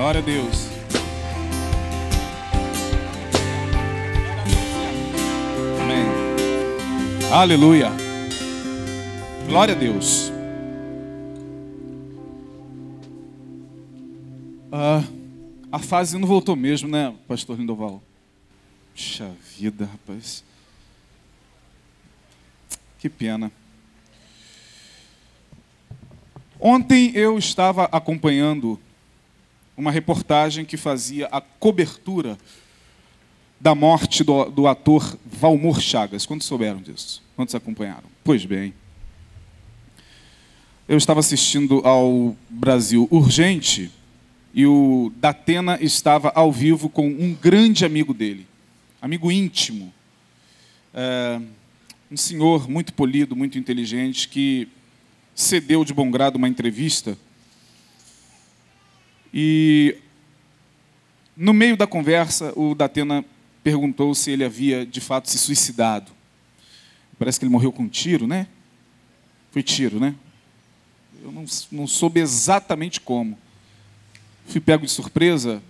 Glória 0.00 0.20
a 0.20 0.24
Deus. 0.24 0.66
Amém. 5.82 7.30
Aleluia. 7.30 7.90
Glória 9.46 9.74
a 9.74 9.76
Deus. 9.76 10.32
Ah, 14.72 15.04
a 15.70 15.78
fase 15.78 16.16
não 16.16 16.26
voltou 16.26 16.56
mesmo, 16.56 16.88
né, 16.88 17.14
pastor 17.28 17.58
Lindoval? 17.58 18.02
Puxa 18.94 19.30
vida, 19.58 19.84
rapaz. 19.84 20.42
Que 22.98 23.10
pena. 23.10 23.52
Ontem 26.58 27.12
eu 27.14 27.36
estava 27.36 27.84
acompanhando 27.92 28.80
uma 29.80 29.90
reportagem 29.90 30.64
que 30.64 30.76
fazia 30.76 31.26
a 31.32 31.40
cobertura 31.40 32.38
da 33.58 33.74
morte 33.74 34.22
do, 34.22 34.44
do 34.50 34.66
ator 34.66 35.18
Valmor 35.24 35.80
Chagas. 35.80 36.26
Quantos 36.26 36.46
souberam 36.46 36.80
disso? 36.80 37.22
Quantos 37.34 37.54
acompanharam? 37.54 38.04
Pois 38.22 38.44
bem. 38.44 38.74
Eu 40.86 40.98
estava 40.98 41.20
assistindo 41.20 41.80
ao 41.84 42.36
Brasil 42.48 43.08
Urgente 43.10 43.90
e 44.52 44.66
o 44.66 45.10
Datena 45.16 45.78
estava 45.80 46.30
ao 46.34 46.52
vivo 46.52 46.88
com 46.90 47.08
um 47.08 47.32
grande 47.32 47.84
amigo 47.84 48.12
dele, 48.12 48.46
amigo 49.00 49.30
íntimo, 49.30 49.92
é, 50.92 51.40
um 52.10 52.16
senhor 52.16 52.68
muito 52.68 52.92
polido, 52.92 53.36
muito 53.36 53.56
inteligente, 53.56 54.28
que 54.28 54.68
cedeu 55.34 55.84
de 55.84 55.94
bom 55.94 56.10
grado 56.10 56.36
uma 56.36 56.48
entrevista 56.48 57.16
e 59.32 59.96
no 61.36 61.52
meio 61.52 61.76
da 61.76 61.86
conversa 61.86 62.52
o 62.56 62.74
Datena 62.74 63.24
perguntou 63.62 64.14
se 64.14 64.30
ele 64.30 64.44
havia 64.44 64.84
de 64.84 65.00
fato 65.00 65.30
se 65.30 65.38
suicidado. 65.38 66.10
Parece 67.18 67.38
que 67.38 67.44
ele 67.44 67.52
morreu 67.52 67.70
com 67.70 67.84
um 67.84 67.88
tiro, 67.88 68.26
né? 68.26 68.46
Foi 69.50 69.62
tiro, 69.62 70.00
né? 70.00 70.14
Eu 71.22 71.30
não, 71.30 71.44
não 71.70 71.86
soube 71.86 72.20
exatamente 72.20 73.00
como. 73.00 73.38
Fui 74.46 74.60
pego 74.60 74.86
de 74.86 74.90
surpresa. 74.90 75.62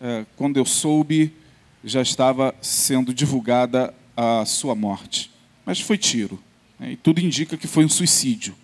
É, 0.00 0.24
quando 0.36 0.56
eu 0.56 0.64
soube, 0.64 1.34
já 1.84 2.00
estava 2.00 2.54
sendo 2.62 3.12
divulgada 3.12 3.92
a 4.16 4.44
sua 4.44 4.74
morte. 4.74 5.30
Mas 5.66 5.80
foi 5.80 5.98
tiro. 5.98 6.40
Né? 6.78 6.92
E 6.92 6.96
tudo 6.96 7.20
indica 7.20 7.56
que 7.56 7.66
foi 7.66 7.84
um 7.84 7.88
suicídio. 7.88 8.54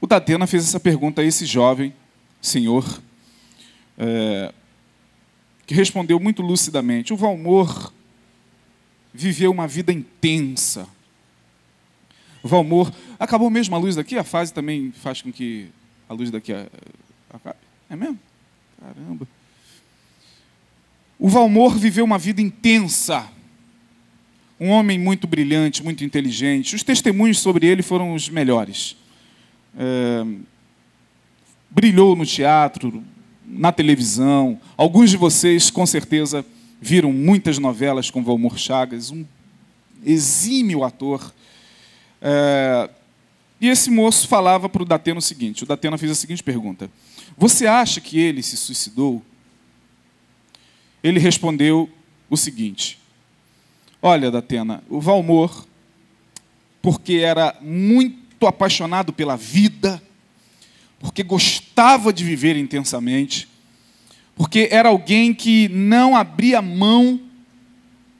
O 0.00 0.06
Datena 0.06 0.46
fez 0.46 0.64
essa 0.64 0.78
pergunta 0.80 1.22
a 1.22 1.24
esse 1.24 1.46
jovem 1.46 1.94
senhor, 2.40 3.02
é, 4.00 4.54
que 5.66 5.74
respondeu 5.74 6.18
muito 6.18 6.40
lucidamente: 6.40 7.12
O 7.12 7.16
Valmor 7.16 7.92
viveu 9.12 9.50
uma 9.50 9.68
vida 9.68 9.92
intensa. 9.92 10.88
O 12.42 12.48
Valmor. 12.48 12.90
Acabou 13.18 13.50
mesmo 13.50 13.76
a 13.76 13.78
luz 13.78 13.94
daqui? 13.94 14.16
A 14.16 14.24
fase 14.24 14.54
também 14.54 14.90
faz 14.90 15.20
com 15.20 15.30
que 15.30 15.68
a 16.08 16.14
luz 16.14 16.30
daqui 16.30 16.52
acabe? 17.28 17.58
É 17.90 17.94
mesmo? 17.94 18.18
Caramba. 18.80 19.28
O 21.18 21.28
Valmor 21.28 21.76
viveu 21.76 22.04
uma 22.06 22.16
vida 22.16 22.40
intensa. 22.40 23.30
Um 24.58 24.70
homem 24.70 24.98
muito 24.98 25.26
brilhante, 25.26 25.82
muito 25.82 26.02
inteligente. 26.02 26.74
Os 26.74 26.82
testemunhos 26.82 27.38
sobre 27.38 27.66
ele 27.66 27.82
foram 27.82 28.14
os 28.14 28.30
melhores. 28.30 28.96
É, 29.76 30.24
brilhou 31.70 32.16
no 32.16 32.24
teatro, 32.24 33.04
na 33.52 33.72
televisão. 33.72 34.60
Alguns 34.76 35.10
de 35.10 35.16
vocês, 35.16 35.70
com 35.70 35.84
certeza, 35.84 36.44
viram 36.80 37.12
muitas 37.12 37.58
novelas 37.58 38.10
com 38.10 38.22
Valmor 38.22 38.56
Chagas, 38.56 39.10
um 39.10 39.24
exímio 40.04 40.84
ator. 40.84 41.32
É, 42.22 42.88
e 43.60 43.68
esse 43.68 43.90
moço 43.90 44.26
falava 44.26 44.68
para 44.68 44.82
o 44.82 44.86
Datena 44.86 45.18
o 45.18 45.22
seguinte: 45.22 45.64
o 45.64 45.66
Datena 45.66 45.98
fez 45.98 46.12
a 46.12 46.14
seguinte 46.14 46.42
pergunta: 46.42 46.90
Você 47.36 47.66
acha 47.66 48.00
que 48.00 48.18
ele 48.18 48.42
se 48.42 48.56
suicidou? 48.56 49.22
Ele 51.02 51.20
respondeu 51.20 51.88
o 52.28 52.36
seguinte: 52.36 52.98
Olha, 54.00 54.30
Datena, 54.30 54.82
o 54.88 55.00
Valmor, 55.00 55.66
porque 56.80 57.14
era 57.16 57.54
muito 57.60 58.46
apaixonado 58.46 59.12
pela 59.12 59.36
vida, 59.36 60.02
porque 61.00 61.22
gostava 61.22 62.12
de 62.12 62.22
viver 62.22 62.56
intensamente, 62.56 63.48
porque 64.36 64.68
era 64.70 64.90
alguém 64.90 65.34
que 65.34 65.68
não 65.68 66.14
abria 66.14 66.62
mão 66.62 67.18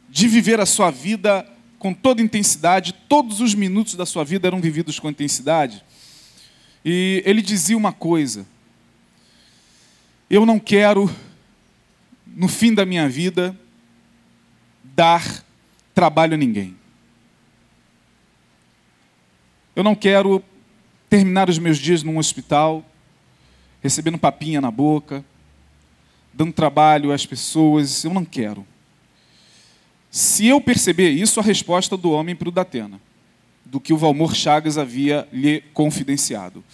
de 0.09 0.27
viver 0.27 0.59
a 0.59 0.67
sua 0.67 0.91
vida 0.91 1.47
com 1.79 1.95
toda 1.95 2.21
intensidade, 2.21 2.95
todos 3.09 3.41
os 3.41 3.55
minutos 3.55 3.95
da 3.95 4.05
sua 4.05 4.25
vida 4.25 4.49
eram 4.49 4.61
vividos 4.61 4.99
com 4.99 5.09
intensidade. 5.09 5.85
E 6.85 7.23
ele 7.25 7.43
dizia 7.43 7.77
uma 7.77 7.93
coisa: 7.93 8.47
Eu 10.29 10.45
não 10.45 10.59
quero, 10.59 11.09
no 12.27 12.49
fim 12.49 12.75
da 12.75 12.85
minha 12.87 13.09
vida, 13.09 13.57
dar 14.83 15.45
trabalho 15.95 16.35
a 16.35 16.39
ninguém. 16.39 16.77
Eu 19.77 19.85
não 19.85 19.95
quero 19.95 20.43
terminar 21.11 21.51
os 21.51 21.59
meus 21.59 21.77
dias 21.77 22.05
num 22.05 22.19
hospital, 22.19 22.85
recebendo 23.83 24.17
papinha 24.17 24.61
na 24.61 24.71
boca, 24.71 25.25
dando 26.33 26.53
trabalho 26.53 27.11
às 27.13 27.27
pessoas. 27.27 28.05
Eu 28.05 28.15
não 28.15 28.25
quero. 28.25 28.65
Se 30.09 30.47
eu 30.47 30.61
perceber 30.61 31.11
isso, 31.11 31.41
a 31.41 31.43
resposta 31.43 31.97
do 31.97 32.13
homem 32.13 32.37
para 32.37 32.49
o 32.49 32.53
Datena, 32.53 33.01
do 33.65 33.81
que 33.81 33.93
o 33.93 33.97
Valmor 33.97 34.35
Chagas 34.35 34.79
havia 34.79 35.29
lhe 35.33 35.61
confidenciado. 35.75 36.65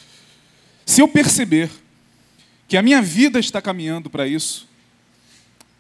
Se 0.85 1.01
eu 1.01 1.09
perceber 1.09 1.71
que 2.69 2.77
a 2.77 2.83
minha 2.83 3.01
vida 3.01 3.39
está 3.39 3.61
caminhando 3.63 4.11
para 4.11 4.27
isso, 4.27 4.69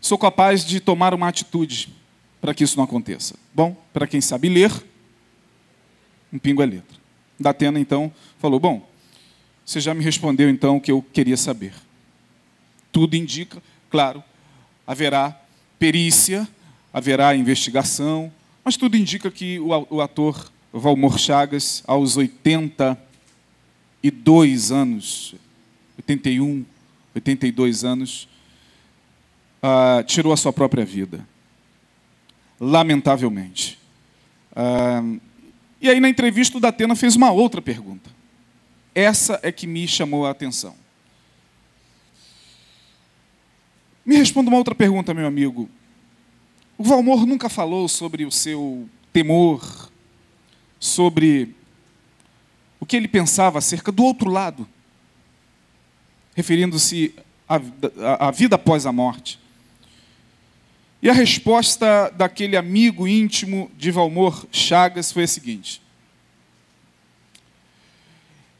sou 0.00 0.16
capaz 0.16 0.64
de 0.64 0.80
tomar 0.80 1.12
uma 1.12 1.28
atitude 1.28 1.94
para 2.40 2.54
que 2.54 2.64
isso 2.64 2.76
não 2.76 2.84
aconteça. 2.84 3.34
Bom, 3.54 3.76
para 3.92 4.06
quem 4.06 4.20
sabe 4.20 4.48
ler, 4.48 4.72
um 6.32 6.38
pingo 6.38 6.62
é 6.62 6.66
letra. 6.66 6.96
Datena 7.38 7.78
então 7.78 8.12
falou: 8.38 8.60
Bom, 8.60 8.88
você 9.64 9.80
já 9.80 9.94
me 9.94 10.04
respondeu 10.04 10.48
então 10.48 10.76
o 10.76 10.80
que 10.80 10.92
eu 10.92 11.02
queria 11.02 11.36
saber. 11.36 11.72
Tudo 12.92 13.16
indica, 13.16 13.60
claro, 13.90 14.22
haverá 14.86 15.36
perícia, 15.78 16.48
haverá 16.92 17.34
investigação, 17.34 18.30
mas 18.64 18.76
tudo 18.76 18.96
indica 18.96 19.30
que 19.30 19.58
o 19.60 20.00
ator 20.00 20.50
Valmor 20.72 21.18
Chagas, 21.18 21.82
aos 21.86 22.16
82 22.16 24.72
anos, 24.72 25.34
81, 25.98 26.64
82 27.14 27.84
anos, 27.84 28.26
uh, 29.62 30.02
tirou 30.04 30.32
a 30.32 30.36
sua 30.36 30.52
própria 30.52 30.84
vida. 30.84 31.24
Lamentavelmente. 32.60 33.78
Uh, 34.52 35.20
e 35.80 35.90
aí, 35.90 36.00
na 36.00 36.08
entrevista, 36.08 36.56
o 36.56 36.60
Datena 36.60 36.96
fez 36.96 37.14
uma 37.16 37.30
outra 37.30 37.60
pergunta. 37.60 38.10
Essa 38.96 39.38
é 39.42 39.52
que 39.52 39.66
me 39.66 39.86
chamou 39.86 40.24
a 40.24 40.30
atenção. 40.30 40.74
Me 44.06 44.16
responda 44.16 44.48
uma 44.48 44.56
outra 44.56 44.74
pergunta, 44.74 45.12
meu 45.12 45.26
amigo. 45.26 45.68
O 46.78 46.82
Valmor 46.82 47.26
nunca 47.26 47.50
falou 47.50 47.88
sobre 47.88 48.24
o 48.24 48.32
seu 48.32 48.88
temor, 49.12 49.92
sobre 50.80 51.54
o 52.80 52.86
que 52.86 52.96
ele 52.96 53.06
pensava 53.06 53.58
acerca 53.58 53.92
do 53.92 54.02
outro 54.02 54.30
lado, 54.30 54.66
referindo-se 56.34 57.14
à, 57.46 58.30
vida 58.30 58.56
após 58.56 58.86
a 58.86 58.92
morte. 58.92 59.38
E 61.02 61.10
a 61.10 61.12
resposta 61.12 62.08
daquele 62.16 62.56
amigo 62.56 63.06
íntimo 63.06 63.70
de 63.76 63.90
Valmor 63.90 64.46
Chagas 64.50 65.12
foi 65.12 65.24
a 65.24 65.28
seguinte: 65.28 65.82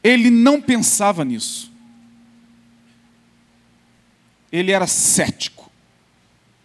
ele 0.07 0.31
não 0.31 0.61
pensava 0.61 1.25
nisso. 1.25 1.69
Ele 4.49 4.71
era 4.71 4.87
cético. 4.87 5.69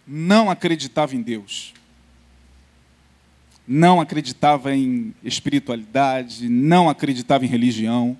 Não 0.07 0.49
acreditava 0.49 1.13
em 1.13 1.21
Deus. 1.21 1.73
Não 3.67 3.99
acreditava 3.99 4.73
em 4.73 5.13
espiritualidade, 5.21 6.47
não 6.47 6.89
acreditava 6.89 7.43
em 7.43 7.49
religião. 7.49 8.17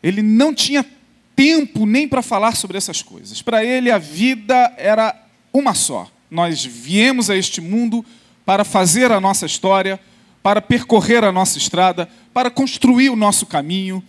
Ele 0.00 0.22
não 0.22 0.54
tinha 0.54 0.86
tempo 1.34 1.84
nem 1.84 2.08
para 2.08 2.22
falar 2.22 2.54
sobre 2.54 2.78
essas 2.78 3.02
coisas. 3.02 3.42
Para 3.42 3.64
ele, 3.64 3.90
a 3.90 3.98
vida 3.98 4.72
era 4.76 5.20
uma 5.52 5.74
só. 5.74 6.08
Nós 6.30 6.64
viemos 6.64 7.28
a 7.28 7.36
este 7.36 7.60
mundo 7.60 8.06
para 8.44 8.64
fazer 8.64 9.10
a 9.10 9.20
nossa 9.20 9.46
história, 9.46 9.98
para 10.42 10.60
percorrer 10.60 11.24
a 11.24 11.32
nossa 11.32 11.58
estrada, 11.58 12.08
para 12.32 12.50
construir 12.50 13.10
o 13.10 13.16
nosso 13.16 13.46
caminho 13.46 14.02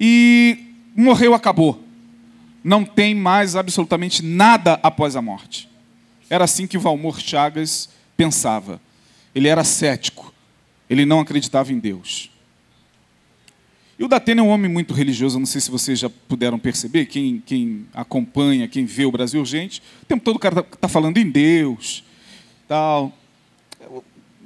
e 0.00 0.58
morreu, 0.94 1.34
acabou. 1.34 1.82
não 2.62 2.84
tem 2.84 3.14
mais 3.14 3.54
absolutamente 3.54 4.24
nada 4.24 4.80
após 4.82 5.14
a 5.14 5.22
morte. 5.22 5.68
Era 6.28 6.44
assim 6.44 6.66
que 6.66 6.76
Valmor 6.76 7.20
Chagas 7.20 7.88
pensava. 8.16 8.80
Ele 9.32 9.46
era 9.46 9.62
cético. 9.62 10.34
Ele 10.90 11.04
não 11.04 11.20
acreditava 11.20 11.72
em 11.72 11.78
Deus. 11.78 12.30
E 13.98 14.04
o 14.04 14.08
Datena 14.08 14.40
é 14.40 14.44
um 14.44 14.48
homem 14.48 14.70
muito 14.70 14.92
religioso, 14.92 15.38
não 15.38 15.46
sei 15.46 15.60
se 15.60 15.70
vocês 15.70 15.98
já 15.98 16.10
puderam 16.10 16.58
perceber, 16.58 17.06
quem, 17.06 17.42
quem 17.44 17.86
acompanha, 17.94 18.68
quem 18.68 18.84
vê 18.84 19.06
o 19.06 19.10
Brasil 19.10 19.40
Urgente, 19.40 19.82
o 20.02 20.04
tempo 20.04 20.22
todo 20.22 20.36
o 20.36 20.38
cara 20.38 20.60
está 20.60 20.76
tá 20.76 20.88
falando 20.88 21.16
em 21.16 21.30
Deus, 21.30 22.04
tal. 22.68 23.16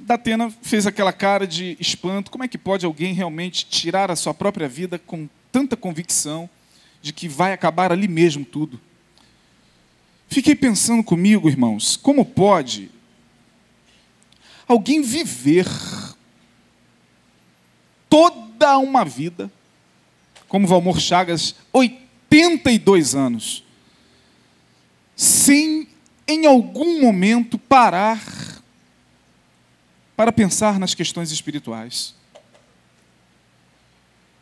Datena 0.01 0.49
fez 0.61 0.87
aquela 0.87 1.13
cara 1.13 1.45
de 1.45 1.77
espanto, 1.79 2.31
como 2.31 2.43
é 2.43 2.47
que 2.47 2.57
pode 2.57 2.85
alguém 2.85 3.13
realmente 3.13 3.65
tirar 3.65 4.09
a 4.09 4.15
sua 4.15 4.33
própria 4.33 4.67
vida 4.67 4.97
com 4.97 5.29
tanta 5.51 5.77
convicção 5.77 6.49
de 7.01 7.13
que 7.13 7.27
vai 7.27 7.53
acabar 7.53 7.91
ali 7.91 8.07
mesmo 8.07 8.43
tudo? 8.43 8.79
Fiquei 10.27 10.55
pensando 10.55 11.03
comigo, 11.03 11.47
irmãos, 11.47 11.97
como 11.97 12.25
pode 12.25 12.89
alguém 14.67 15.01
viver 15.01 15.67
toda 18.09 18.77
uma 18.77 19.05
vida, 19.05 19.51
como 20.47 20.67
Valmor 20.67 20.99
Chagas, 20.99 21.55
82 21.71 23.13
anos, 23.13 23.63
sem 25.15 25.87
em 26.27 26.45
algum 26.45 27.01
momento 27.01 27.57
parar 27.57 28.19
para 30.21 30.31
pensar 30.31 30.79
nas 30.79 30.93
questões 30.93 31.31
espirituais. 31.31 32.13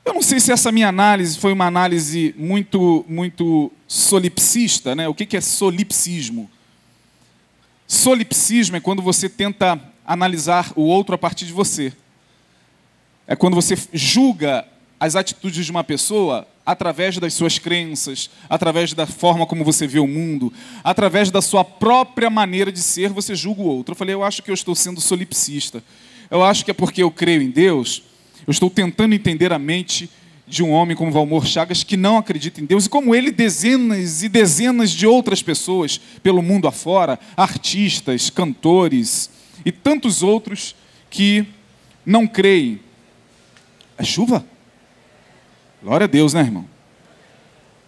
Eu 0.04 0.14
não 0.14 0.22
sei 0.22 0.38
se 0.42 0.52
essa 0.52 0.74
minha 0.74 0.90
análise 0.90 1.38
foi 1.38 1.54
uma 1.54 1.68
análise 1.68 2.36
muito, 2.38 3.06
muito 3.08 3.72
solipsista, 3.88 4.94
né? 4.94 5.08
O 5.08 5.16
que 5.16 5.38
é 5.38 5.40
solipsismo? 5.40 6.52
Solipsismo 7.88 8.76
é 8.76 8.82
quando 8.82 9.02
você 9.02 9.30
tenta 9.30 9.82
analisar 10.06 10.74
o 10.76 10.82
outro 10.82 11.16
a 11.16 11.18
partir 11.18 11.46
de 11.46 11.54
você 11.54 11.94
é 13.26 13.34
quando 13.34 13.54
você 13.54 13.78
julga 13.94 14.68
as 15.00 15.16
atitudes 15.16 15.64
de 15.64 15.72
uma 15.72 15.84
pessoa 15.84 16.46
através 16.70 17.18
das 17.18 17.34
suas 17.34 17.58
crenças, 17.58 18.30
através 18.48 18.94
da 18.94 19.08
forma 19.08 19.48
como 19.48 19.64
você 19.64 19.88
vê 19.88 19.98
o 19.98 20.06
mundo, 20.06 20.54
através 20.84 21.32
da 21.32 21.42
sua 21.42 21.64
própria 21.64 22.30
maneira 22.30 22.72
de 22.72 22.80
ser, 22.80 23.10
você 23.10 23.34
julga 23.34 23.62
o 23.62 23.66
outro. 23.66 23.94
Eu 23.94 23.96
falei, 23.96 24.14
eu 24.14 24.24
acho 24.24 24.44
que 24.44 24.52
eu 24.52 24.54
estou 24.54 24.76
sendo 24.76 25.02
solipsista. 25.02 25.84
Eu 26.30 26.44
acho 26.44 26.64
que 26.64 26.70
é 26.70 26.74
porque 26.74 27.02
eu 27.02 27.10
creio 27.10 27.42
em 27.42 27.50
Deus, 27.50 28.04
eu 28.46 28.52
estou 28.52 28.70
tentando 28.70 29.16
entender 29.16 29.52
a 29.52 29.58
mente 29.58 30.08
de 30.46 30.62
um 30.62 30.70
homem 30.70 30.96
como 30.96 31.12
Valmor 31.12 31.44
Chagas 31.48 31.84
que 31.84 31.98
não 31.98 32.18
acredita 32.18 32.62
em 32.62 32.66
Deus 32.66 32.86
e 32.86 32.90
como 32.90 33.16
ele 33.16 33.32
dezenas 33.32 34.22
e 34.22 34.30
dezenas 34.30 34.92
de 34.92 35.08
outras 35.08 35.42
pessoas 35.42 36.00
pelo 36.22 36.44
mundo 36.44 36.68
afora, 36.68 37.20
artistas, 37.36 38.30
cantores 38.30 39.32
e 39.66 39.72
tantos 39.72 40.22
outros 40.22 40.76
que 41.10 41.48
não 42.06 42.28
creem 42.28 42.80
é 43.98 44.04
chuva? 44.04 44.46
Glória 45.82 46.04
a 46.04 46.08
Deus, 46.08 46.34
né, 46.34 46.42
irmão? 46.42 46.66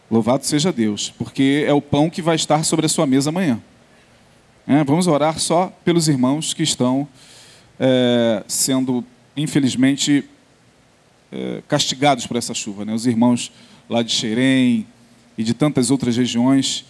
Louvado 0.10 0.46
seja 0.46 0.72
Deus, 0.72 1.14
porque 1.18 1.66
é 1.68 1.74
o 1.74 1.82
pão 1.82 2.10
que 2.10 2.22
vai 2.22 2.38
estar 2.38 2.64
sobre 2.64 2.86
a 2.86 2.90
sua 2.90 3.06
mesa 3.06 3.30
amanhã. 3.30 3.62
É, 4.66 4.82
vamos 4.86 5.08
orar 5.08 5.38
só 5.38 5.74
pelos 5.84 6.08
irmãos 6.08 6.54
que 6.54 6.64
estão 6.64 7.06
é, 7.78 8.46
sendo, 8.48 9.04
infelizmente, 9.36 10.24
é, 11.34 11.62
castigados 11.68 12.26
por 12.26 12.38
essa 12.38 12.54
chuva. 12.54 12.86
Né? 12.86 12.94
Os 12.94 13.06
irmãos 13.06 13.52
lá 13.90 14.02
de 14.02 14.14
Xerém 14.14 14.88
e 15.38 15.44
de 15.44 15.54
tantas 15.54 15.92
outras 15.92 16.16
regiões 16.16 16.86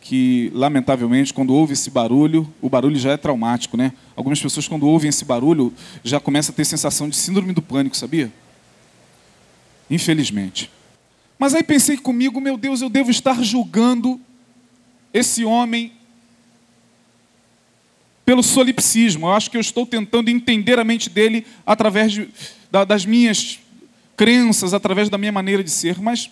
que, 0.00 0.50
lamentavelmente, 0.52 1.32
quando 1.32 1.54
ouve 1.54 1.74
esse 1.74 1.90
barulho, 1.90 2.52
o 2.60 2.68
barulho 2.68 2.96
já 2.96 3.12
é 3.12 3.16
traumático. 3.16 3.76
Né? 3.76 3.92
Algumas 4.16 4.40
pessoas, 4.40 4.66
quando 4.66 4.88
ouvem 4.88 5.10
esse 5.10 5.24
barulho, 5.24 5.72
já 6.02 6.18
começam 6.18 6.52
a 6.52 6.56
ter 6.56 6.64
sensação 6.64 7.08
de 7.08 7.14
síndrome 7.14 7.52
do 7.52 7.62
pânico, 7.62 7.96
sabia? 7.96 8.32
Infelizmente. 9.90 10.70
Mas 11.38 11.54
aí 11.54 11.62
pensei 11.62 11.96
comigo, 11.96 12.40
meu 12.40 12.56
Deus, 12.56 12.80
eu 12.80 12.88
devo 12.88 13.10
estar 13.10 13.42
julgando 13.42 14.20
esse 15.12 15.44
homem 15.44 15.92
pelo 18.24 18.42
solipsismo. 18.42 19.26
Eu 19.26 19.32
acho 19.32 19.50
que 19.50 19.56
eu 19.56 19.60
estou 19.60 19.84
tentando 19.84 20.30
entender 20.30 20.78
a 20.78 20.84
mente 20.84 21.10
dele 21.10 21.44
através 21.66 22.12
de, 22.12 22.28
da, 22.70 22.84
das 22.84 23.04
minhas 23.04 23.58
crenças, 24.16 24.72
através 24.72 25.08
da 25.08 25.18
minha 25.18 25.32
maneira 25.32 25.64
de 25.64 25.70
ser. 25.70 25.98
Mas 26.00 26.30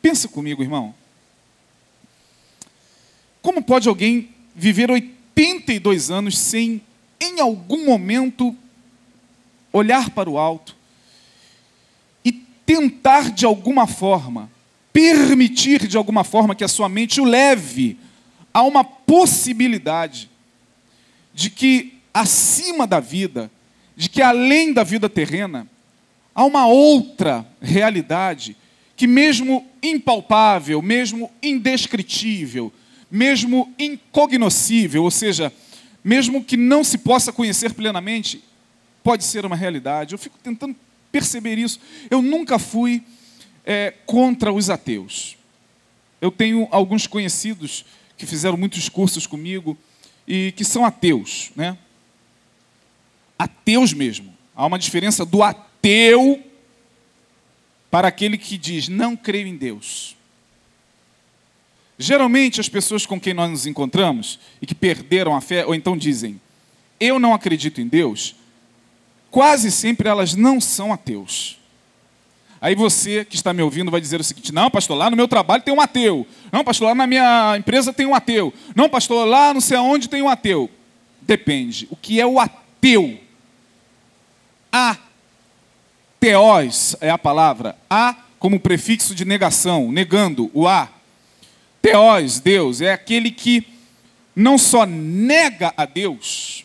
pensa 0.00 0.28
comigo, 0.28 0.62
irmão. 0.62 0.94
Como 3.40 3.62
pode 3.62 3.88
alguém 3.88 4.28
viver 4.54 4.90
82 4.90 6.10
anos 6.10 6.38
sem, 6.38 6.80
em 7.20 7.40
algum 7.40 7.86
momento, 7.86 8.54
olhar 9.72 10.10
para 10.10 10.30
o 10.30 10.38
alto, 10.38 10.76
tentar 12.72 13.30
de 13.30 13.44
alguma 13.44 13.86
forma, 13.86 14.50
permitir 14.92 15.86
de 15.86 15.96
alguma 15.98 16.24
forma 16.24 16.54
que 16.54 16.64
a 16.64 16.68
sua 16.68 16.88
mente 16.88 17.20
o 17.20 17.24
leve 17.24 17.98
a 18.52 18.62
uma 18.62 18.82
possibilidade 18.82 20.30
de 21.34 21.50
que 21.50 21.98
acima 22.14 22.86
da 22.86 22.98
vida, 22.98 23.50
de 23.94 24.08
que 24.08 24.22
além 24.22 24.72
da 24.72 24.82
vida 24.82 25.08
terrena, 25.08 25.66
há 26.34 26.44
uma 26.44 26.66
outra 26.66 27.46
realidade 27.60 28.56
que, 28.96 29.06
mesmo 29.06 29.66
impalpável, 29.82 30.80
mesmo 30.80 31.30
indescritível, 31.42 32.72
mesmo 33.10 33.72
incognoscível, 33.78 35.02
ou 35.04 35.10
seja, 35.10 35.52
mesmo 36.02 36.42
que 36.42 36.56
não 36.56 36.82
se 36.82 36.98
possa 36.98 37.32
conhecer 37.32 37.74
plenamente, 37.74 38.42
pode 39.02 39.24
ser 39.24 39.44
uma 39.44 39.56
realidade. 39.56 40.14
Eu 40.14 40.18
fico 40.18 40.38
tentando 40.42 40.74
perceber 41.12 41.58
isso. 41.58 41.78
Eu 42.10 42.22
nunca 42.22 42.58
fui 42.58 43.04
é, 43.64 43.92
contra 44.06 44.52
os 44.52 44.70
ateus. 44.70 45.36
Eu 46.20 46.30
tenho 46.30 46.66
alguns 46.70 47.06
conhecidos 47.06 47.84
que 48.16 48.26
fizeram 48.26 48.56
muitos 48.56 48.88
cursos 48.88 49.26
comigo 49.26 49.76
e 50.26 50.52
que 50.56 50.64
são 50.64 50.84
ateus, 50.84 51.50
né? 51.54 51.76
Ateus 53.38 53.92
mesmo. 53.92 54.34
Há 54.54 54.66
uma 54.66 54.78
diferença 54.78 55.24
do 55.24 55.42
ateu 55.42 56.42
para 57.90 58.08
aquele 58.08 58.38
que 58.38 58.56
diz 58.56 58.88
não 58.88 59.14
creio 59.14 59.46
em 59.46 59.56
Deus. 59.56 60.16
Geralmente 61.98 62.60
as 62.60 62.68
pessoas 62.68 63.04
com 63.04 63.20
quem 63.20 63.34
nós 63.34 63.50
nos 63.50 63.66
encontramos 63.66 64.38
e 64.60 64.66
que 64.66 64.74
perderam 64.74 65.36
a 65.36 65.40
fé 65.40 65.66
ou 65.66 65.74
então 65.74 65.96
dizem 65.96 66.40
eu 66.98 67.18
não 67.18 67.34
acredito 67.34 67.80
em 67.80 67.88
Deus, 67.88 68.36
quase 69.32 69.72
sempre 69.72 70.08
elas 70.08 70.36
não 70.36 70.60
são 70.60 70.92
ateus. 70.92 71.58
Aí 72.60 72.76
você 72.76 73.24
que 73.24 73.34
está 73.34 73.52
me 73.52 73.62
ouvindo 73.62 73.90
vai 73.90 74.00
dizer 74.00 74.20
o 74.20 74.24
seguinte: 74.24 74.52
não, 74.52 74.70
pastor, 74.70 74.96
lá 74.96 75.10
no 75.10 75.16
meu 75.16 75.26
trabalho 75.26 75.64
tem 75.64 75.74
um 75.74 75.80
ateu. 75.80 76.24
Não, 76.52 76.62
pastor, 76.62 76.88
lá 76.88 76.94
na 76.94 77.08
minha 77.08 77.56
empresa 77.58 77.92
tem 77.92 78.06
um 78.06 78.14
ateu. 78.14 78.54
Não, 78.76 78.88
pastor, 78.88 79.26
lá 79.26 79.52
não 79.52 79.60
sei 79.60 79.76
aonde 79.76 80.08
tem 80.08 80.22
um 80.22 80.28
ateu. 80.28 80.70
Depende. 81.22 81.88
O 81.90 81.96
que 81.96 82.20
é 82.20 82.26
o 82.26 82.38
ateu? 82.38 83.18
A. 84.70 84.96
Teós 86.20 86.94
é 87.00 87.10
a 87.10 87.18
palavra. 87.18 87.76
A 87.90 88.14
como 88.38 88.60
prefixo 88.60 89.14
de 89.14 89.24
negação, 89.24 89.90
negando 89.90 90.50
o 90.52 90.68
a. 90.68 90.88
Teós, 91.80 92.38
Deus, 92.38 92.80
é 92.80 92.92
aquele 92.92 93.30
que 93.30 93.66
não 94.36 94.56
só 94.56 94.86
nega 94.86 95.74
a 95.76 95.84
Deus, 95.84 96.61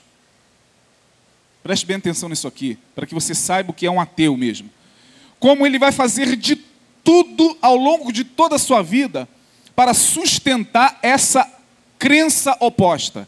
Preste 1.68 1.86
bem 1.86 1.98
atenção 1.98 2.30
nisso 2.30 2.48
aqui, 2.48 2.78
para 2.96 3.06
que 3.06 3.14
você 3.14 3.36
saiba 3.36 3.72
o 3.72 3.74
que 3.74 3.86
é 3.86 3.92
um 3.92 4.00
ateu 4.00 4.38
mesmo. 4.38 4.70
Como 5.38 5.68
ele 5.68 5.78
vai 5.78 5.92
fazer 5.92 6.38
de 6.38 6.56
tudo 7.04 7.58
ao 7.62 7.76
longo 7.76 8.10
de 8.10 8.24
toda 8.24 8.56
a 8.56 8.58
sua 8.58 8.82
vida 8.82 9.28
para 9.76 9.94
sustentar 9.94 10.98
essa 11.02 11.46
crença 12.00 12.56
oposta. 12.62 13.28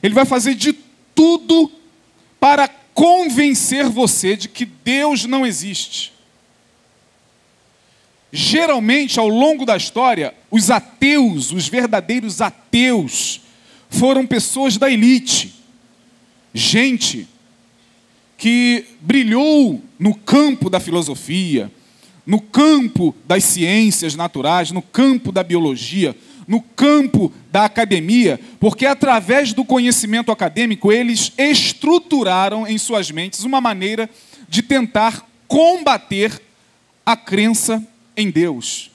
Ele 0.00 0.14
vai 0.14 0.24
fazer 0.24 0.54
de 0.54 0.72
tudo 1.16 1.68
para 2.38 2.68
convencer 2.94 3.88
você 3.88 4.36
de 4.36 4.48
que 4.48 4.64
Deus 4.64 5.24
não 5.24 5.44
existe. 5.44 6.12
Geralmente, 8.32 9.18
ao 9.18 9.26
longo 9.26 9.66
da 9.66 9.76
história, 9.76 10.32
os 10.48 10.70
ateus, 10.70 11.50
os 11.50 11.66
verdadeiros 11.66 12.40
ateus, 12.40 13.40
foram 13.88 14.24
pessoas 14.28 14.76
da 14.76 14.88
elite. 14.88 15.56
Gente 16.54 17.28
que 18.40 18.86
brilhou 19.02 19.82
no 19.98 20.14
campo 20.14 20.70
da 20.70 20.80
filosofia, 20.80 21.70
no 22.26 22.40
campo 22.40 23.14
das 23.26 23.44
ciências 23.44 24.16
naturais, 24.16 24.70
no 24.70 24.80
campo 24.80 25.30
da 25.30 25.44
biologia, 25.44 26.16
no 26.48 26.62
campo 26.62 27.30
da 27.52 27.66
academia, 27.66 28.40
porque 28.58 28.86
através 28.86 29.52
do 29.52 29.62
conhecimento 29.62 30.32
acadêmico 30.32 30.90
eles 30.90 31.32
estruturaram 31.36 32.66
em 32.66 32.78
suas 32.78 33.10
mentes 33.10 33.44
uma 33.44 33.60
maneira 33.60 34.08
de 34.48 34.62
tentar 34.62 35.28
combater 35.46 36.40
a 37.04 37.14
crença 37.14 37.86
em 38.16 38.30
Deus. 38.30 38.90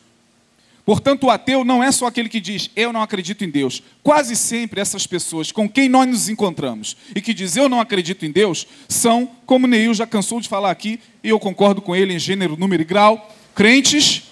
Portanto, 0.86 1.26
o 1.26 1.32
ateu 1.32 1.66
não 1.66 1.84
é 1.84 1.92
só 1.92 2.06
aquele 2.06 2.30
que 2.30 2.40
diz, 2.40 2.70
eu 2.76 2.94
não 2.94 3.02
acredito 3.02 3.44
em 3.44 3.50
Deus. 3.50 3.82
Quase 4.04 4.36
sempre 4.36 4.80
essas 4.80 5.08
pessoas 5.08 5.52
com 5.52 5.68
quem 5.68 5.90
nós 5.90 6.08
nos 6.08 6.30
encontramos 6.30 6.96
e 7.16 7.22
que 7.22 7.34
diz, 7.34 7.58
eu 7.58 7.68
não 7.68 7.82
acredito 7.82 8.24
em 8.24 8.32
Deus, 8.32 8.68
são, 8.88 9.28
como 9.48 9.66
Neil 9.66 9.96
já 9.96 10.06
cansou 10.06 10.40
de 10.40 10.48
falar 10.48 10.70
aqui, 10.70 11.00
e 11.24 11.30
eu 11.30 11.40
concordo 11.40 11.82
com 11.82 11.96
ele 11.96 12.14
em 12.14 12.20
gênero, 12.20 12.56
número 12.56 12.84
e 12.84 12.86
grau, 12.86 13.36
crentes. 13.56 14.26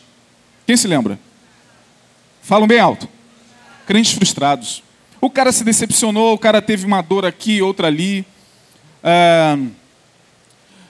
Quem 0.67 0.77
se 0.77 0.87
lembra? 0.87 1.19
Falam 2.43 2.67
bem 2.67 2.79
alto. 2.79 3.09
Crentes 3.87 4.11
frustrados. 4.11 4.83
O 5.19 5.31
cara 5.31 5.51
se 5.51 5.63
decepcionou, 5.63 6.35
o 6.35 6.37
cara 6.37 6.61
teve 6.61 6.85
uma 6.85 7.01
dor 7.01 7.25
aqui, 7.25 7.63
outra 7.63 7.87
ali. 7.87 8.23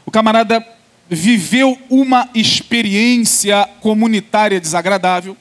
O 0.06 0.12
camarada 0.12 0.68
viveu 1.10 1.80
uma 1.90 2.30
experiência 2.36 3.70
comunitária 3.80 4.60
desagradável 4.60 5.38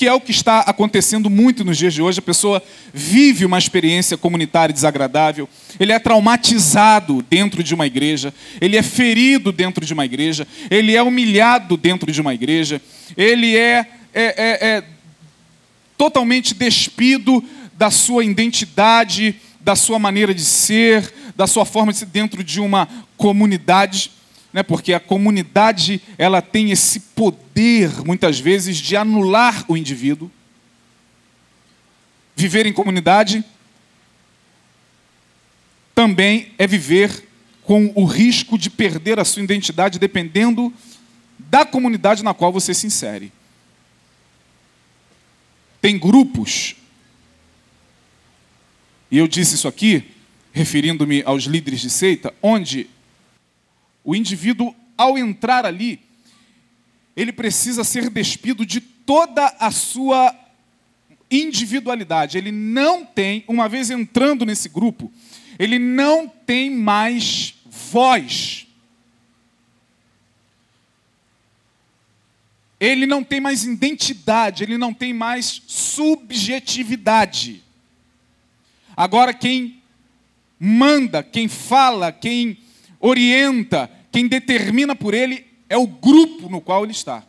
que 0.00 0.06
é 0.06 0.14
o 0.14 0.18
que 0.18 0.30
está 0.30 0.60
acontecendo 0.60 1.28
muito 1.28 1.62
nos 1.62 1.76
dias 1.76 1.92
de 1.92 2.00
hoje. 2.00 2.20
A 2.20 2.22
pessoa 2.22 2.62
vive 2.90 3.44
uma 3.44 3.58
experiência 3.58 4.16
comunitária 4.16 4.72
desagradável, 4.72 5.46
ele 5.78 5.92
é 5.92 5.98
traumatizado 5.98 7.20
dentro 7.28 7.62
de 7.62 7.74
uma 7.74 7.86
igreja, 7.86 8.32
ele 8.62 8.78
é 8.78 8.82
ferido 8.82 9.52
dentro 9.52 9.84
de 9.84 9.92
uma 9.92 10.06
igreja, 10.06 10.48
ele 10.70 10.96
é 10.96 11.02
humilhado 11.02 11.76
dentro 11.76 12.10
de 12.10 12.18
uma 12.18 12.32
igreja, 12.32 12.80
ele 13.14 13.54
é, 13.54 13.86
é, 14.14 14.24
é, 14.24 14.68
é 14.68 14.84
totalmente 15.98 16.54
despido 16.54 17.44
da 17.76 17.90
sua 17.90 18.24
identidade, 18.24 19.36
da 19.60 19.76
sua 19.76 19.98
maneira 19.98 20.32
de 20.32 20.46
ser, 20.46 21.12
da 21.36 21.46
sua 21.46 21.66
forma 21.66 21.92
de 21.92 21.98
ser 21.98 22.06
dentro 22.06 22.42
de 22.42 22.58
uma 22.58 22.88
comunidade 23.18 24.12
né? 24.52 24.62
porque 24.62 24.92
a 24.92 25.00
comunidade 25.00 26.00
ela 26.18 26.42
tem 26.42 26.70
esse 26.70 27.00
poder, 27.00 28.04
muitas 28.04 28.38
vezes, 28.38 28.76
de 28.76 28.96
anular 28.96 29.64
o 29.68 29.76
indivíduo. 29.76 30.30
Viver 32.34 32.66
em 32.66 32.72
comunidade 32.72 33.44
também 35.94 36.52
é 36.56 36.66
viver 36.66 37.28
com 37.62 37.92
o 37.94 38.04
risco 38.04 38.56
de 38.56 38.70
perder 38.70 39.18
a 39.18 39.24
sua 39.24 39.42
identidade 39.42 39.98
dependendo 39.98 40.72
da 41.38 41.64
comunidade 41.64 42.22
na 42.22 42.34
qual 42.34 42.52
você 42.52 42.72
se 42.74 42.86
insere. 42.86 43.32
Tem 45.80 45.98
grupos, 45.98 46.76
e 49.10 49.18
eu 49.18 49.26
disse 49.26 49.54
isso 49.54 49.66
aqui, 49.66 50.04
referindo-me 50.52 51.22
aos 51.24 51.44
líderes 51.44 51.80
de 51.80 51.90
seita, 51.90 52.34
onde 52.42 52.88
o 54.04 54.14
indivíduo, 54.14 54.74
ao 54.96 55.16
entrar 55.16 55.64
ali, 55.64 56.00
ele 57.16 57.32
precisa 57.32 57.84
ser 57.84 58.08
despido 58.10 58.64
de 58.64 58.80
toda 58.80 59.46
a 59.58 59.70
sua 59.70 60.34
individualidade. 61.30 62.38
Ele 62.38 62.50
não 62.50 63.04
tem, 63.04 63.44
uma 63.46 63.68
vez 63.68 63.90
entrando 63.90 64.46
nesse 64.46 64.68
grupo, 64.68 65.12
ele 65.58 65.78
não 65.78 66.26
tem 66.28 66.70
mais 66.70 67.54
voz. 67.66 68.66
Ele 72.78 73.06
não 73.06 73.22
tem 73.22 73.40
mais 73.40 73.64
identidade, 73.64 74.62
ele 74.64 74.78
não 74.78 74.94
tem 74.94 75.12
mais 75.12 75.62
subjetividade. 75.66 77.62
Agora, 78.96 79.34
quem 79.34 79.82
manda, 80.58 81.22
quem 81.22 81.46
fala, 81.46 82.10
quem 82.10 82.58
orienta, 83.00 83.90
quem 84.12 84.28
determina 84.28 84.94
por 84.94 85.14
ele 85.14 85.46
é 85.68 85.76
o 85.76 85.86
grupo 85.86 86.48
no 86.50 86.60
qual 86.60 86.84
ele 86.84 86.92
está. 86.92 87.24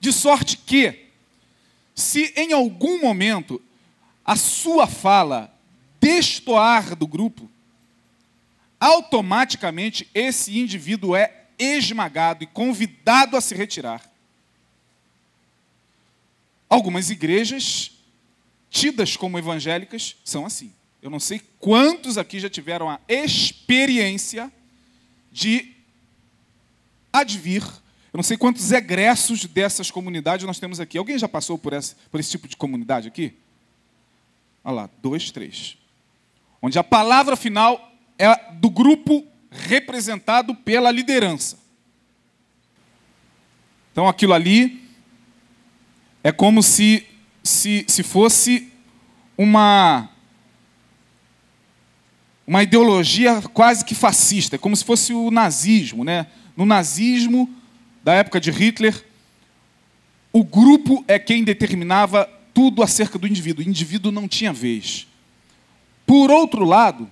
De 0.00 0.12
sorte 0.12 0.56
que, 0.56 1.06
se 1.94 2.32
em 2.34 2.52
algum 2.52 3.00
momento 3.00 3.62
a 4.24 4.34
sua 4.34 4.86
fala 4.86 5.54
destoar 6.00 6.96
do 6.96 7.06
grupo, 7.06 7.48
automaticamente 8.80 10.08
esse 10.12 10.58
indivíduo 10.58 11.14
é 11.14 11.46
esmagado 11.58 12.42
e 12.42 12.46
convidado 12.46 13.36
a 13.36 13.40
se 13.40 13.54
retirar. 13.54 14.10
Algumas 16.68 17.10
igrejas, 17.10 17.92
tidas 18.70 19.16
como 19.16 19.38
evangélicas, 19.38 20.16
são 20.24 20.46
assim. 20.46 20.72
Eu 21.02 21.10
não 21.10 21.18
sei 21.18 21.42
quantos 21.58 22.16
aqui 22.16 22.38
já 22.38 22.48
tiveram 22.48 22.88
a 22.88 23.00
experiência 23.08 24.52
de 25.32 25.72
advir. 27.12 27.64
Eu 28.12 28.18
não 28.18 28.22
sei 28.22 28.36
quantos 28.36 28.70
egressos 28.70 29.44
dessas 29.46 29.90
comunidades 29.90 30.46
nós 30.46 30.60
temos 30.60 30.78
aqui. 30.78 30.96
Alguém 30.96 31.18
já 31.18 31.26
passou 31.26 31.58
por 31.58 31.72
esse, 31.72 31.96
por 32.08 32.20
esse 32.20 32.30
tipo 32.30 32.46
de 32.46 32.56
comunidade 32.56 33.08
aqui? 33.08 33.34
Olha 34.62 34.74
lá, 34.74 34.90
dois, 35.02 35.32
três. 35.32 35.76
Onde 36.60 36.78
a 36.78 36.84
palavra 36.84 37.34
final 37.34 37.92
é 38.16 38.52
do 38.52 38.70
grupo 38.70 39.26
representado 39.50 40.54
pela 40.54 40.92
liderança. 40.92 41.58
Então 43.90 44.06
aquilo 44.06 44.34
ali 44.34 44.88
é 46.22 46.30
como 46.30 46.62
se, 46.62 47.04
se, 47.42 47.84
se 47.88 48.04
fosse 48.04 48.72
uma 49.36 50.11
uma 52.46 52.62
ideologia 52.62 53.40
quase 53.54 53.84
que 53.84 53.94
fascista, 53.94 54.58
como 54.58 54.76
se 54.76 54.84
fosse 54.84 55.12
o 55.12 55.30
nazismo. 55.30 56.04
Né? 56.04 56.26
No 56.56 56.66
nazismo, 56.66 57.48
da 58.02 58.14
época 58.14 58.40
de 58.40 58.50
Hitler, 58.50 59.04
o 60.32 60.42
grupo 60.42 61.04
é 61.06 61.18
quem 61.18 61.44
determinava 61.44 62.28
tudo 62.54 62.82
acerca 62.82 63.18
do 63.18 63.26
indivíduo. 63.26 63.64
O 63.64 63.68
indivíduo 63.68 64.10
não 64.10 64.26
tinha 64.26 64.52
vez. 64.52 65.06
Por 66.06 66.30
outro 66.30 66.64
lado, 66.64 67.08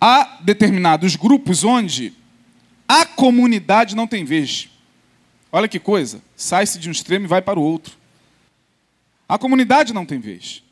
há 0.00 0.38
determinados 0.40 1.16
grupos 1.16 1.64
onde 1.64 2.12
a 2.88 3.04
comunidade 3.04 3.96
não 3.96 4.06
tem 4.06 4.24
vez. 4.24 4.68
Olha 5.50 5.68
que 5.68 5.78
coisa, 5.78 6.20
sai-se 6.36 6.78
de 6.78 6.88
um 6.88 6.92
extremo 6.92 7.24
e 7.24 7.28
vai 7.28 7.42
para 7.42 7.58
o 7.58 7.62
outro. 7.62 7.96
A 9.28 9.38
comunidade 9.38 9.92
não 9.92 10.06
tem 10.06 10.20
vez. 10.20 10.62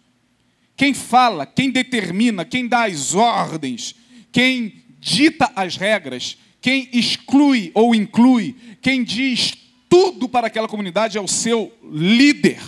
Quem 0.77 0.93
fala, 0.93 1.47
quem 1.47 1.71
determina, 1.71 2.45
quem 2.45 2.67
dá 2.67 2.85
as 2.87 3.15
ordens, 3.15 3.95
quem 4.33 4.83
dita 4.99 5.51
as 5.55 5.77
regras, 5.77 6.37
quem 6.61 6.89
exclui 6.93 7.71
ou 7.75 7.95
inclui, 7.95 8.57
quem 8.81 9.05
diz 9.05 9.55
tudo 9.89 10.29
para 10.29 10.49
aquela 10.49 10.67
comunidade 10.67 11.17
é 11.17 11.21
o 11.21 11.29
seu 11.29 11.73
líder. 11.93 12.61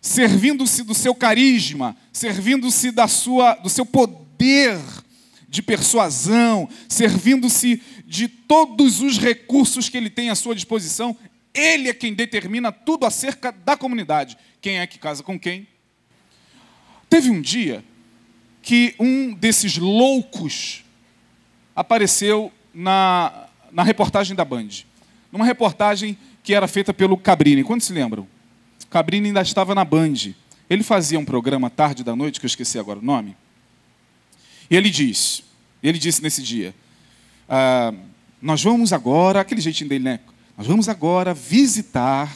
Servindo-se 0.00 0.82
do 0.82 0.94
seu 0.94 1.14
carisma, 1.14 1.94
servindo-se 2.12 2.90
da 2.90 3.06
sua 3.06 3.54
do 3.54 3.68
seu 3.68 3.84
poder 3.84 4.80
de 5.46 5.60
persuasão, 5.60 6.68
servindo-se 6.88 7.82
de 8.06 8.28
todos 8.28 9.02
os 9.02 9.18
recursos 9.18 9.88
que 9.88 9.96
ele 9.96 10.08
tem 10.08 10.30
à 10.30 10.34
sua 10.34 10.54
disposição, 10.54 11.14
ele 11.54 11.88
é 11.88 11.94
quem 11.94 12.14
determina 12.14 12.70
tudo 12.70 13.06
acerca 13.06 13.52
da 13.52 13.76
comunidade. 13.76 14.36
Quem 14.60 14.78
é 14.78 14.86
que 14.86 14.98
casa 14.98 15.22
com 15.22 15.38
quem? 15.38 15.66
Teve 17.08 17.30
um 17.30 17.40
dia 17.40 17.84
que 18.62 18.94
um 18.98 19.32
desses 19.34 19.76
loucos 19.76 20.84
apareceu 21.74 22.52
na, 22.72 23.48
na 23.72 23.82
reportagem 23.82 24.36
da 24.36 24.44
Band. 24.44 24.68
Numa 25.32 25.44
reportagem 25.44 26.16
que 26.42 26.54
era 26.54 26.68
feita 26.68 26.92
pelo 26.92 27.16
Cabrini. 27.16 27.64
Quando 27.64 27.82
se 27.82 27.92
lembram? 27.92 28.28
Cabrini 28.88 29.28
ainda 29.28 29.40
estava 29.40 29.74
na 29.74 29.84
Band. 29.84 30.34
Ele 30.68 30.82
fazia 30.82 31.18
um 31.18 31.24
programa 31.24 31.68
tarde 31.68 32.04
da 32.04 32.14
noite, 32.14 32.38
que 32.38 32.46
eu 32.46 32.48
esqueci 32.48 32.78
agora 32.78 32.98
o 32.98 33.02
nome. 33.02 33.36
E 34.70 34.76
ele 34.76 34.88
disse, 34.88 35.42
ele 35.82 35.98
disse 35.98 36.22
nesse 36.22 36.42
dia, 36.42 36.72
ah, 37.48 37.92
nós 38.40 38.62
vamos 38.62 38.92
agora, 38.92 39.40
aquele 39.40 39.60
jeitinho 39.60 39.88
dele, 39.90 40.04
né? 40.04 40.20
Nós 40.60 40.66
vamos 40.66 40.90
agora 40.90 41.32
visitar 41.32 42.30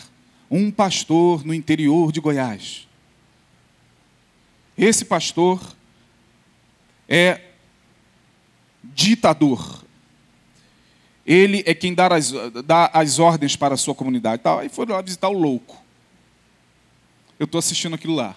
um 0.50 0.70
pastor 0.70 1.44
no 1.44 1.52
interior 1.52 2.10
de 2.10 2.20
Goiás. 2.20 2.88
Esse 4.78 5.04
pastor 5.04 5.60
é 7.06 7.38
ditador. 8.82 9.84
Ele 11.26 11.62
é 11.66 11.74
quem 11.74 11.92
dá 11.92 12.06
as, 12.06 12.32
dá 12.64 12.90
as 12.94 13.18
ordens 13.18 13.56
para 13.56 13.74
a 13.74 13.76
sua 13.76 13.94
comunidade. 13.94 14.40
Aí 14.58 14.70
foram 14.70 14.94
lá 14.94 15.02
visitar 15.02 15.28
o 15.28 15.38
louco. 15.38 15.76
Eu 17.38 17.44
estou 17.44 17.58
assistindo 17.58 17.92
aquilo 17.92 18.14
lá. 18.14 18.34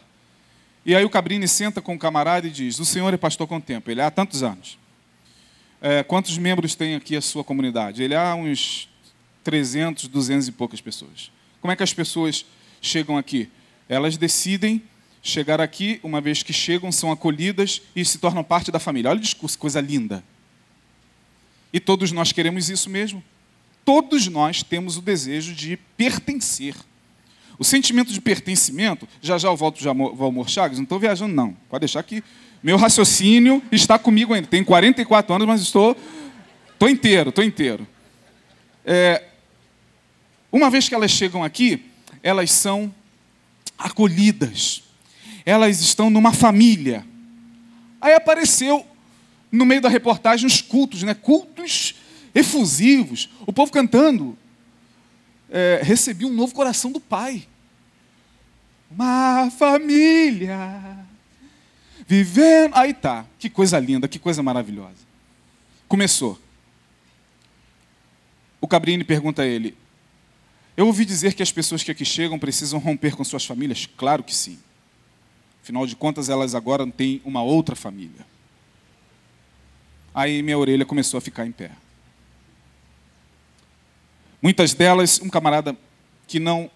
E 0.85 0.93
aí 0.97 1.05
o 1.05 1.09
Cabrini 1.09 1.47
senta 1.47 1.81
com 1.81 1.95
o 1.95 1.99
camarada 1.99 2.45
e 2.45 2.51
diz: 2.51 2.77
O 2.77 2.83
senhor 2.83 3.13
é 3.13 3.15
pastor 3.15 3.47
quanto 3.47 3.63
tempo? 3.63 3.89
Ele 3.89 4.01
há 4.01 4.11
tantos 4.11 4.43
anos. 4.43 4.77
É, 5.81 6.03
quantos 6.03 6.37
membros 6.37 6.75
tem 6.75 6.93
aqui 6.93 7.15
a 7.15 7.21
sua 7.21 7.41
comunidade? 7.41 8.03
Ele 8.03 8.15
há 8.15 8.35
uns 8.35 8.89
300, 9.47 10.09
200 10.09 10.49
e 10.49 10.51
poucas 10.51 10.81
pessoas. 10.81 11.31
Como 11.61 11.71
é 11.71 11.75
que 11.77 11.81
as 11.81 11.93
pessoas 11.93 12.45
chegam 12.81 13.17
aqui? 13.17 13.49
Elas 13.87 14.17
decidem 14.17 14.83
chegar 15.23 15.61
aqui, 15.61 16.01
uma 16.03 16.19
vez 16.19 16.43
que 16.43 16.51
chegam, 16.51 16.91
são 16.91 17.13
acolhidas 17.13 17.81
e 17.95 18.03
se 18.03 18.17
tornam 18.17 18.43
parte 18.43 18.73
da 18.73 18.77
família. 18.77 19.09
Olha 19.09 19.19
o 19.19 19.21
discurso, 19.21 19.57
coisa 19.57 19.79
linda. 19.79 20.21
E 21.71 21.79
todos 21.79 22.11
nós 22.11 22.33
queremos 22.33 22.69
isso 22.69 22.89
mesmo. 22.89 23.23
todos 23.85 24.27
nós 24.27 24.63
temos 24.63 24.97
o 24.97 25.01
desejo 25.01 25.53
de 25.53 25.77
pertencer. 25.95 26.75
O 27.57 27.63
sentimento 27.63 28.11
de 28.11 28.19
pertencimento, 28.19 29.07
já 29.21 29.37
já 29.37 29.47
eu 29.47 29.55
volto 29.55 29.77
de 29.77 29.85
Valmor 29.85 30.49
Chagas, 30.49 30.77
não 30.77 30.83
estou 30.83 30.99
viajando 30.99 31.33
não, 31.33 31.53
pode 31.69 31.79
deixar 31.79 32.03
que 32.03 32.21
meu 32.61 32.75
raciocínio 32.75 33.63
está 33.71 33.97
comigo 33.97 34.33
ainda. 34.33 34.45
Tenho 34.49 34.65
44 34.65 35.33
anos, 35.33 35.47
mas 35.47 35.61
estou, 35.61 35.95
estou 36.73 36.89
inteiro, 36.89 37.29
estou 37.29 37.45
inteiro. 37.45 37.87
É, 38.85 39.23
uma 40.57 40.69
vez 40.69 40.89
que 40.89 40.95
elas 40.95 41.11
chegam 41.11 41.43
aqui, 41.43 41.85
elas 42.21 42.51
são 42.51 42.93
acolhidas. 43.77 44.83
Elas 45.45 45.79
estão 45.79 46.09
numa 46.09 46.33
família. 46.33 47.05
Aí 48.01 48.13
apareceu 48.13 48.85
no 49.51 49.65
meio 49.65 49.81
da 49.81 49.87
reportagem 49.87 50.45
os 50.45 50.61
cultos, 50.61 51.03
né? 51.03 51.13
Cultos 51.13 51.95
efusivos, 52.33 53.29
o 53.45 53.53
povo 53.53 53.71
cantando. 53.71 54.37
É, 55.49 55.79
recebi 55.81 56.25
um 56.25 56.33
novo 56.33 56.53
coração 56.53 56.91
do 56.91 56.99
Pai. 56.99 57.47
Uma 58.91 59.49
família 59.51 61.05
vivendo. 62.07 62.73
Aí 62.75 62.93
tá, 62.93 63.25
que 63.39 63.49
coisa 63.49 63.79
linda, 63.79 64.07
que 64.07 64.19
coisa 64.19 64.41
maravilhosa. 64.43 65.05
Começou. 65.87 66.39
O 68.59 68.67
Cabrini 68.67 69.03
pergunta 69.03 69.43
a 69.43 69.45
ele: 69.45 69.77
Eu 70.77 70.85
ouvi 70.85 71.03
dizer 71.03 71.33
que 71.33 71.41
as 71.41 71.51
pessoas 71.51 71.81
que 71.81 71.89
aqui 71.89 72.05
chegam 72.05 72.37
precisam 72.37 72.79
romper 72.79 73.15
com 73.15 73.23
suas 73.23 73.43
famílias? 73.43 73.89
Claro 73.97 74.23
que 74.23 74.33
sim. 74.33 74.59
Afinal 75.63 75.87
de 75.87 75.95
contas, 75.95 76.29
elas 76.29 76.53
agora 76.53 76.85
têm 76.85 77.19
uma 77.25 77.41
outra 77.41 77.75
família. 77.75 78.23
Aí 80.13 80.43
minha 80.43 80.57
orelha 80.57 80.85
começou 80.85 81.17
a 81.17 81.21
ficar 81.21 81.47
em 81.47 81.51
pé. 81.51 81.71
Muitas 84.39 84.75
delas, 84.75 85.19
um 85.19 85.29
camarada 85.29 85.75
que 86.27 86.39
não 86.39 86.69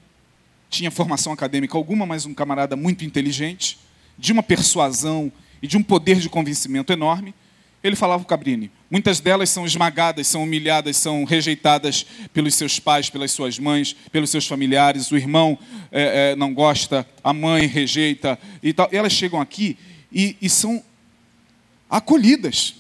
tinha 0.68 0.90
formação 0.90 1.32
acadêmica 1.32 1.78
alguma, 1.78 2.04
mas 2.04 2.26
um 2.26 2.34
camarada 2.34 2.76
muito 2.76 3.06
inteligente, 3.06 3.78
de 4.18 4.32
uma 4.32 4.42
persuasão 4.42 5.32
e 5.62 5.68
de 5.68 5.78
um 5.78 5.84
poder 5.84 6.20
de 6.20 6.28
convencimento 6.28 6.92
enorme, 6.92 7.36
ele 7.84 7.96
falava 7.96 8.24
o 8.24 8.26
Cabrini. 8.26 8.72
Muitas 8.92 9.22
delas 9.22 9.50
são 9.50 9.66
esmagadas, 9.66 10.28
são 10.28 10.44
humilhadas, 10.44 10.98
são 10.98 11.24
rejeitadas 11.24 12.06
pelos 12.34 12.56
seus 12.56 12.78
pais, 12.78 13.10
pelas 13.10 13.32
suas 13.32 13.58
mães, 13.58 13.96
pelos 14.12 14.30
seus 14.30 14.46
familiares. 14.46 15.10
O 15.12 15.16
irmão 15.16 15.58
é, 15.90 16.32
é, 16.32 16.36
não 16.36 16.54
gosta, 16.54 17.08
a 17.24 17.32
mãe 17.32 17.68
rejeita 17.68 18.38
e 18.62 18.74
tal. 18.74 18.90
E 18.92 18.98
elas 18.98 19.14
chegam 19.14 19.40
aqui 19.40 19.78
e, 20.12 20.36
e 20.42 20.50
são 20.50 20.84
acolhidas 21.90 22.76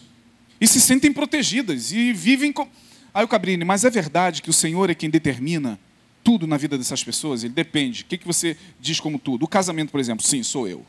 e 0.59 0.67
se 0.67 0.81
sentem 0.81 1.13
protegidas 1.13 1.93
e 1.93 2.11
vivem 2.11 2.51
com. 2.51 2.67
Aí 3.13 3.23
o 3.23 3.27
Cabrini, 3.27 3.63
mas 3.63 3.85
é 3.85 3.89
verdade 3.89 4.41
que 4.41 4.49
o 4.49 4.53
Senhor 4.53 4.89
é 4.89 4.93
quem 4.93 5.09
determina 5.09 5.79
tudo 6.21 6.45
na 6.45 6.57
vida 6.57 6.77
dessas 6.77 7.01
pessoas? 7.01 7.45
Ele 7.45 7.53
depende. 7.53 8.03
O 8.03 8.05
que, 8.05 8.17
que 8.17 8.27
você 8.27 8.57
diz 8.81 8.99
como 8.99 9.17
tudo? 9.17 9.45
O 9.45 9.47
casamento, 9.47 9.91
por 9.91 9.99
exemplo, 9.99 10.25
sim, 10.25 10.43
sou 10.43 10.67
eu. 10.67 10.85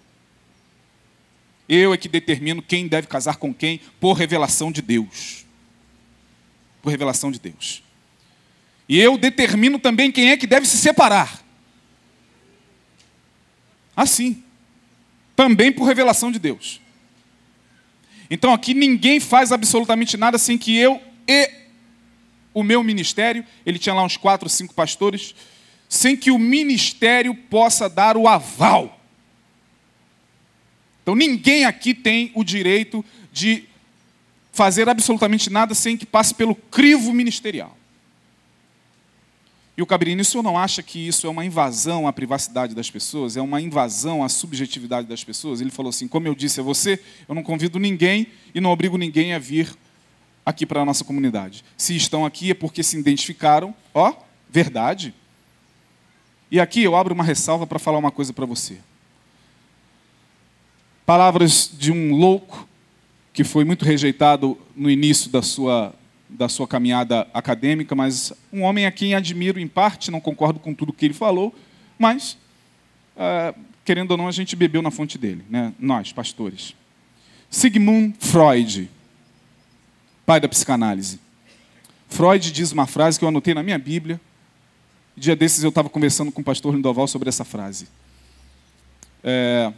Eu 1.75 1.95
é 1.95 1.97
que 1.97 2.07
determino 2.07 2.61
quem 2.61 2.87
deve 2.87 3.07
casar 3.07 3.37
com 3.37 3.55
quem 3.55 3.81
por 3.99 4.13
revelação 4.13 4.71
de 4.71 4.83
Deus. 4.83 5.47
Por 6.83 6.91
revelação 6.91 7.33
de 7.33 7.41
Deus. 7.41 7.83
E 8.87 9.01
eu 9.01 9.17
determino 9.17 9.79
também 9.79 10.13
quem 10.13 10.31
é 10.31 10.37
que 10.37 10.47
deve 10.47 10.67
se 10.67 10.77
separar. 10.77 11.43
Assim. 13.97 14.45
Também 15.35 15.73
por 15.73 15.87
revelação 15.87 16.31
de 16.31 16.39
Deus. 16.39 16.79
Então 18.29 18.53
aqui 18.53 18.75
ninguém 18.75 19.19
faz 19.19 19.51
absolutamente 19.51 20.19
nada 20.19 20.37
sem 20.37 20.59
que 20.59 20.77
eu 20.77 21.01
e 21.27 21.51
o 22.53 22.63
meu 22.63 22.85
ministério, 22.85 23.47
ele 23.65 23.79
tinha 23.79 23.95
lá 23.95 24.05
uns 24.05 24.19
quatro, 24.19 24.47
cinco 24.47 24.75
pastores, 24.75 25.35
sem 25.89 26.15
que 26.19 26.31
o 26.31 26.39
ministério 26.39 27.35
possa 27.35 27.89
dar 27.89 28.15
o 28.15 28.29
aval. 28.29 29.02
Então 31.03 31.15
ninguém 31.15 31.65
aqui 31.65 31.95
tem 31.95 32.31
o 32.35 32.45
direito 32.45 33.05
de 33.33 33.65
fazer 34.53 34.89
absolutamente 34.89 35.51
nada 35.51 35.75
sem 35.75 35.97
que 35.97 36.07
passe 36.07 36.35
pelo 36.35 36.55
crivo 36.55 37.13
ministerial. 37.13 37.77
E 39.77 39.81
o 39.81 39.87
Cabrini, 39.87 40.21
o 40.21 40.25
senhor 40.25 40.43
não 40.43 40.59
acha 40.59 40.83
que 40.83 41.09
isso 41.09 41.27
é 41.27 41.31
uma 41.31 41.45
invasão 41.45 42.07
à 42.07 42.13
privacidade 42.13 42.75
das 42.75 42.91
pessoas? 42.91 43.39
É 43.39 43.41
uma 43.41 43.61
invasão 43.61 44.23
à 44.23 44.29
subjetividade 44.29 45.09
das 45.09 45.25
pessoas? 45.25 45.61
Ele 45.61 45.71
falou 45.71 45.89
assim: 45.89 46.07
como 46.07 46.27
eu 46.29 46.35
disse 46.35 46.61
a 46.61 46.63
você, 46.63 47.01
eu 47.27 47.35
não 47.35 47.43
convido 47.43 47.79
ninguém 47.79 48.27
e 48.55 48.61
não 48.61 48.71
obrigo 48.71 48.99
ninguém 48.99 49.33
a 49.33 49.39
vir 49.39 49.75
aqui 50.45 50.67
para 50.67 50.83
a 50.83 50.85
nossa 50.85 51.05
comunidade. 51.05 51.65
Se 51.77 51.97
estão 51.97 52.27
aqui 52.27 52.51
é 52.51 52.55
porque 52.55 52.83
se 52.83 52.99
identificaram, 52.99 53.75
ó, 53.95 54.13
verdade. 54.51 55.15
E 56.51 56.61
aqui 56.61 56.83
eu 56.83 56.95
abro 56.95 57.15
uma 57.15 57.25
ressalva 57.25 57.67
para 57.67 57.79
falar 57.79 57.97
uma 57.97 58.11
coisa 58.11 58.33
para 58.33 58.45
você. 58.45 58.79
Palavras 61.05 61.71
de 61.73 61.91
um 61.91 62.15
louco 62.15 62.69
que 63.33 63.43
foi 63.45 63.65
muito 63.65 63.85
rejeitado 63.85 64.59
no 64.77 64.91
início 64.91 65.31
da 65.31 65.43
sua, 65.43 65.95
da 66.29 66.49
sua 66.49 66.69
caminhada 66.69 67.27
acadêmica, 67.33 67.95
mas 67.95 68.33
um 68.53 68.63
homem 68.63 68.87
a 68.87 68.93
quem 68.93 69.15
admiro 69.15 69.59
em 69.59 69.67
parte, 69.67 70.11
não 70.11 70.21
concordo 70.21 70.61
com 70.61 70.75
tudo 70.75 70.93
que 70.93 71.05
ele 71.05 71.15
falou, 71.15 71.55
mas, 71.99 72.37
uh, 73.17 73.59
querendo 73.85 74.13
ou 74.13 74.17
não, 74.17 74.29
a 74.29 74.33
gente 74.33 74.55
bebeu 74.55 74.83
na 74.83 74.91
fonte 74.91 75.17
dele, 75.17 75.45
né? 75.49 75.73
nós, 75.79 76.13
pastores. 76.13 76.75
Sigmund 77.51 78.15
Freud, 78.19 78.91
pai 80.25 80.41
da 80.41 80.49
psicanálise. 80.49 81.21
Freud 82.09 82.53
diz 82.53 82.73
uma 82.73 82.87
frase 82.87 83.19
que 83.19 83.25
eu 83.25 83.29
anotei 83.29 83.55
na 83.55 83.63
minha 83.63 83.79
Bíblia. 83.79 84.21
Dia 85.17 85.35
desses 85.35 85.63
eu 85.63 85.71
estava 85.71 85.89
conversando 85.89 86.31
com 86.31 86.43
o 86.43 86.45
pastor 86.45 86.75
Lindoval 86.75 87.09
sobre 87.09 87.29
essa 87.29 87.45
frase. 87.45 87.89
É, 89.25 89.73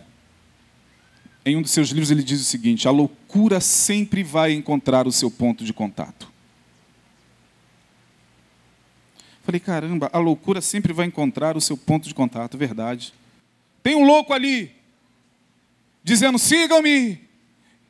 em 1.44 1.56
um 1.56 1.62
dos 1.62 1.72
seus 1.72 1.90
livros, 1.90 2.10
ele 2.10 2.22
diz 2.22 2.40
o 2.40 2.44
seguinte: 2.44 2.88
a 2.88 2.90
loucura 2.90 3.60
sempre 3.60 4.22
vai 4.22 4.52
encontrar 4.52 5.06
o 5.06 5.12
seu 5.12 5.30
ponto 5.30 5.64
de 5.64 5.72
contato. 5.72 6.32
Falei, 9.42 9.60
caramba, 9.60 10.08
a 10.10 10.18
loucura 10.18 10.62
sempre 10.62 10.94
vai 10.94 11.06
encontrar 11.06 11.54
o 11.54 11.60
seu 11.60 11.76
ponto 11.76 12.08
de 12.08 12.14
contato, 12.14 12.56
verdade. 12.56 13.12
Tem 13.82 13.94
um 13.94 14.06
louco 14.06 14.32
ali, 14.32 14.74
dizendo: 16.02 16.38
sigam-me, 16.38 17.20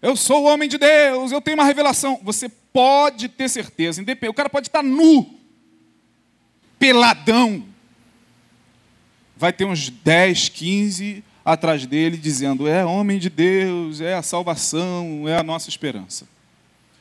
eu 0.02 0.16
sou 0.16 0.42
o 0.42 0.46
homem 0.46 0.68
de 0.68 0.76
Deus, 0.76 1.30
eu 1.30 1.40
tenho 1.40 1.56
uma 1.56 1.64
revelação. 1.64 2.18
Você 2.24 2.48
pode 2.48 3.28
ter 3.28 3.48
certeza, 3.48 4.02
o 4.28 4.34
cara 4.34 4.50
pode 4.50 4.66
estar 4.66 4.82
nu, 4.82 5.38
peladão. 6.76 7.64
Vai 9.36 9.52
ter 9.52 9.64
uns 9.64 9.90
10, 9.90 10.48
15 10.48 11.24
atrás 11.44 11.86
dele, 11.86 12.16
dizendo: 12.16 12.66
é 12.66 12.84
homem 12.84 13.18
de 13.18 13.28
Deus, 13.28 14.00
é 14.00 14.14
a 14.14 14.22
salvação, 14.22 15.28
é 15.28 15.36
a 15.36 15.42
nossa 15.42 15.68
esperança. 15.68 16.26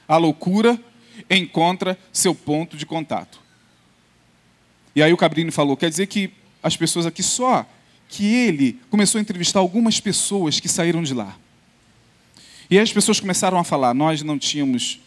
A 0.07 0.17
loucura 0.17 0.79
encontra 1.29 1.97
seu 2.11 2.35
ponto 2.35 2.75
de 2.75 2.85
contato. 2.85 3.39
E 4.95 5.01
aí 5.01 5.13
o 5.13 5.17
Cabrini 5.17 5.51
falou: 5.51 5.77
quer 5.77 5.89
dizer 5.89 6.07
que 6.07 6.31
as 6.61 6.75
pessoas 6.75 7.05
aqui 7.05 7.23
só 7.23 7.65
que 8.09 8.25
ele 8.25 8.79
começou 8.89 9.17
a 9.17 9.21
entrevistar 9.21 9.59
algumas 9.59 9.99
pessoas 9.99 10.59
que 10.59 10.69
saíram 10.69 11.01
de 11.01 11.13
lá. 11.13 11.35
E 12.69 12.77
aí 12.77 12.83
as 12.83 12.93
pessoas 12.93 13.19
começaram 13.19 13.57
a 13.57 13.63
falar: 13.63 13.93
nós 13.93 14.21
não 14.21 14.37
tínhamos 14.37 14.99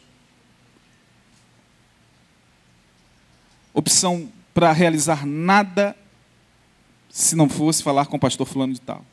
opção 3.72 4.32
para 4.54 4.72
realizar 4.72 5.26
nada 5.26 5.94
se 7.10 7.36
não 7.36 7.48
fosse 7.48 7.82
falar 7.82 8.06
com 8.06 8.16
o 8.16 8.20
pastor 8.20 8.46
fulano 8.46 8.72
de 8.72 8.80
tal. 8.80 9.04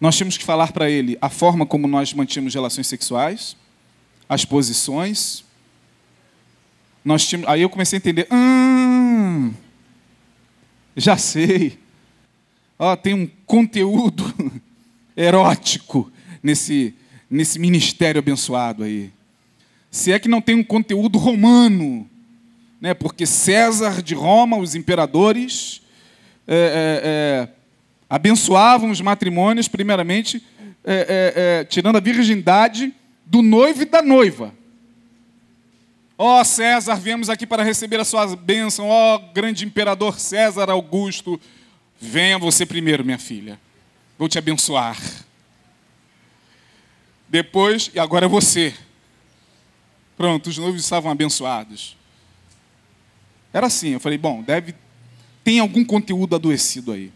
Nós 0.00 0.16
tínhamos 0.16 0.38
que 0.38 0.44
falar 0.44 0.72
para 0.72 0.88
ele 0.88 1.18
a 1.20 1.28
forma 1.28 1.66
como 1.66 1.86
nós 1.86 2.14
mantínhamos 2.14 2.54
relações 2.54 2.86
sexuais, 2.86 3.54
as 4.28 4.44
posições. 4.44 5.44
Nós 7.04 7.26
tínhamos, 7.26 7.48
aí 7.50 7.60
eu 7.60 7.68
comecei 7.68 7.96
a 7.96 8.00
entender, 8.00 8.26
hum, 8.32 9.52
já 10.96 11.18
sei. 11.18 11.78
Ó, 12.78 12.96
tem 12.96 13.12
um 13.12 13.28
conteúdo 13.44 14.24
erótico 15.14 16.10
nesse, 16.42 16.94
nesse 17.28 17.58
ministério 17.58 18.20
abençoado 18.20 18.84
aí. 18.84 19.12
Se 19.90 20.12
é 20.12 20.18
que 20.18 20.28
não 20.28 20.40
tem 20.40 20.54
um 20.54 20.64
conteúdo 20.64 21.18
romano, 21.18 22.08
né? 22.80 22.94
porque 22.94 23.26
César 23.26 24.02
de 24.02 24.14
Roma, 24.14 24.56
os 24.56 24.74
imperadores, 24.74 25.82
é, 26.46 26.54
é, 26.54 27.00
é, 27.04 27.48
abençoavam 28.10 28.90
os 28.90 29.00
matrimônios, 29.00 29.68
primeiramente, 29.68 30.44
é, 30.84 30.92
é, 30.92 31.60
é, 31.60 31.64
tirando 31.64 31.94
a 31.94 32.00
virgindade 32.00 32.92
do 33.24 33.40
noivo 33.40 33.82
e 33.82 33.84
da 33.84 34.02
noiva. 34.02 34.52
Ó 36.18 36.40
oh, 36.40 36.44
César, 36.44 36.96
viemos 36.96 37.30
aqui 37.30 37.46
para 37.46 37.62
receber 37.62 38.00
a 38.00 38.04
sua 38.04 38.34
bênção. 38.34 38.88
Ó 38.88 39.14
oh, 39.14 39.32
grande 39.32 39.64
imperador 39.64 40.18
César 40.18 40.68
Augusto, 40.68 41.40
venha 42.00 42.36
você 42.36 42.66
primeiro, 42.66 43.04
minha 43.04 43.18
filha. 43.18 43.58
Vou 44.18 44.28
te 44.28 44.36
abençoar. 44.36 44.98
Depois, 47.28 47.90
e 47.94 48.00
agora 48.00 48.26
é 48.26 48.28
você. 48.28 48.74
Pronto, 50.16 50.48
os 50.48 50.58
noivos 50.58 50.82
estavam 50.82 51.12
abençoados. 51.12 51.96
Era 53.52 53.68
assim, 53.68 53.90
eu 53.90 54.00
falei, 54.00 54.18
bom, 54.18 54.42
deve 54.42 54.74
tem 55.42 55.58
algum 55.58 55.84
conteúdo 55.84 56.34
adoecido 56.36 56.92
aí. 56.92 57.10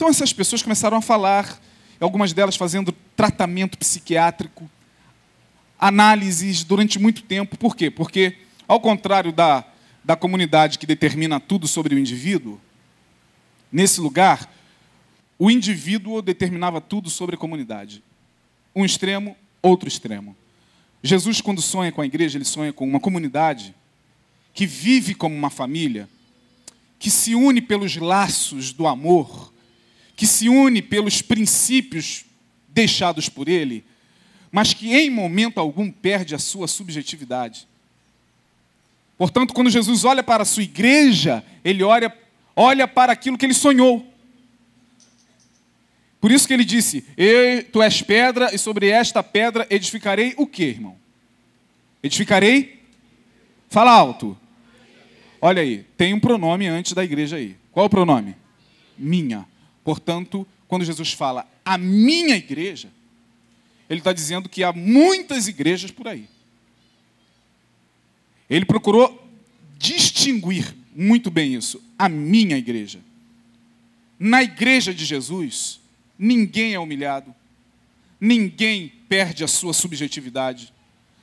Então 0.00 0.08
essas 0.08 0.32
pessoas 0.32 0.62
começaram 0.62 0.96
a 0.96 1.02
falar, 1.02 1.60
algumas 2.00 2.32
delas 2.32 2.56
fazendo 2.56 2.90
tratamento 3.14 3.76
psiquiátrico, 3.76 4.68
análises 5.78 6.64
durante 6.64 6.98
muito 6.98 7.22
tempo. 7.22 7.54
Por 7.58 7.76
quê? 7.76 7.90
Porque, 7.90 8.38
ao 8.66 8.80
contrário 8.80 9.30
da, 9.30 9.62
da 10.02 10.16
comunidade 10.16 10.78
que 10.78 10.86
determina 10.86 11.38
tudo 11.38 11.68
sobre 11.68 11.94
o 11.94 11.98
indivíduo, 11.98 12.58
nesse 13.70 14.00
lugar, 14.00 14.50
o 15.38 15.50
indivíduo 15.50 16.22
determinava 16.22 16.80
tudo 16.80 17.10
sobre 17.10 17.34
a 17.34 17.38
comunidade. 17.38 18.02
Um 18.74 18.86
extremo, 18.86 19.36
outro 19.60 19.86
extremo. 19.86 20.34
Jesus, 21.02 21.42
quando 21.42 21.60
sonha 21.60 21.92
com 21.92 22.00
a 22.00 22.06
igreja, 22.06 22.38
ele 22.38 22.46
sonha 22.46 22.72
com 22.72 22.86
uma 22.88 23.00
comunidade 23.00 23.74
que 24.54 24.64
vive 24.64 25.14
como 25.14 25.36
uma 25.36 25.50
família, 25.50 26.08
que 26.98 27.10
se 27.10 27.34
une 27.34 27.60
pelos 27.60 27.96
laços 27.96 28.72
do 28.72 28.86
amor, 28.86 29.50
que 30.20 30.26
se 30.26 30.50
une 30.50 30.82
pelos 30.82 31.22
princípios 31.22 32.26
deixados 32.68 33.30
por 33.30 33.48
ele, 33.48 33.82
mas 34.52 34.74
que 34.74 34.94
em 34.94 35.08
momento 35.08 35.58
algum 35.58 35.90
perde 35.90 36.34
a 36.34 36.38
sua 36.38 36.68
subjetividade. 36.68 37.66
Portanto, 39.16 39.54
quando 39.54 39.70
Jesus 39.70 40.04
olha 40.04 40.22
para 40.22 40.42
a 40.42 40.44
sua 40.44 40.62
igreja, 40.62 41.42
ele 41.64 41.82
olha, 41.82 42.14
olha 42.54 42.86
para 42.86 43.14
aquilo 43.14 43.38
que 43.38 43.46
ele 43.46 43.54
sonhou. 43.54 44.06
Por 46.20 46.30
isso 46.30 46.46
que 46.46 46.52
ele 46.52 46.66
disse: 46.66 47.02
Tu 47.72 47.80
és 47.80 48.02
pedra, 48.02 48.54
e 48.54 48.58
sobre 48.58 48.90
esta 48.90 49.22
pedra 49.22 49.66
edificarei 49.70 50.34
o 50.36 50.46
que, 50.46 50.64
irmão? 50.64 50.96
Edificarei? 52.02 52.82
Fala 53.70 53.90
alto. 53.90 54.36
Olha 55.40 55.62
aí, 55.62 55.86
tem 55.96 56.12
um 56.12 56.20
pronome 56.20 56.66
antes 56.66 56.92
da 56.92 57.02
igreja 57.02 57.36
aí. 57.36 57.56
Qual 57.72 57.86
o 57.86 57.90
pronome? 57.90 58.36
Minha. 58.98 59.48
Portanto, 59.90 60.46
quando 60.68 60.84
Jesus 60.84 61.12
fala 61.12 61.44
a 61.64 61.76
minha 61.76 62.36
igreja, 62.36 62.92
ele 63.88 63.98
está 63.98 64.12
dizendo 64.12 64.48
que 64.48 64.62
há 64.62 64.72
muitas 64.72 65.48
igrejas 65.48 65.90
por 65.90 66.06
aí. 66.06 66.28
Ele 68.48 68.64
procurou 68.64 69.28
distinguir 69.76 70.76
muito 70.94 71.28
bem 71.28 71.56
isso. 71.56 71.82
A 71.98 72.08
minha 72.08 72.56
igreja. 72.56 73.00
Na 74.16 74.44
igreja 74.44 74.94
de 74.94 75.04
Jesus, 75.04 75.80
ninguém 76.16 76.74
é 76.74 76.78
humilhado, 76.78 77.34
ninguém 78.20 78.92
perde 79.08 79.42
a 79.42 79.48
sua 79.48 79.72
subjetividade. 79.72 80.72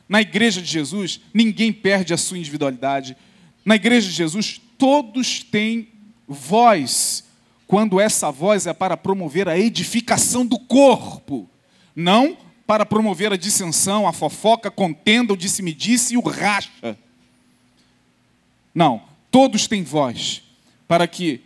Na 0.09 0.19
igreja 0.19 0.61
de 0.61 0.69
Jesus, 0.69 1.21
ninguém 1.33 1.71
perde 1.71 2.13
a 2.13 2.17
sua 2.17 2.37
individualidade. 2.37 3.15
Na 3.63 3.77
igreja 3.77 4.09
de 4.09 4.13
Jesus, 4.13 4.59
todos 4.77 5.41
têm 5.41 5.87
voz, 6.27 7.26
quando 7.67 7.99
essa 7.99 8.31
voz 8.31 8.65
é 8.65 8.73
para 8.73 8.95
promover 8.95 9.49
a 9.49 9.59
edificação 9.59 10.45
do 10.45 10.57
corpo, 10.57 11.49
não 11.93 12.37
para 12.65 12.85
promover 12.85 13.31
a 13.31 13.37
dissensão, 13.37 14.07
a 14.07 14.13
fofoca, 14.13 14.69
a 14.69 14.71
contenda, 14.71 15.33
o 15.33 15.37
disse-me-disse 15.37 16.13
e 16.13 16.17
o 16.17 16.21
racha. 16.21 16.97
Não, 18.73 19.01
todos 19.29 19.67
têm 19.67 19.83
voz, 19.83 20.41
para 20.87 21.07
que 21.07 21.41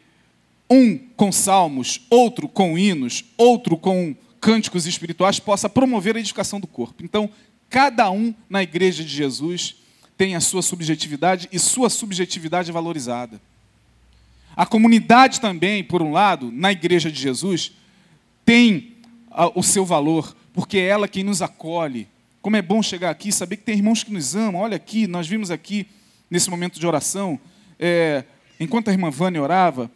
um 0.70 0.98
com 1.16 1.32
salmos, 1.32 2.02
outro 2.10 2.48
com 2.48 2.78
hinos, 2.78 3.26
outro 3.38 3.76
com 3.76 4.16
cânticos 4.40 4.86
espirituais 4.86 5.40
possa 5.40 5.70
promover 5.70 6.16
a 6.16 6.20
edificação 6.20 6.60
do 6.60 6.68
corpo. 6.68 7.04
Então, 7.04 7.30
cada 7.70 8.10
um 8.10 8.34
na 8.50 8.64
igreja 8.64 9.04
de 9.04 9.10
Jesus 9.10 9.76
tem 10.18 10.36
a 10.36 10.40
sua 10.40 10.62
subjetividade 10.62 11.50
e 11.52 11.60
sua 11.60 11.90
subjetividade 11.90 12.72
valorizada. 12.72 13.42
A 14.56 14.66
comunidade 14.66 15.40
também, 15.40 15.84
por 15.84 16.02
um 16.02 16.12
lado, 16.12 16.52
na 16.52 16.72
igreja 16.72 17.12
de 17.12 17.20
Jesus, 17.20 17.72
tem 18.46 18.96
o 19.56 19.64
seu 19.64 19.86
valor, 19.86 20.36
porque 20.54 20.78
é 20.78 20.88
ela 20.88 21.08
quem 21.08 21.24
nos 21.24 21.42
acolhe. 21.42 22.08
Como 22.42 22.56
é 22.56 22.62
bom 22.62 22.82
chegar 22.82 23.10
aqui 23.10 23.32
saber 23.32 23.58
que 23.58 23.64
tem 23.64 23.76
irmãos 23.76 24.04
que 24.04 24.12
nos 24.12 24.36
amam. 24.36 24.62
Olha 24.62 24.76
aqui, 24.76 25.08
nós 25.08 25.28
vimos 25.28 25.52
aqui, 25.52 25.88
nesse 26.30 26.50
momento 26.50 26.80
de 26.80 26.88
oração, 26.88 27.40
é, 27.80 28.24
enquanto 28.60 28.90
a 28.90 28.92
irmã 28.92 29.10
Vânia 29.10 29.42
orava, 29.42 29.92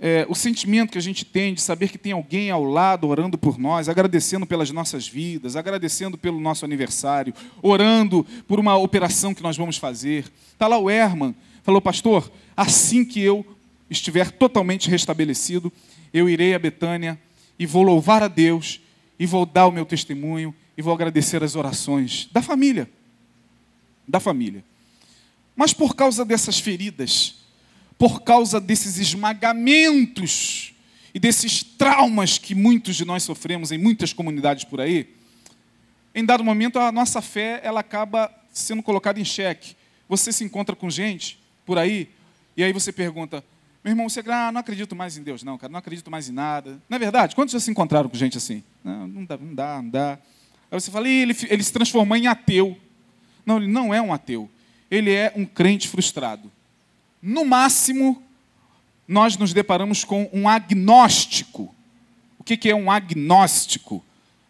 é, 0.00 0.26
o 0.28 0.34
sentimento 0.34 0.90
que 0.92 0.98
a 0.98 1.00
gente 1.00 1.24
tem 1.24 1.54
de 1.54 1.60
saber 1.60 1.88
que 1.88 1.96
tem 1.96 2.12
alguém 2.12 2.50
ao 2.50 2.64
lado 2.64 3.08
orando 3.08 3.38
por 3.38 3.58
nós, 3.58 3.88
agradecendo 3.88 4.44
pelas 4.44 4.70
nossas 4.70 5.06
vidas, 5.06 5.56
agradecendo 5.56 6.18
pelo 6.18 6.40
nosso 6.40 6.64
aniversário, 6.64 7.32
orando 7.62 8.26
por 8.46 8.58
uma 8.58 8.76
operação 8.76 9.32
que 9.32 9.42
nós 9.42 9.56
vamos 9.56 9.76
fazer. 9.76 10.24
Está 10.52 10.66
lá 10.66 10.76
o 10.78 10.90
Herman, 10.90 11.34
falou, 11.62 11.80
pastor, 11.80 12.30
assim 12.56 13.04
que 13.04 13.20
eu 13.20 13.46
estiver 13.94 14.30
totalmente 14.30 14.88
restabelecido, 14.90 15.72
eu 16.12 16.28
irei 16.28 16.54
a 16.54 16.58
Betânia 16.58 17.18
e 17.58 17.66
vou 17.66 17.82
louvar 17.82 18.22
a 18.22 18.28
Deus, 18.28 18.80
e 19.18 19.26
vou 19.26 19.46
dar 19.46 19.66
o 19.66 19.72
meu 19.72 19.86
testemunho, 19.86 20.54
e 20.76 20.82
vou 20.82 20.92
agradecer 20.92 21.42
as 21.42 21.54
orações 21.54 22.28
da 22.32 22.42
família. 22.42 22.90
Da 24.06 24.20
família. 24.20 24.64
Mas 25.56 25.72
por 25.72 25.94
causa 25.94 26.24
dessas 26.24 26.58
feridas, 26.58 27.36
por 27.96 28.22
causa 28.22 28.60
desses 28.60 28.98
esmagamentos 28.98 30.74
e 31.14 31.18
desses 31.18 31.62
traumas 31.62 32.38
que 32.38 32.54
muitos 32.54 32.96
de 32.96 33.04
nós 33.04 33.22
sofremos 33.22 33.70
em 33.70 33.78
muitas 33.78 34.12
comunidades 34.12 34.64
por 34.64 34.80
aí, 34.80 35.14
em 36.14 36.24
dado 36.24 36.44
momento 36.44 36.78
a 36.78 36.90
nossa 36.90 37.22
fé 37.22 37.60
ela 37.62 37.80
acaba 37.80 38.30
sendo 38.52 38.82
colocada 38.82 39.20
em 39.20 39.24
xeque. 39.24 39.76
Você 40.08 40.32
se 40.32 40.44
encontra 40.44 40.74
com 40.74 40.90
gente 40.90 41.38
por 41.64 41.78
aí 41.78 42.08
e 42.56 42.62
aí 42.62 42.72
você 42.72 42.92
pergunta: 42.92 43.44
meu 43.84 43.90
irmão, 43.90 44.08
você 44.08 44.20
ah, 44.26 44.50
não 44.50 44.60
acredito 44.60 44.96
mais 44.96 45.18
em 45.18 45.22
Deus, 45.22 45.42
não, 45.42 45.58
cara, 45.58 45.70
não 45.70 45.78
acredito 45.78 46.10
mais 46.10 46.30
em 46.30 46.32
nada. 46.32 46.80
Não 46.88 46.96
é 46.96 46.98
verdade? 46.98 47.34
Quantos 47.34 47.52
já 47.52 47.60
se 47.60 47.70
encontraram 47.70 48.08
com 48.08 48.16
gente 48.16 48.38
assim? 48.38 48.64
Não, 48.82 49.06
não 49.06 49.24
dá, 49.26 49.36
não 49.36 49.54
dá, 49.54 49.82
não 49.82 49.90
dá. 49.90 50.18
Aí 50.70 50.80
você 50.80 50.90
fala, 50.90 51.06
ele, 51.06 51.36
ele 51.50 51.62
se 51.62 51.70
transformou 51.70 52.16
em 52.16 52.26
ateu. 52.26 52.78
Não, 53.44 53.58
ele 53.58 53.66
não 53.66 53.92
é 53.92 54.00
um 54.00 54.10
ateu. 54.10 54.50
Ele 54.90 55.12
é 55.12 55.34
um 55.36 55.44
crente 55.44 55.86
frustrado. 55.86 56.50
No 57.20 57.44
máximo, 57.44 58.22
nós 59.06 59.36
nos 59.36 59.52
deparamos 59.52 60.02
com 60.02 60.30
um 60.32 60.48
agnóstico. 60.48 61.74
O 62.38 62.44
que 62.44 62.70
é 62.70 62.74
um 62.74 62.90
agnóstico? 62.90 64.02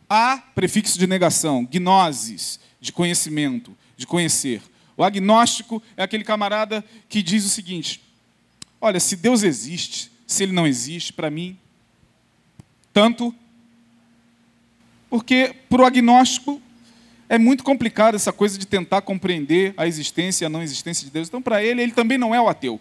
A, 0.09 0.39
prefixo 0.55 0.97
de 0.97 1.09
negação, 1.09 1.67
gnosis, 1.69 2.61
de 2.81 2.93
conhecimento, 2.93 3.77
de 3.97 4.07
conhecer. 4.07 4.63
O 4.97 5.03
agnóstico 5.03 5.83
é 5.97 6.05
aquele 6.05 6.23
camarada 6.23 6.85
que 7.09 7.21
diz 7.21 7.45
o 7.45 7.49
seguinte: 7.49 8.01
olha, 8.81 9.01
se 9.01 9.17
Deus 9.17 9.43
existe, 9.43 10.11
se 10.27 10.43
ele 10.43 10.53
não 10.53 10.67
existe, 10.67 11.13
para 11.13 11.31
mim, 11.31 11.59
tanto. 12.93 13.35
Porque 15.11 15.55
para 15.69 15.83
o 15.83 15.85
agnóstico 15.85 16.61
é 17.29 17.39
muito 17.39 17.65
complicado 17.65 18.15
essa 18.15 18.33
coisa 18.33 18.59
de 18.59 18.67
tentar 18.67 19.03
compreender 19.03 19.75
a 19.77 19.87
existência 19.87 20.45
e 20.45 20.47
a 20.47 20.51
não 20.51 20.63
existência 20.63 21.05
de 21.05 21.11
Deus. 21.11 21.29
Então, 21.29 21.43
para 21.43 21.63
ele, 21.63 21.83
ele 21.83 21.93
também 21.93 22.19
não 22.19 22.35
é 22.35 22.41
o 22.41 22.49
ateu. 22.49 22.81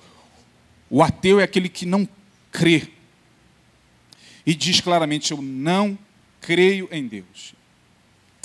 O 0.90 1.02
ateu 1.02 1.40
é 1.40 1.44
aquele 1.44 1.70
que 1.70 1.86
não 1.86 2.08
crê. 2.52 2.90
E 4.46 4.54
diz 4.54 4.80
claramente: 4.80 5.32
Eu 5.32 5.42
não 5.42 5.98
creio 6.40 6.88
em 6.92 7.08
Deus. 7.08 7.56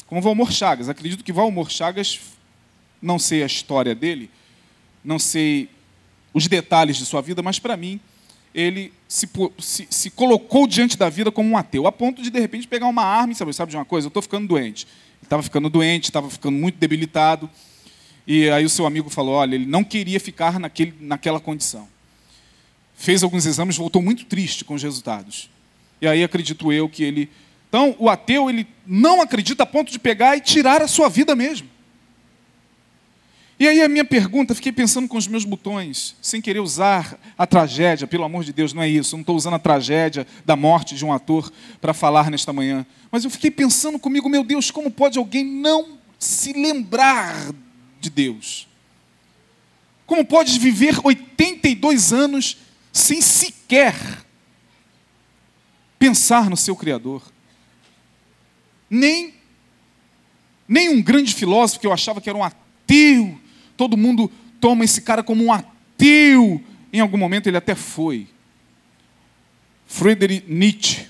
Como 0.07 0.23
Valmor 0.23 0.51
Chagas. 0.51 0.89
Acredito 0.89 1.23
que 1.23 1.33
Valmor 1.33 1.71
Chagas, 1.71 2.21
não 3.03 3.19
sei 3.19 3.43
a 3.43 3.47
história 3.47 3.95
dele, 3.95 4.31
não 5.05 5.19
sei 5.19 5.69
os 6.39 6.49
detalhes 6.49 6.97
de 6.97 7.05
sua 7.05 7.21
vida, 7.21 7.43
mas 7.43 7.59
para 7.59 7.77
mim, 7.77 8.01
ele 8.55 8.93
se, 9.07 9.29
se, 9.59 9.87
se, 9.91 10.11
colocou 10.11 10.67
diante 10.67 10.97
da 10.97 11.11
vida 11.11 11.31
como 11.31 11.51
um 11.51 11.57
ateu, 11.57 11.87
a 11.87 11.93
ponto 11.93 12.23
de, 12.23 12.31
de 12.31 12.41
repente, 12.41 12.67
pegar 12.67 12.87
uma 12.87 13.05
arma 13.05 13.33
e 13.33 13.37
sabe, 13.37 13.53
sabe 13.53 13.71
de 13.71 13.77
uma 13.77 13.85
coisa? 13.85 14.07
Eu 14.07 14.09
estou 14.09 14.23
ficando 14.23 14.49
doente 14.49 14.87
estava 15.23 15.43
ficando 15.43 15.69
doente, 15.69 16.05
estava 16.05 16.31
ficando 16.31 16.57
muito 16.57 16.77
debilitado. 16.77 17.49
E 18.27 18.49
aí 18.51 18.65
o 18.65 18.71
seu 18.71 18.87
amigo 18.87 19.11
falou: 19.11 19.35
olha, 19.35 19.55
ele 19.55 19.67
não 19.67 19.85
queria 19.85 20.19
ficar 20.19 20.59
naquele, 20.59 20.95
naquela 21.01 21.41
condição. 21.41 21.89
Fez 22.97 23.23
alguns 23.23 23.47
exames, 23.47 23.77
voltou 23.77 24.03
muito 24.03 24.25
triste 24.25 24.65
com 24.65 24.75
os 24.75 24.83
resultados. 24.83 25.49
E 26.01 26.07
aí 26.07 26.25
acredito 26.25 26.73
eu 26.73 26.89
que 26.89 27.03
ele. 27.03 27.31
Então, 27.69 27.95
o 27.99 28.09
ateu, 28.09 28.49
ele 28.49 28.67
não 28.87 29.21
acredita 29.21 29.63
a 29.63 29.67
ponto 29.67 29.93
de 29.93 29.99
pegar 29.99 30.37
e 30.37 30.41
tirar 30.41 30.81
a 30.81 30.89
sua 30.89 31.09
vida 31.09 31.37
mesmo. 31.37 31.69
E 33.61 33.67
aí 33.67 33.83
a 33.83 33.89
minha 33.89 34.05
pergunta, 34.05 34.55
fiquei 34.55 34.71
pensando 34.71 35.09
com 35.09 35.17
os 35.17 35.27
meus 35.27 35.45
botões, 35.45 36.15
sem 36.23 36.41
querer 36.41 36.61
usar 36.61 37.19
a 37.37 37.45
tragédia, 37.45 38.07
pelo 38.07 38.23
amor 38.23 38.45
de 38.45 38.53
Deus, 38.53 38.73
não 38.73 38.83
é 38.83 38.89
isso, 38.89 39.17
não 39.17 39.23
estou 39.23 39.35
usando 39.35 39.55
a 39.55 39.59
tragédia 39.59 40.25
da 40.47 40.55
morte 40.55 40.95
de 40.95 41.05
um 41.05 41.13
ator 41.13 41.53
para 41.81 41.93
falar 41.93 42.31
nesta 42.31 42.53
manhã. 42.53 42.87
Mas 43.11 43.25
eu 43.25 43.31
fiquei 43.31 43.51
pensando 43.51 43.99
comigo, 43.99 44.29
meu 44.29 44.45
Deus, 44.45 44.71
como 44.71 44.93
pode 44.93 45.19
alguém 45.19 45.45
não 45.45 45.99
se 46.21 46.53
lembrar 46.53 47.53
de 48.01 48.09
Deus? 48.09 48.69
Como 50.07 50.25
pode 50.25 50.57
viver 50.61 50.97
82 51.03 52.13
anos 52.13 52.59
sem 52.93 53.21
sequer 53.21 53.97
pensar 55.99 56.49
no 56.49 56.57
seu 56.57 56.77
Criador? 56.77 57.25
Nem, 58.89 59.35
nem 60.69 60.91
um 60.91 61.03
grande 61.03 61.35
filósofo 61.35 61.81
que 61.81 61.89
eu 61.89 61.93
achava 61.93 62.21
que 62.21 62.31
era 62.31 62.39
um 62.39 62.45
ateu 62.45 63.39
todo 63.79 63.97
mundo 63.97 64.31
toma 64.61 64.85
esse 64.85 65.01
cara 65.01 65.23
como 65.23 65.45
um 65.45 65.53
ateu. 65.53 66.61
em 66.93 67.01
algum 67.01 67.17
momento 67.17 67.47
ele 67.47 67.57
até 67.57 67.75
foi. 67.75 68.27
Friedrich 69.87 70.45
Nietzsche. 70.47 71.07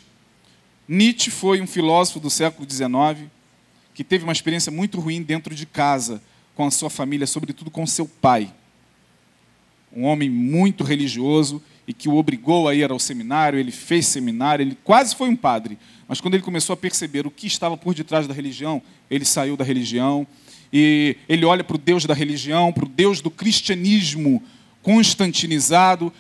Nietzsche 0.87 1.31
foi 1.31 1.61
um 1.61 1.67
filósofo 1.67 2.21
do 2.21 2.31
século 2.31 2.71
XIX 2.71 3.29
que 3.95 4.05
teve 4.05 4.23
uma 4.23 4.33
experiência 4.33 4.71
muito 4.71 5.01
ruim 5.01 5.23
dentro 5.23 5.55
de 5.55 5.67
casa, 5.67 6.23
com 6.55 6.65
a 6.65 6.71
sua 6.71 6.89
família, 6.89 7.27
sobretudo 7.27 7.71
com 7.71 7.87
seu 7.87 8.07
pai. 8.07 8.53
Um 9.93 10.05
homem 10.05 10.31
muito 10.31 10.85
religioso 10.85 11.63
e 11.87 11.93
que 11.93 12.09
o 12.09 12.17
obrigou 12.17 12.69
a 12.69 12.75
ir 12.75 12.91
ao 12.91 12.99
seminário, 12.99 13.59
ele 13.59 13.73
fez 13.73 14.07
seminário, 14.07 14.63
ele 14.63 14.79
quase 14.85 15.17
foi 15.17 15.29
um 15.29 15.37
padre, 15.37 15.79
mas 16.07 16.21
quando 16.21 16.35
ele 16.35 16.43
começou 16.43 16.75
a 16.75 16.77
perceber 16.77 17.27
o 17.27 17.31
que 17.31 17.47
estava 17.47 17.77
por 17.77 17.95
detrás 17.95 18.29
da 18.29 18.35
religião, 18.35 18.83
ele 19.11 19.25
saiu 19.25 19.57
da 19.57 19.65
religião 19.65 20.27
e 20.73 21.17
ele 21.29 21.45
olha 21.45 21.65
para 21.65 21.77
o 21.77 21.79
Deus 21.79 22.05
da 22.05 22.15
religião, 22.15 22.73
para 22.73 22.85
o 22.85 22.89
Deus 22.89 23.21
do 23.21 23.31
cristianismo 23.31 24.43
constantinizado, 24.83 26.13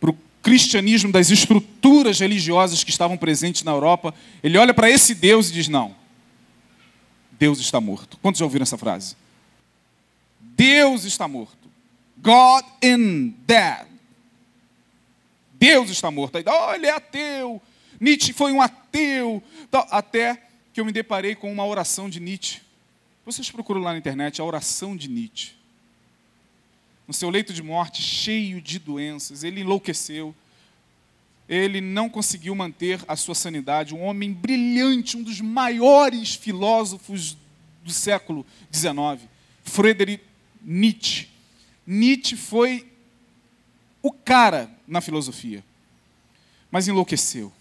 para 0.00 0.10
o 0.10 0.18
cristianismo 0.42 1.12
das 1.12 1.30
estruturas 1.30 2.20
religiosas 2.20 2.82
que 2.82 2.90
estavam 2.90 3.16
presentes 3.16 3.62
na 3.62 3.72
Europa. 3.72 4.14
Ele 4.42 4.58
olha 4.58 4.72
para 4.72 4.90
esse 4.90 5.14
Deus 5.14 5.50
e 5.50 5.52
diz: 5.52 5.68
Não, 5.68 5.94
Deus 7.32 7.58
está 7.58 7.80
morto. 7.80 8.18
Quantos 8.22 8.38
já 8.38 8.44
ouviram 8.44 8.62
essa 8.62 8.78
frase? 8.78 9.16
Deus 10.40 11.04
está 11.04 11.26
morto. 11.26 11.70
God 12.18 12.64
in 12.82 13.34
dead. 13.46 13.86
Deus 15.54 15.90
está 15.90 16.10
morto. 16.10 16.36
Aí, 16.36 16.44
oh, 16.46 16.74
ele 16.74 16.86
é 16.86 16.90
ateu. 16.90 17.60
Nietzsche 18.00 18.32
foi 18.32 18.52
um 18.52 18.60
ateu. 18.60 19.42
Até 19.90 20.42
que 20.72 20.80
eu 20.80 20.84
me 20.84 20.92
deparei 20.92 21.34
com 21.34 21.52
uma 21.52 21.66
oração 21.66 22.08
de 22.08 22.18
Nietzsche. 22.20 22.60
Vocês 23.24 23.50
procuram 23.50 23.80
lá 23.80 23.92
na 23.92 23.98
internet 23.98 24.40
a 24.40 24.44
oração 24.44 24.96
de 24.96 25.08
Nietzsche. 25.08 25.52
No 27.06 27.14
seu 27.14 27.30
leito 27.30 27.52
de 27.52 27.62
morte, 27.62 28.02
cheio 28.02 28.60
de 28.60 28.78
doenças, 28.78 29.44
ele 29.44 29.60
enlouqueceu. 29.60 30.34
Ele 31.48 31.80
não 31.80 32.08
conseguiu 32.08 32.54
manter 32.54 33.00
a 33.06 33.14
sua 33.14 33.34
sanidade. 33.34 33.94
Um 33.94 34.02
homem 34.02 34.32
brilhante, 34.32 35.16
um 35.16 35.22
dos 35.22 35.40
maiores 35.40 36.34
filósofos 36.34 37.36
do 37.84 37.92
século 37.92 38.46
XIX, 38.72 39.28
Friedrich 39.62 40.22
Nietzsche. 40.62 41.28
Nietzsche 41.86 42.36
foi 42.36 42.88
o 44.02 44.12
cara 44.12 44.70
na 44.86 45.00
filosofia, 45.00 45.64
mas 46.70 46.88
enlouqueceu. 46.88 47.52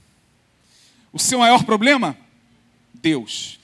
O 1.11 1.19
seu 1.19 1.39
maior 1.39 1.63
problema? 1.65 2.17
Deus. 2.93 3.60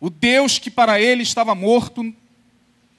O 0.00 0.08
Deus 0.08 0.58
que 0.58 0.70
para 0.70 1.00
ele 1.00 1.22
estava 1.22 1.54
morto, 1.54 2.14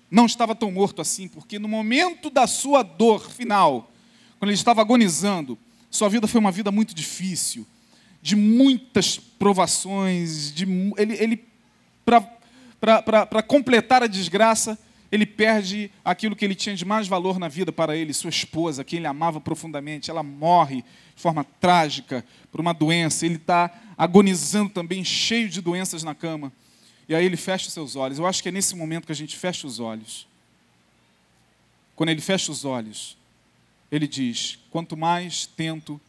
não 0.10 0.26
estava 0.26 0.54
tão 0.54 0.72
morto 0.72 1.02
assim, 1.02 1.28
porque 1.28 1.58
no 1.58 1.68
momento 1.68 2.30
da 2.30 2.46
sua 2.46 2.84
dor 2.84 3.30
final, 3.30 3.92
quando 4.38 4.50
ele 4.50 4.58
estava 4.58 4.82
agonizando, 4.82 5.58
sua 5.90 6.08
vida 6.08 6.28
foi 6.28 6.40
uma 6.40 6.52
vida 6.52 6.72
muito 6.72 6.94
difícil, 6.94 7.66
de 8.22 8.36
muitas 8.36 9.18
provações, 9.18 10.54
de, 10.54 10.66
ele, 10.98 11.14
ele 11.16 11.46
para 12.80 13.44
completar 13.44 14.04
a 14.04 14.08
desgraça, 14.08 14.78
ele 15.12 15.26
perde 15.26 15.92
aquilo 16.06 16.36
que 16.36 16.46
ele 16.46 16.56
tinha 16.56 16.76
de 16.76 16.86
mais 16.86 17.08
valor 17.08 17.38
na 17.38 17.50
vida 17.50 17.72
para 17.72 17.98
ele, 17.98 18.14
sua 18.14 18.30
esposa, 18.30 18.84
quem 18.84 18.98
ele 18.98 19.08
amava 19.08 19.42
profundamente. 19.42 20.10
Ela 20.10 20.24
morre 20.24 20.84
de 21.16 21.22
forma 21.22 21.44
trágica 21.60 22.24
por 22.50 22.62
uma 22.62 22.74
doença. 22.74 23.26
Ele 23.26 23.36
está 23.36 23.70
agonizando 23.98 24.70
também, 24.70 25.04
cheio 25.04 25.50
de 25.50 25.60
doenças 25.60 26.02
na 26.02 26.16
cama. 26.16 26.54
E 27.08 27.16
aí 27.16 27.26
ele 27.26 27.38
fecha 27.38 27.68
os 27.68 27.74
seus 27.74 27.96
olhos. 27.96 28.20
Eu 28.20 28.26
acho 28.26 28.42
que 28.42 28.50
é 28.50 28.52
nesse 28.52 28.76
momento 28.76 29.06
que 29.06 29.12
a 29.12 29.16
gente 29.16 29.38
fecha 29.38 29.68
os 29.68 29.80
olhos. 29.80 30.28
Quando 31.96 32.10
ele 32.10 32.22
fecha 32.22 32.52
os 32.52 32.66
olhos, 32.66 33.18
ele 33.92 34.08
diz: 34.08 34.60
Quanto 34.70 34.96
mais 34.96 35.46
tento 35.46 36.00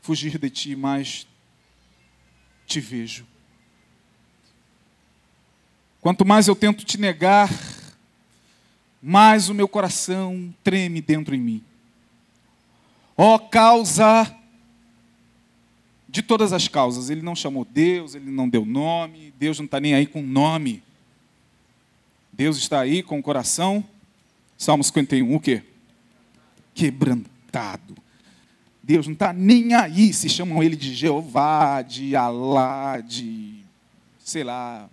fugir 0.00 0.38
de 0.38 0.50
ti, 0.50 0.76
mais 0.76 1.26
te 2.66 2.80
vejo. 2.80 3.26
Quanto 6.00 6.24
mais 6.24 6.48
eu 6.48 6.56
tento 6.56 6.84
te 6.84 6.98
negar, 6.98 7.48
mais 9.00 9.48
o 9.48 9.54
meu 9.54 9.68
coração 9.68 10.52
treme 10.64 11.00
dentro 11.00 11.34
em 11.34 11.40
mim. 11.40 11.64
Ó 13.16 13.34
oh, 13.34 13.38
causa 13.38 14.36
de 16.12 16.20
todas 16.20 16.52
as 16.52 16.68
causas. 16.68 17.08
Ele 17.08 17.22
não 17.22 17.34
chamou 17.34 17.64
Deus, 17.64 18.14
ele 18.14 18.30
não 18.30 18.46
deu 18.46 18.66
nome, 18.66 19.32
Deus 19.38 19.58
não 19.58 19.64
está 19.64 19.80
nem 19.80 19.94
aí 19.94 20.06
com 20.06 20.22
nome. 20.22 20.82
Deus 22.30 22.58
está 22.58 22.80
aí 22.80 23.02
com 23.02 23.18
o 23.18 23.22
coração. 23.22 23.82
Salmo 24.58 24.84
51, 24.84 25.34
o 25.34 25.40
quê? 25.40 25.62
Quebrantado. 26.74 27.96
Deus 28.82 29.06
não 29.06 29.14
está 29.14 29.32
nem 29.32 29.74
aí 29.74 30.12
se 30.12 30.28
chamam 30.28 30.62
ele 30.62 30.76
de 30.76 30.94
Jeová, 30.94 31.80
de 31.80 32.14
Alá, 32.14 33.00
de 33.00 33.64
sei 34.18 34.44
lá. 34.44 34.90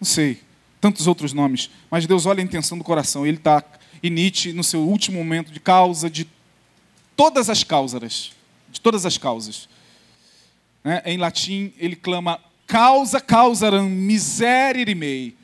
Não 0.00 0.06
sei 0.06 0.40
tantos 0.80 1.06
outros 1.06 1.32
nomes, 1.32 1.70
mas 1.90 2.06
Deus 2.06 2.26
olha 2.26 2.40
a 2.40 2.44
intenção 2.44 2.78
do 2.78 2.84
coração. 2.84 3.26
Ele 3.26 3.36
está, 3.36 3.62
e 4.02 4.10
Nietzsche, 4.10 4.52
no 4.52 4.64
seu 4.64 4.80
último 4.80 5.18
momento 5.18 5.52
de 5.52 5.60
causa, 5.60 6.08
de 6.08 6.26
todas 7.16 7.50
as 7.50 7.64
causas, 7.64 8.32
de 8.78 8.82
todas 8.82 9.04
as 9.04 9.18
causas. 9.18 9.68
Né? 10.84 11.02
Em 11.04 11.18
latim, 11.18 11.72
ele 11.76 11.96
clama, 11.96 12.40
causa 12.66 13.20
causaram 13.20 13.88
miserere 13.88 14.94
mei. 14.94 15.36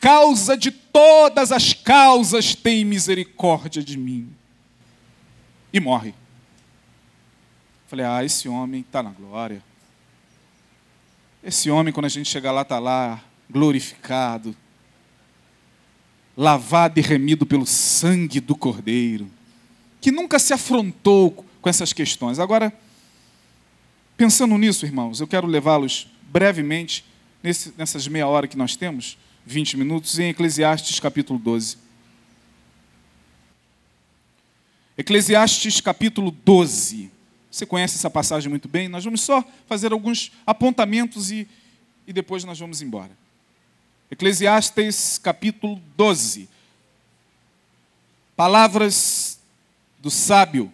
Causa 0.00 0.56
de 0.56 0.70
todas 0.70 1.50
as 1.50 1.72
causas 1.72 2.54
tem 2.54 2.84
misericórdia 2.84 3.82
de 3.82 3.96
mim. 3.96 4.30
E 5.72 5.80
morre. 5.80 6.14
Falei, 7.88 8.04
ah, 8.04 8.22
esse 8.22 8.48
homem 8.48 8.82
está 8.82 9.02
na 9.02 9.10
glória. 9.10 9.64
Esse 11.42 11.70
homem, 11.70 11.92
quando 11.92 12.06
a 12.06 12.10
gente 12.10 12.28
chegar 12.28 12.52
lá, 12.52 12.62
está 12.62 12.78
lá 12.78 13.24
glorificado, 13.50 14.54
lavado 16.36 17.00
e 17.00 17.02
remido 17.02 17.46
pelo 17.46 17.66
sangue 17.66 18.40
do 18.40 18.54
Cordeiro, 18.54 19.28
que 20.00 20.12
nunca 20.12 20.38
se 20.38 20.52
afrontou 20.52 21.44
com 21.60 21.68
essas 21.68 21.92
questões. 21.92 22.38
Agora, 22.38 22.72
pensando 24.16 24.56
nisso, 24.56 24.84
irmãos, 24.86 25.20
eu 25.20 25.26
quero 25.26 25.46
levá-los 25.46 26.08
brevemente, 26.30 27.04
nesse, 27.42 27.72
nessas 27.76 28.06
meia 28.06 28.26
hora 28.26 28.46
que 28.46 28.56
nós 28.56 28.76
temos, 28.76 29.18
20 29.46 29.76
minutos, 29.76 30.18
em 30.18 30.30
Eclesiastes 30.30 31.00
capítulo 31.00 31.38
12. 31.38 31.78
Eclesiastes 34.96 35.80
capítulo 35.80 36.30
12. 36.30 37.10
Você 37.50 37.64
conhece 37.64 37.96
essa 37.96 38.10
passagem 38.10 38.50
muito 38.50 38.68
bem, 38.68 38.88
nós 38.88 39.04
vamos 39.04 39.20
só 39.22 39.44
fazer 39.66 39.92
alguns 39.92 40.32
apontamentos 40.46 41.30
e, 41.30 41.48
e 42.06 42.12
depois 42.12 42.44
nós 42.44 42.58
vamos 42.58 42.82
embora. 42.82 43.10
Eclesiastes 44.10 45.18
capítulo 45.18 45.80
12. 45.96 46.48
Palavras 48.36 49.38
do 49.98 50.10
sábio. 50.10 50.72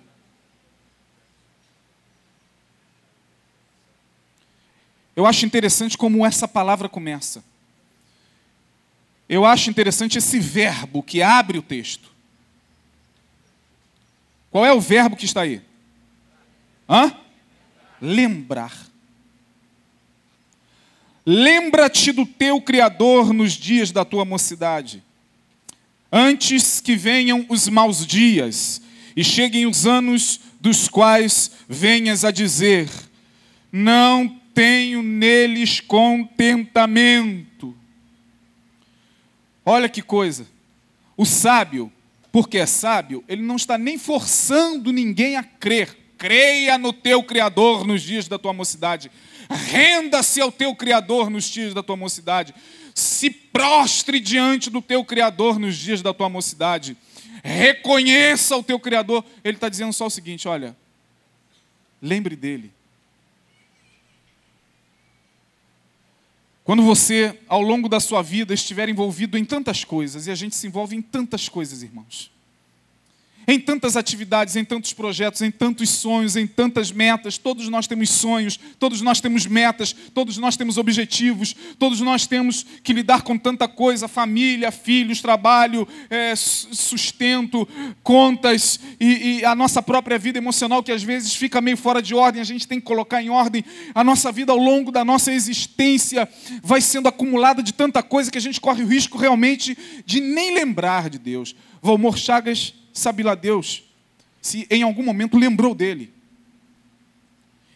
Eu 5.17 5.27
acho 5.27 5.47
interessante 5.47 5.97
como 5.97 6.27
essa 6.27 6.49
palavra 6.49 6.89
começa. 6.89 7.45
Eu 9.29 9.45
acho 9.45 9.71
interessante 9.71 10.19
esse 10.19 10.39
verbo 10.39 11.03
que 11.03 11.23
abre 11.23 11.59
o 11.59 11.63
texto. 11.63 12.13
Qual 14.51 14.65
é 14.65 14.73
o 14.73 14.81
verbo 14.81 15.17
que 15.17 15.25
está 15.25 15.43
aí? 15.43 15.63
Hã? 16.89 17.15
Lembrar. 18.01 18.73
Lembra-te 21.25 22.13
do 22.13 22.27
teu 22.27 22.61
Criador 22.61 23.33
nos 23.33 23.53
dias 23.53 23.91
da 23.91 24.05
tua 24.05 24.27
mocidade, 24.27 25.03
antes 26.13 26.81
que 26.81 26.95
venham 26.97 27.47
os 27.49 27.67
maus 27.67 28.07
dias 28.07 28.83
e 29.17 29.25
cheguem 29.25 29.67
os 29.67 29.87
anos 29.87 30.39
dos 30.61 30.87
quais 30.87 31.51
venhas 31.67 32.27
a 32.27 32.31
dizer: 32.31 32.91
Não 33.73 34.39
tenho 34.55 35.03
neles 35.03 35.81
contentamento. 35.81 37.77
Olha 39.65 39.89
que 39.89 40.03
coisa. 40.03 40.47
O 41.17 41.25
sábio, 41.25 41.91
porque 42.31 42.59
é 42.59 42.67
sábio, 42.67 43.25
ele 43.29 43.43
não 43.43 43.57
está 43.57 43.79
nem 43.79 43.97
forçando 43.99 44.93
ninguém 44.93 45.37
a 45.37 45.43
crer. 45.43 45.97
Creia 46.19 46.77
no 46.79 46.93
teu 46.93 47.23
Criador 47.23 47.87
nos 47.87 48.03
dias 48.03 48.29
da 48.29 48.39
tua 48.39 48.53
mocidade. 48.53 49.11
Renda-se 49.49 50.41
ao 50.41 50.51
teu 50.51 50.75
Criador 50.75 51.31
nos 51.31 51.45
dias 51.45 51.73
da 51.73 51.83
tua 51.83 51.97
mocidade. 51.97 52.55
Se 52.95 53.31
prostre 53.31 54.21
diante 54.21 54.71
do 54.71 54.83
teu 54.83 55.05
Criador 55.05 55.59
nos 55.59 55.77
dias 55.77 56.03
da 56.03 56.13
tua 56.15 56.29
mocidade. 56.29 56.97
Reconheça 57.43 58.57
o 58.57 58.63
teu 58.63 58.81
Criador. 58.81 59.25
Ele 59.43 59.57
está 59.57 59.69
dizendo 59.69 59.93
só 59.93 60.07
o 60.07 60.11
seguinte: 60.11 60.49
olha, 60.49 60.77
lembre 62.01 62.37
dele. 62.37 62.74
Quando 66.65 66.83
você, 66.83 67.39
ao 67.47 67.63
longo 67.63 67.89
da 67.89 68.01
sua 68.01 68.23
vida, 68.23 68.53
estiver 68.53 68.89
envolvido 68.89 69.39
em 69.39 69.45
tantas 69.45 69.85
coisas, 69.85 70.27
e 70.27 70.31
a 70.31 70.35
gente 70.35 70.57
se 70.57 70.67
envolve 70.67 70.97
em 70.97 71.03
tantas 71.03 71.49
coisas, 71.49 71.83
irmãos 71.83 72.34
em 73.47 73.59
tantas 73.59 73.97
atividades, 73.97 74.57
em 74.57 74.65
tantos 74.65 74.93
projetos, 74.93 75.43
em 75.43 75.51
tantos 75.51 75.91
sonhos, 75.91 76.37
em 76.37 76.47
tantas 76.47 76.91
metas. 76.91 77.39
Todos 77.39 77.69
nós 77.69 77.87
temos 77.87 78.11
sonhos, 78.11 78.59
todos 78.79 79.01
nós 79.01 79.21
temos 79.21 79.47
metas, 79.47 79.95
todos 80.15 80.37
nós 80.39 80.57
temos 80.57 80.79
objetivos, 80.79 81.55
todos 81.79 82.01
nós 82.01 82.27
temos 82.27 82.65
que 82.83 82.93
lidar 82.93 83.23
com 83.23 83.37
tanta 83.37 83.69
coisa: 83.69 84.09
família, 84.09 84.71
filhos, 84.71 85.21
trabalho, 85.21 85.87
é, 86.09 86.35
sustento, 86.37 87.69
contas 88.03 88.81
e, 89.01 89.39
e 89.41 89.45
a 89.45 89.55
nossa 89.55 89.83
própria 89.83 90.19
vida 90.19 90.39
emocional, 90.39 90.83
que 90.83 90.93
às 90.93 91.03
vezes 91.03 91.35
fica 91.35 91.61
meio 91.61 91.77
fora 91.77 92.01
de 92.01 92.15
ordem, 92.15 92.41
a 92.41 92.45
gente 92.45 92.67
tem 92.67 92.81
que 92.81 92.87
colocar 92.87 93.23
em 93.23 93.31
ordem. 93.31 93.65
A 93.95 94.03
nossa 94.05 94.31
vida 94.33 94.53
ao 94.53 94.59
longo 94.59 94.91
da 94.91 95.05
nossa 95.05 95.33
existência 95.33 96.29
vai 96.63 96.81
sendo 96.81 97.09
acumulada 97.09 97.63
de 97.63 97.73
tanta 97.73 98.03
coisa 98.03 98.31
que 98.31 98.39
a 98.39 98.41
gente 98.41 98.61
corre 98.61 98.83
o 98.83 98.87
risco 98.87 99.19
realmente 99.19 99.77
de 100.05 100.21
nem 100.21 100.55
lembrar 100.55 101.11
de 101.11 101.19
Deus. 101.19 101.55
Valmor 101.83 102.17
Chagas 102.17 102.73
sabe 102.95 103.23
lá 103.23 103.35
Deus 103.35 103.83
se 104.41 104.67
em 104.71 104.83
algum 104.83 105.03
momento 105.03 105.39
lembrou 105.39 105.75
dele. 105.75 106.13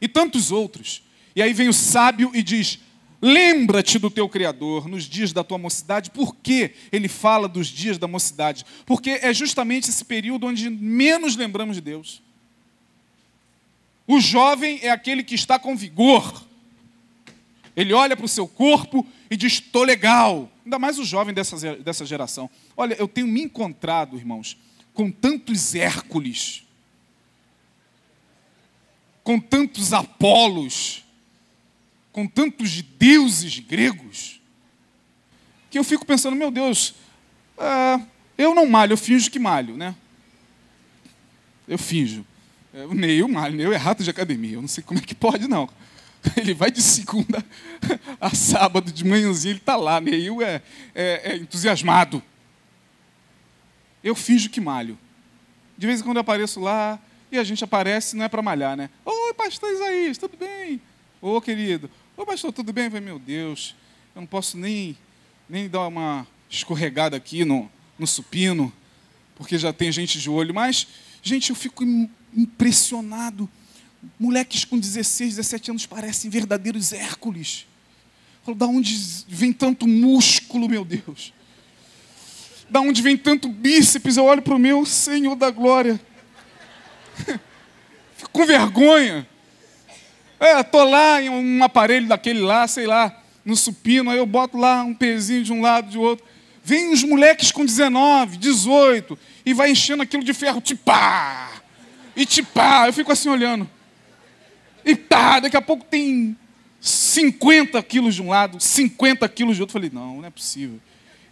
E 0.00 0.06
tantos 0.06 0.52
outros. 0.52 1.02
E 1.34 1.42
aí 1.42 1.52
vem 1.52 1.68
o 1.68 1.72
sábio 1.72 2.30
e 2.34 2.42
diz: 2.42 2.78
Lembra-te 3.20 3.98
do 3.98 4.10
teu 4.10 4.28
Criador 4.28 4.86
nos 4.86 5.04
dias 5.04 5.32
da 5.32 5.42
tua 5.42 5.58
mocidade. 5.58 6.10
Por 6.10 6.36
que 6.36 6.72
ele 6.92 7.08
fala 7.08 7.48
dos 7.48 7.66
dias 7.66 7.98
da 7.98 8.06
mocidade? 8.06 8.64
Porque 8.86 9.18
é 9.22 9.32
justamente 9.32 9.88
esse 9.88 10.04
período 10.04 10.46
onde 10.46 10.70
menos 10.70 11.36
lembramos 11.36 11.76
de 11.76 11.80
Deus. 11.80 12.22
O 14.06 14.20
jovem 14.20 14.78
é 14.82 14.90
aquele 14.90 15.24
que 15.24 15.34
está 15.34 15.58
com 15.58 15.76
vigor. 15.76 16.46
Ele 17.74 17.92
olha 17.92 18.16
para 18.16 18.26
o 18.26 18.28
seu 18.28 18.46
corpo 18.46 19.06
e 19.30 19.36
diz: 19.36 19.54
Estou 19.54 19.84
legal. 19.84 20.50
Ainda 20.64 20.78
mais 20.78 20.98
o 20.98 21.04
jovem 21.04 21.32
dessa, 21.32 21.76
dessa 21.76 22.04
geração. 22.04 22.48
Olha, 22.76 22.94
eu 22.98 23.08
tenho 23.08 23.26
me 23.26 23.42
encontrado, 23.42 24.16
irmãos, 24.16 24.56
com 24.98 25.12
tantos 25.12 25.76
Hércules, 25.76 26.64
com 29.22 29.38
tantos 29.38 29.92
Apolos, 29.92 31.04
com 32.10 32.26
tantos 32.26 32.82
deuses 32.82 33.60
gregos, 33.60 34.40
que 35.70 35.78
eu 35.78 35.84
fico 35.84 36.04
pensando, 36.04 36.34
meu 36.34 36.50
Deus, 36.50 36.96
uh, 37.58 38.04
eu 38.36 38.56
não 38.56 38.66
malho, 38.66 38.94
eu 38.94 38.96
finjo 38.96 39.30
que 39.30 39.38
malho, 39.38 39.76
né? 39.76 39.94
Eu 41.68 41.78
finjo. 41.78 42.26
É, 42.74 42.84
o 42.84 42.92
Neil 42.92 43.28
malho, 43.28 43.54
o 43.54 43.56
Neil 43.56 43.72
é 43.72 43.76
rato 43.76 44.02
de 44.02 44.10
academia, 44.10 44.54
eu 44.54 44.60
não 44.60 44.68
sei 44.68 44.82
como 44.82 44.98
é 44.98 45.02
que 45.02 45.14
pode, 45.14 45.46
não. 45.46 45.70
Ele 46.36 46.54
vai 46.54 46.72
de 46.72 46.82
segunda 46.82 47.44
a 48.20 48.34
sábado, 48.34 48.90
de 48.90 49.04
manhãzinha, 49.04 49.52
ele 49.52 49.60
está 49.60 49.76
lá. 49.76 50.00
Neil 50.00 50.42
é, 50.42 50.60
é, 50.92 51.34
é 51.34 51.36
entusiasmado 51.36 52.20
eu 54.02 54.14
finjo 54.14 54.50
que 54.50 54.60
malho. 54.60 54.98
De 55.76 55.86
vez 55.86 56.00
em 56.00 56.04
quando 56.04 56.16
eu 56.16 56.22
apareço 56.22 56.60
lá 56.60 56.98
e 57.30 57.38
a 57.38 57.44
gente 57.44 57.62
aparece, 57.62 58.16
não 58.16 58.24
é 58.24 58.28
para 58.28 58.42
malhar, 58.42 58.76
né? 58.76 58.90
Oi, 59.04 59.34
pastor 59.34 59.72
Isaías, 59.72 60.18
tudo 60.18 60.36
bem? 60.36 60.80
Ô, 61.20 61.40
querido. 61.40 61.90
Ô, 62.16 62.24
pastor, 62.24 62.52
tudo 62.52 62.72
bem? 62.72 62.84
Eu 62.84 62.90
falei, 62.90 63.04
meu 63.04 63.18
Deus, 63.18 63.74
eu 64.14 64.20
não 64.20 64.26
posso 64.26 64.56
nem, 64.56 64.96
nem 65.48 65.68
dar 65.68 65.86
uma 65.86 66.26
escorregada 66.50 67.16
aqui 67.16 67.44
no, 67.44 67.70
no 67.98 68.06
supino, 68.06 68.72
porque 69.36 69.58
já 69.58 69.72
tem 69.72 69.92
gente 69.92 70.18
de 70.18 70.30
olho. 70.30 70.54
Mas, 70.54 70.86
gente, 71.22 71.50
eu 71.50 71.56
fico 71.56 71.84
impressionado. 72.34 73.48
Moleques 74.18 74.64
com 74.64 74.78
16, 74.78 75.36
17 75.36 75.70
anos 75.70 75.86
parecem 75.86 76.30
verdadeiros 76.30 76.92
Hércules. 76.92 77.66
Falo, 78.44 78.56
da 78.56 78.66
onde 78.66 78.96
vem 79.28 79.52
tanto 79.52 79.86
músculo, 79.86 80.68
meu 80.68 80.84
Deus? 80.84 81.32
Da 82.68 82.80
onde 82.80 83.02
vem 83.02 83.16
tanto 83.16 83.48
bíceps, 83.48 84.16
eu 84.16 84.24
olho 84.24 84.42
para 84.42 84.54
o 84.54 84.58
meu 84.58 84.84
Senhor 84.84 85.34
da 85.34 85.50
glória. 85.50 86.00
Fico 88.16 88.30
com 88.30 88.46
vergonha. 88.46 89.26
É, 90.40 90.62
tô 90.62 90.84
lá 90.84 91.20
em 91.20 91.28
um 91.28 91.64
aparelho 91.64 92.06
daquele 92.06 92.40
lá, 92.40 92.66
sei 92.68 92.86
lá, 92.86 93.22
no 93.44 93.56
supino, 93.56 94.10
aí 94.10 94.18
eu 94.18 94.26
boto 94.26 94.56
lá 94.56 94.82
um 94.82 94.94
pezinho 94.94 95.42
de 95.42 95.52
um 95.52 95.60
lado, 95.60 95.90
de 95.90 95.98
outro. 95.98 96.24
Vem 96.62 96.92
uns 96.92 97.02
moleques 97.02 97.50
com 97.50 97.64
19, 97.64 98.36
18, 98.36 99.18
e 99.44 99.54
vai 99.54 99.70
enchendo 99.70 100.02
aquilo 100.02 100.22
de 100.22 100.34
ferro, 100.34 100.60
tipá! 100.60 101.50
E 102.14 102.26
tipá! 102.26 102.86
Eu 102.86 102.92
fico 102.92 103.10
assim 103.10 103.28
olhando. 103.28 103.68
E 104.84 104.94
tá, 104.94 105.40
daqui 105.40 105.56
a 105.56 105.62
pouco 105.62 105.84
tem 105.84 106.36
50 106.80 107.82
quilos 107.82 108.14
de 108.14 108.22
um 108.22 108.28
lado, 108.28 108.60
50 108.60 109.28
quilos 109.28 109.56
de 109.56 109.62
outro. 109.62 109.76
Eu 109.76 109.80
falei, 109.80 109.90
não, 109.92 110.18
não 110.18 110.24
é 110.24 110.30
possível. 110.30 110.78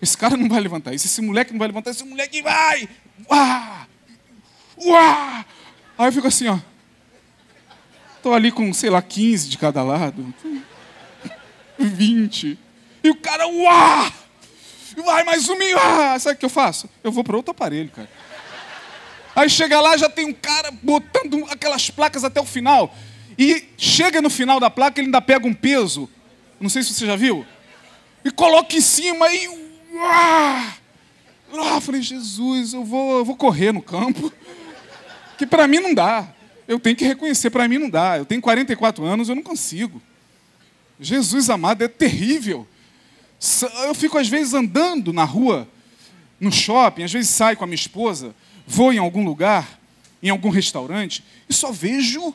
Esse 0.01 0.17
cara 0.17 0.37
não 0.37 0.49
vai 0.49 0.61
levantar 0.61 0.95
isso, 0.95 1.07
esse 1.07 1.23
moleque 1.23 1.53
não 1.53 1.59
vai 1.59 1.69
levantar, 1.69 1.91
esse 1.91 2.05
moleque 2.05 2.43
vai! 2.43 2.89
Uá! 3.31 3.87
Uá! 4.79 5.45
Aí 5.97 6.09
eu 6.09 6.13
fico 6.13 6.27
assim, 6.27 6.49
ó. 6.49 6.59
Estou 8.17 8.35
ali 8.35 8.53
com, 8.53 8.73
sei 8.73 8.91
lá, 8.91 9.01
15 9.01 9.49
de 9.49 9.57
cada 9.57 9.83
lado. 9.83 10.35
20. 11.79 12.59
E 13.03 13.11
o 13.11 13.15
cara, 13.17 13.47
uá! 13.47 14.13
Vai 15.05 15.25
mais 15.25 15.49
um 15.49 15.55
uá! 15.55 16.19
Sabe 16.19 16.37
o 16.37 16.39
que 16.39 16.45
eu 16.45 16.51
faço? 16.51 16.89
Eu 17.03 17.13
vou 17.13 17.23
para 17.25 17.37
outro 17.37 17.53
aparelho, 17.53 17.91
cara. 17.91 18.09
Aí 19.35 19.51
chega 19.51 19.81
lá, 19.81 19.97
já 19.97 20.09
tem 20.09 20.27
um 20.27 20.33
cara 20.33 20.71
botando 20.71 21.47
aquelas 21.51 21.91
placas 21.91 22.25
até 22.25 22.41
o 22.41 22.45
final. 22.45 22.95
E 23.39 23.69
chega 23.77 24.23
no 24.23 24.31
final 24.31 24.59
da 24.59 24.71
placa, 24.71 24.99
ele 24.99 25.09
ainda 25.09 25.21
pega 25.21 25.47
um 25.47 25.53
peso. 25.53 26.09
Não 26.59 26.71
sei 26.71 26.83
se 26.83 26.95
você 26.95 27.07
já 27.07 27.17
viu. 27.17 27.47
E 28.25 28.31
coloca 28.31 28.75
em 28.75 28.81
cima 28.81 29.29
e 29.29 29.66
ah, 29.99 30.77
ah, 31.55 31.81
falei, 31.81 32.03
Jesus, 32.03 32.73
eu 32.73 32.85
vou, 32.85 33.19
eu 33.19 33.25
vou 33.25 33.37
correr 33.37 33.73
no 33.73 33.83
campo. 33.83 34.33
Que 35.39 35.47
para 35.47 35.69
mim 35.69 35.81
não 35.81 35.95
dá. 35.95 36.29
Eu 36.67 36.81
tenho 36.81 36.97
que 36.97 37.05
reconhecer, 37.05 37.51
para 37.51 37.69
mim 37.69 37.79
não 37.79 37.89
dá. 37.89 38.19
Eu 38.19 38.25
tenho 38.25 38.41
44 38.41 39.05
anos, 39.05 39.29
eu 39.29 39.35
não 39.35 39.43
consigo. 39.43 40.01
Jesus 40.99 41.51
amado, 41.51 41.83
é 41.83 41.89
terrível. 41.89 42.67
Eu 43.85 43.95
fico 43.95 44.19
às 44.19 44.29
vezes 44.29 44.55
andando 44.55 45.13
na 45.13 45.25
rua, 45.25 45.69
no 46.41 46.51
shopping, 46.51 47.05
às 47.05 47.13
vezes 47.13 47.31
saio 47.31 47.57
com 47.57 47.65
a 47.65 47.67
minha 47.67 47.75
esposa, 47.75 48.35
vou 48.67 48.93
em 48.93 48.99
algum 48.99 49.25
lugar, 49.25 49.79
em 50.23 50.31
algum 50.31 50.49
restaurante, 50.49 51.23
e 51.49 51.53
só 51.53 51.71
vejo 51.71 52.35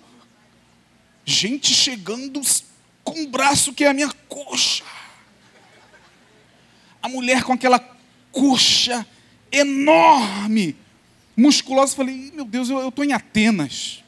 gente 1.25 1.73
chegando 1.73 2.39
com 3.03 3.19
um 3.19 3.25
braço 3.25 3.73
que 3.73 3.83
é 3.83 3.87
a 3.87 3.93
minha 3.93 4.11
coxa 4.29 4.83
a 7.01 7.09
mulher 7.09 7.43
com 7.43 7.53
aquela 7.53 7.79
coxa 8.31 9.05
enorme, 9.51 10.75
musculosa. 11.35 11.93
Eu 11.93 11.97
falei, 11.97 12.31
meu 12.33 12.45
Deus, 12.45 12.69
eu 12.69 12.89
estou 12.89 13.03
em 13.03 13.13
Atenas. 13.13 14.03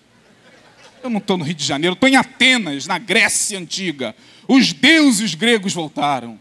Eu 1.03 1.09
não 1.09 1.17
estou 1.17 1.37
no 1.37 1.43
Rio 1.43 1.55
de 1.55 1.65
Janeiro, 1.65 1.95
estou 1.95 2.07
em 2.07 2.15
Atenas, 2.15 2.87
na 2.87 2.97
Grécia 2.97 3.59
Antiga. 3.59 4.15
Os 4.47 4.71
deuses 4.71 5.35
gregos 5.35 5.73
voltaram. 5.73 6.39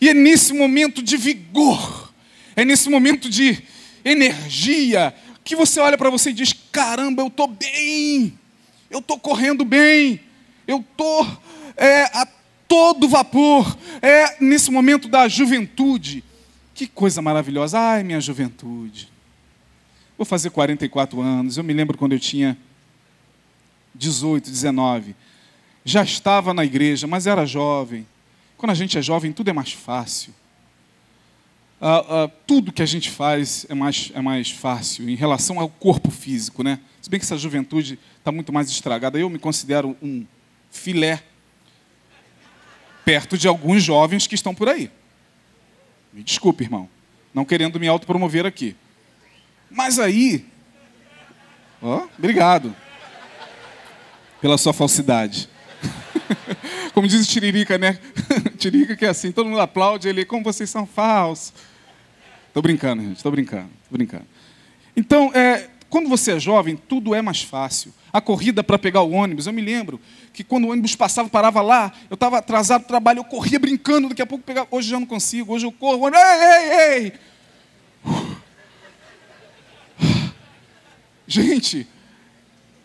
E 0.00 0.08
é 0.08 0.14
nesse 0.14 0.52
momento 0.52 1.02
de 1.02 1.16
vigor, 1.16 2.12
é 2.56 2.64
nesse 2.64 2.88
momento 2.88 3.28
de 3.28 3.62
energia, 4.04 5.14
que 5.44 5.54
você 5.54 5.80
olha 5.80 5.96
para 5.96 6.10
você 6.10 6.30
e 6.30 6.32
diz: 6.34 6.52
caramba, 6.72 7.22
eu 7.22 7.28
estou 7.28 7.46
bem, 7.46 8.36
eu 8.90 8.98
estou 8.98 9.18
correndo 9.18 9.64
bem, 9.64 10.20
eu 10.66 10.78
estou 10.78 11.24
é, 11.76 12.10
todo 12.72 13.06
vapor. 13.06 13.76
É 14.00 14.42
nesse 14.42 14.70
momento 14.70 15.06
da 15.06 15.28
juventude. 15.28 16.24
Que 16.74 16.86
coisa 16.86 17.20
maravilhosa. 17.20 17.78
Ai, 17.78 18.02
minha 18.02 18.18
juventude. 18.18 19.12
Vou 20.16 20.24
fazer 20.24 20.48
44 20.48 21.20
anos. 21.20 21.58
Eu 21.58 21.64
me 21.64 21.74
lembro 21.74 21.98
quando 21.98 22.12
eu 22.12 22.18
tinha 22.18 22.56
18, 23.94 24.48
19. 24.48 25.14
Já 25.84 26.02
estava 26.02 26.54
na 26.54 26.64
igreja, 26.64 27.06
mas 27.06 27.26
era 27.26 27.44
jovem. 27.44 28.06
Quando 28.56 28.70
a 28.70 28.74
gente 28.74 28.96
é 28.96 29.02
jovem, 29.02 29.34
tudo 29.34 29.50
é 29.50 29.52
mais 29.52 29.72
fácil. 29.72 30.32
Uh, 31.78 32.24
uh, 32.24 32.32
tudo 32.46 32.72
que 32.72 32.80
a 32.80 32.86
gente 32.86 33.10
faz 33.10 33.66
é 33.68 33.74
mais, 33.74 34.10
é 34.14 34.22
mais 34.22 34.50
fácil 34.50 35.10
em 35.10 35.14
relação 35.14 35.60
ao 35.60 35.68
corpo 35.68 36.10
físico, 36.10 36.62
né? 36.62 36.80
Se 37.02 37.10
bem 37.10 37.20
que 37.20 37.26
essa 37.26 37.36
juventude 37.36 37.98
está 38.16 38.32
muito 38.32 38.50
mais 38.50 38.70
estragada. 38.70 39.18
Eu 39.18 39.28
me 39.28 39.38
considero 39.38 39.94
um 40.00 40.24
filé 40.70 41.22
perto 43.04 43.36
de 43.36 43.48
alguns 43.48 43.82
jovens 43.82 44.26
que 44.26 44.34
estão 44.34 44.54
por 44.54 44.68
aí. 44.68 44.90
Me 46.12 46.22
desculpe, 46.22 46.64
irmão, 46.64 46.88
não 47.32 47.44
querendo 47.44 47.80
me 47.80 47.88
autopromover 47.88 48.44
aqui. 48.44 48.76
Mas 49.70 49.98
aí, 49.98 50.44
obrigado 52.18 52.74
pela 54.40 54.58
sua 54.58 54.72
falsidade. 54.72 55.48
Como 56.92 57.08
diz 57.08 57.26
o 57.26 57.28
Tiririca, 57.28 57.78
né? 57.78 57.98
Tiririca 58.58 58.96
que 58.96 59.06
é 59.06 59.08
assim, 59.08 59.32
todo 59.32 59.48
mundo 59.48 59.60
aplaude 59.60 60.08
ele, 60.08 60.24
como 60.24 60.44
vocês 60.44 60.68
são 60.68 60.86
falsos. 60.86 61.54
Estou 62.48 62.62
brincando, 62.62 63.02
gente, 63.02 63.16
estou 63.16 63.32
brincando, 63.32 63.70
tô 63.88 63.96
brincando. 63.96 64.26
Então, 64.94 65.32
é, 65.34 65.70
quando 65.92 66.08
você 66.08 66.32
é 66.32 66.40
jovem, 66.40 66.74
tudo 66.74 67.14
é 67.14 67.20
mais 67.20 67.42
fácil. 67.42 67.92
A 68.10 68.18
corrida 68.18 68.64
para 68.64 68.78
pegar 68.78 69.02
o 69.02 69.10
ônibus, 69.10 69.46
eu 69.46 69.52
me 69.52 69.60
lembro 69.60 70.00
que 70.32 70.42
quando 70.42 70.64
o 70.64 70.70
ônibus 70.70 70.96
passava, 70.96 71.28
parava 71.28 71.60
lá, 71.60 71.92
eu 72.08 72.14
estava 72.14 72.38
atrasado 72.38 72.84
do 72.84 72.88
trabalho, 72.88 73.18
eu 73.18 73.24
corria 73.24 73.58
brincando, 73.58 74.08
daqui 74.08 74.22
a 74.22 74.26
pouco 74.26 74.42
pegava. 74.42 74.66
Hoje 74.70 74.88
já 74.88 74.98
não 74.98 75.04
consigo, 75.04 75.52
hoje 75.52 75.66
eu 75.66 75.70
corro, 75.70 76.08
ei, 76.08 76.14
ei, 76.14 77.02
ei! 77.04 77.12
Gente, 81.28 81.86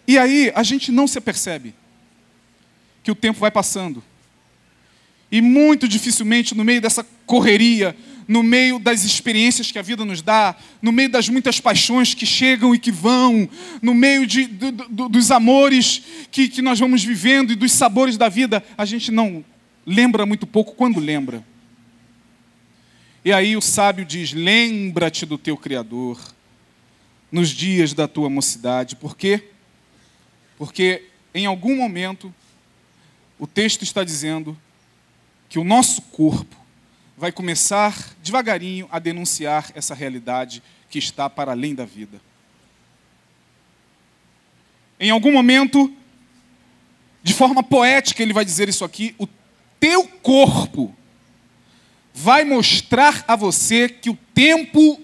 e 0.05 0.17
aí 0.17 0.51
a 0.53 0.61
gente 0.61 0.91
não 0.91 1.07
se 1.07 1.17
apercebe 1.17 1.73
que 3.01 3.09
o 3.09 3.15
tempo 3.15 3.39
vai 3.39 3.49
passando. 3.49 4.03
E 5.31 5.41
muito 5.41 5.87
dificilmente, 5.87 6.53
no 6.53 6.65
meio 6.65 6.81
dessa 6.81 7.07
correria, 7.25 7.95
no 8.27 8.43
meio 8.43 8.77
das 8.77 9.03
experiências 9.05 9.71
que 9.71 9.79
a 9.79 9.81
vida 9.81 10.03
nos 10.03 10.21
dá, 10.21 10.55
no 10.81 10.91
meio 10.91 11.09
das 11.09 11.29
muitas 11.29 11.59
paixões 11.59 12.13
que 12.13 12.25
chegam 12.25 12.75
e 12.75 12.79
que 12.79 12.91
vão, 12.91 13.49
no 13.81 13.93
meio 13.93 14.27
de, 14.27 14.45
do, 14.45 14.71
do, 14.71 15.09
dos 15.09 15.31
amores 15.31 16.01
que, 16.29 16.49
que 16.49 16.61
nós 16.61 16.79
vamos 16.79 17.03
vivendo 17.03 17.51
e 17.51 17.55
dos 17.55 17.71
sabores 17.71 18.17
da 18.17 18.27
vida, 18.27 18.63
a 18.77 18.83
gente 18.83 19.11
não 19.11 19.43
lembra 19.85 20.25
muito 20.25 20.45
pouco 20.45 20.75
quando 20.75 20.99
lembra. 20.99 21.43
E 23.23 23.31
aí 23.31 23.55
o 23.55 23.61
sábio 23.61 24.05
diz: 24.05 24.33
lembra-te 24.33 25.25
do 25.25 25.37
teu 25.37 25.55
Criador 25.55 26.19
nos 27.31 27.49
dias 27.49 27.93
da 27.93 28.07
tua 28.07 28.29
mocidade. 28.29 28.95
Por 28.95 29.15
quê? 29.15 29.49
Porque 30.57 31.05
em 31.33 31.45
algum 31.45 31.75
momento 31.75 32.33
o 33.39 33.45
texto 33.45 33.83
está 33.83 34.03
dizendo 34.03 34.57
que 35.49 35.59
o 35.59 35.63
nosso 35.63 36.01
corpo 36.01 36.55
vai 37.17 37.31
começar 37.31 37.97
devagarinho 38.21 38.87
a 38.91 38.99
denunciar 38.99 39.71
essa 39.73 39.95
realidade 39.95 40.61
que 40.87 40.99
está 40.99 41.27
para 41.27 41.51
além 41.51 41.73
da 41.73 41.83
vida. 41.83 42.21
Em 44.99 45.09
algum 45.09 45.31
momento, 45.31 45.91
de 47.23 47.33
forma 47.33 47.63
poética, 47.63 48.21
ele 48.21 48.33
vai 48.33 48.45
dizer 48.45 48.69
isso 48.69 48.85
aqui: 48.85 49.15
o 49.17 49.27
teu 49.79 50.07
corpo 50.07 50.95
vai 52.13 52.45
mostrar 52.45 53.25
a 53.27 53.35
você 53.35 53.89
que 53.89 54.11
o 54.11 54.17
tempo 54.33 55.01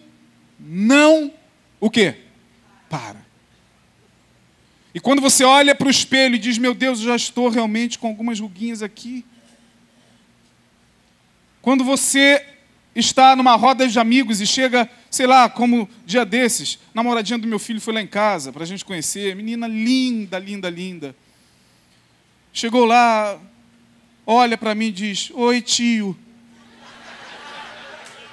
não 0.60 1.34
o 1.80 1.90
quê? 1.90 2.16
Para. 2.90 3.24
E 4.94 5.00
quando 5.00 5.22
você 5.22 5.44
olha 5.44 5.74
para 5.74 5.88
o 5.88 5.92
espelho 5.92 6.36
e 6.36 6.40
diz: 6.40 6.60
Meu 6.60 6.76
Deus, 6.76 7.00
eu 7.00 7.08
já 7.08 7.16
estou 7.16 7.50
realmente 7.50 7.98
com 7.98 8.08
algumas 8.08 8.40
ruguinhas 8.40 8.84
aqui. 8.84 9.26
Quando 11.64 11.86
você 11.86 12.46
está 12.94 13.38
numa 13.38 13.56
roda 13.56 13.88
de 13.88 13.98
amigos 13.98 14.42
e 14.42 14.46
chega, 14.46 14.88
sei 15.10 15.26
lá, 15.26 15.48
como 15.50 15.90
dia 16.06 16.26
desses, 16.26 16.78
namoradinha 16.94 17.40
do 17.40 17.48
meu 17.48 17.58
filho 17.58 17.80
foi 17.80 17.94
lá 17.94 18.02
em 18.02 18.08
casa 18.08 18.52
para 18.52 18.64
a 18.64 18.66
gente 18.66 18.84
conhecer, 18.84 19.34
menina 19.34 19.66
linda, 19.66 20.38
linda, 20.38 20.70
linda. 20.70 21.16
Chegou 22.52 22.84
lá, 22.84 23.40
olha 24.28 24.58
para 24.58 24.76
mim 24.76 24.88
e 24.88 24.92
diz: 24.92 25.32
Oi, 25.34 25.62
tio. 25.62 26.20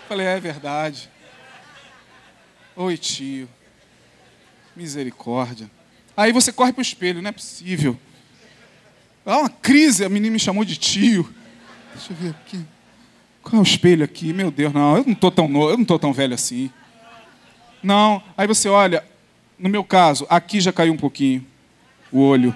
Falei: 0.09 0.27
É 0.27 0.41
verdade. 0.41 1.09
Oi, 2.75 2.99
tio. 2.99 3.49
Misericórdia. 4.75 5.71
Aí 6.17 6.33
você 6.33 6.53
corre 6.53 6.73
para 6.73 6.81
o 6.81 6.83
espelho, 6.83 7.23
não 7.23 7.29
é 7.29 7.33
possível. 7.33 7.97
Há 9.25 9.39
uma 9.39 9.49
crise, 9.49 10.05
a 10.05 10.09
menina 10.09 10.33
me 10.33 10.41
chamou 10.41 10.65
de 10.65 10.77
tio. 10.77 11.33
Deixa 11.95 12.13
eu 12.13 12.17
ver 12.17 12.31
aqui. 12.31 12.67
Qual 13.43 13.57
é 13.57 13.59
o 13.59 13.63
espelho 13.63 14.05
aqui? 14.05 14.33
Meu 14.33 14.51
Deus, 14.51 14.73
não, 14.73 14.97
eu 14.97 15.05
não 15.05 15.13
estou 15.13 15.31
tão 15.31 15.49
novo, 15.49 15.71
eu 15.71 15.77
não 15.77 15.83
estou 15.83 15.99
tão 15.99 16.13
velho 16.13 16.35
assim. 16.35 16.71
Não, 17.83 18.23
aí 18.37 18.47
você 18.47 18.69
olha, 18.69 19.05
no 19.59 19.69
meu 19.69 19.83
caso, 19.83 20.27
aqui 20.29 20.61
já 20.61 20.73
caiu 20.73 20.93
um 20.93 20.99
pouquinho 20.99 21.47
o 22.13 22.21
olho. 22.21 22.55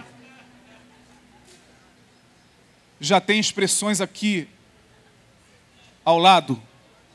Já 3.01 3.20
tem 3.20 3.39
expressões 3.39 4.01
aqui 4.01 4.49
ao 6.05 6.18
lado. 6.18 6.61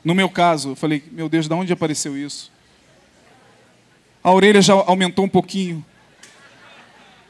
No 0.04 0.14
meu 0.14 0.28
caso, 0.28 0.70
eu 0.70 0.76
falei, 0.76 1.04
meu 1.10 1.28
Deus, 1.28 1.46
de 1.46 1.54
onde 1.54 1.72
apareceu 1.72 2.16
isso? 2.16 2.50
A 4.22 4.32
orelha 4.32 4.60
já 4.60 4.74
aumentou 4.74 5.24
um 5.24 5.28
pouquinho. 5.28 5.84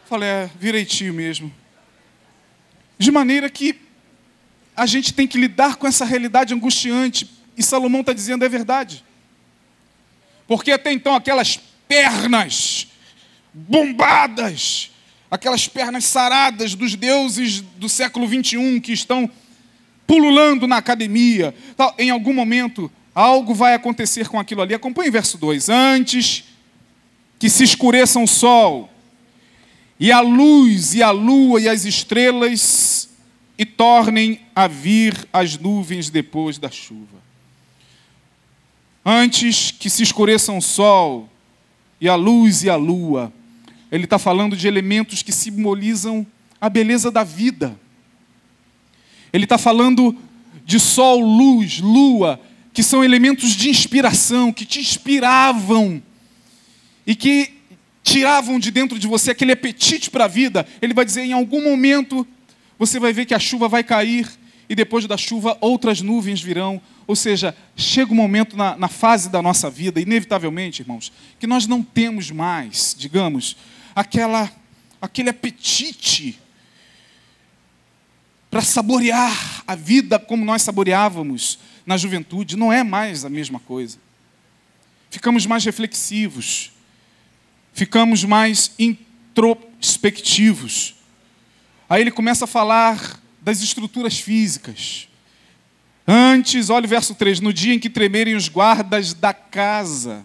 Falei, 0.07 0.29
é, 0.29 0.51
virei 0.59 0.85
tio 0.85 1.13
mesmo. 1.15 1.53
De 2.99 3.11
maneira 3.11 3.49
que 3.49 3.81
a 4.81 4.87
gente 4.87 5.13
tem 5.13 5.27
que 5.27 5.37
lidar 5.37 5.77
com 5.77 5.87
essa 5.87 6.07
realidade 6.07 6.55
angustiante. 6.55 7.29
E 7.55 7.63
Salomão 7.63 8.01
está 8.01 8.15
dizendo, 8.15 8.47
é 8.47 8.49
verdade. 8.49 9.05
Porque 10.49 10.73
até 10.73 10.91
então 10.91 11.15
aquelas 11.15 11.61
pernas 11.87 12.87
bombadas, 13.53 14.91
aquelas 15.31 15.69
pernas 15.69 16.07
saradas 16.07 16.75
dos 16.75 16.95
deuses 16.95 17.61
do 17.61 17.91
século 17.91 18.27
21 18.27 18.81
que 18.81 18.93
estão 18.93 19.31
pululando 20.07 20.67
na 20.67 20.79
academia, 20.79 21.55
em 21.99 22.09
algum 22.09 22.33
momento 22.33 22.91
algo 23.15 23.55
vai 23.55 23.75
acontecer 23.75 24.29
com 24.29 24.41
aquilo 24.41 24.63
ali. 24.63 24.73
Acompanhe 24.73 25.11
o 25.11 25.13
verso 25.13 25.37
2. 25.37 25.69
Antes 25.69 26.45
que 27.39 27.51
se 27.51 27.65
escureça 27.65 28.19
o 28.19 28.27
sol, 28.27 28.89
e 29.99 30.11
a 30.11 30.21
luz, 30.21 30.95
e 30.95 31.03
a 31.03 31.11
lua, 31.11 31.61
e 31.61 31.69
as 31.69 31.85
estrelas, 31.85 33.10
e 33.61 33.67
tornem 33.67 34.41
a 34.57 34.67
vir 34.67 35.29
as 35.31 35.59
nuvens 35.59 36.09
depois 36.09 36.57
da 36.57 36.71
chuva. 36.71 37.19
Antes 39.05 39.71
que 39.71 39.91
se 39.91 40.03
escureçam 40.03 40.57
o 40.57 40.63
sol, 40.63 41.29
e 42.01 42.09
a 42.09 42.15
luz 42.15 42.63
e 42.63 42.71
a 42.71 42.77
lua, 42.77 43.31
ele 43.93 44.05
está 44.05 44.19
falando 44.19 44.57
de 44.57 44.67
elementos 44.67 45.23
que 45.23 45.31
simbolizam 45.31 46.27
a 46.59 46.71
beleza 46.71 47.11
da 47.11 47.23
vida. 47.23 47.79
Ele 49.31 49.45
está 49.45 49.59
falando 49.59 50.17
de 50.65 50.81
sol, 50.81 51.21
luz, 51.21 51.81
lua, 51.81 52.41
que 52.73 52.83
são 52.83 53.05
elementos 53.05 53.51
de 53.51 53.69
inspiração, 53.69 54.55
que 54.55 54.65
te 54.65 54.81
inspiravam 54.81 56.03
e 57.07 57.15
que 57.15 57.51
tiravam 58.03 58.59
de 58.59 58.71
dentro 58.71 58.99
de 58.99 59.07
você 59.07 59.33
aquele 59.33 59.53
apetite 59.53 60.09
para 60.09 60.25
a 60.25 60.29
vida, 60.29 60.67
ele 60.81 60.95
vai 60.95 61.05
dizer: 61.05 61.25
em 61.25 61.35
algum 61.35 61.63
momento 61.63 62.27
você 62.81 62.99
vai 62.99 63.13
ver 63.13 63.27
que 63.27 63.35
a 63.35 63.39
chuva 63.39 63.69
vai 63.69 63.85
cair 63.85 64.29
e 64.69 64.75
depois 64.75 65.07
da 65.07 65.17
chuva 65.17 65.57
outras 65.61 66.01
nuvens 66.01 66.43
virão. 66.43 66.83
Ou 67.07 67.15
seja, 67.15 67.57
chega 67.77 68.11
um 68.11 68.17
momento 68.17 68.57
na, 68.57 68.77
na 68.77 68.89
fase 68.89 69.29
da 69.29 69.41
nossa 69.41 69.71
vida, 69.71 70.01
inevitavelmente, 70.01 70.83
irmãos, 70.83 71.13
que 71.39 71.47
nós 71.47 71.69
não 71.69 71.83
temos 71.83 72.33
mais, 72.33 72.97
digamos, 72.99 73.57
aquela, 73.95 74.51
aquele 75.01 75.31
apetite 75.31 76.41
para 78.51 78.63
saborear 78.63 79.63
a 79.65 79.77
vida 79.77 80.19
como 80.19 80.45
nós 80.45 80.63
saboreávamos 80.63 81.61
na 81.87 81.97
juventude. 81.97 82.57
Não 82.57 82.73
é 82.73 82.83
mais 82.83 83.25
a 83.25 83.29
mesma 83.29 83.61
coisa. 83.61 83.97
Ficamos 85.09 85.47
mais 85.47 85.65
reflexivos 85.65 86.73
ficamos 87.73 88.25
mais 88.25 88.73
introspectivos. 88.79 90.95
Aí 91.91 92.03
ele 92.03 92.13
começa 92.13 92.45
a 92.45 92.49
falar 92.49 93.21
das 93.43 93.61
estruturas 93.61 94.21
físicas. 94.21 95.09
Antes, 96.07 96.71
olha 96.71 96.87
o 96.87 96.89
verso 96.89 97.17
3: 97.17 97.41
no 97.41 97.53
dia 97.53 97.75
em 97.75 97.81
que 97.81 97.91
tremerem 97.91 98.37
os 98.37 98.49
guardas 98.49 99.13
da 99.13 99.35
casa. 99.35 100.25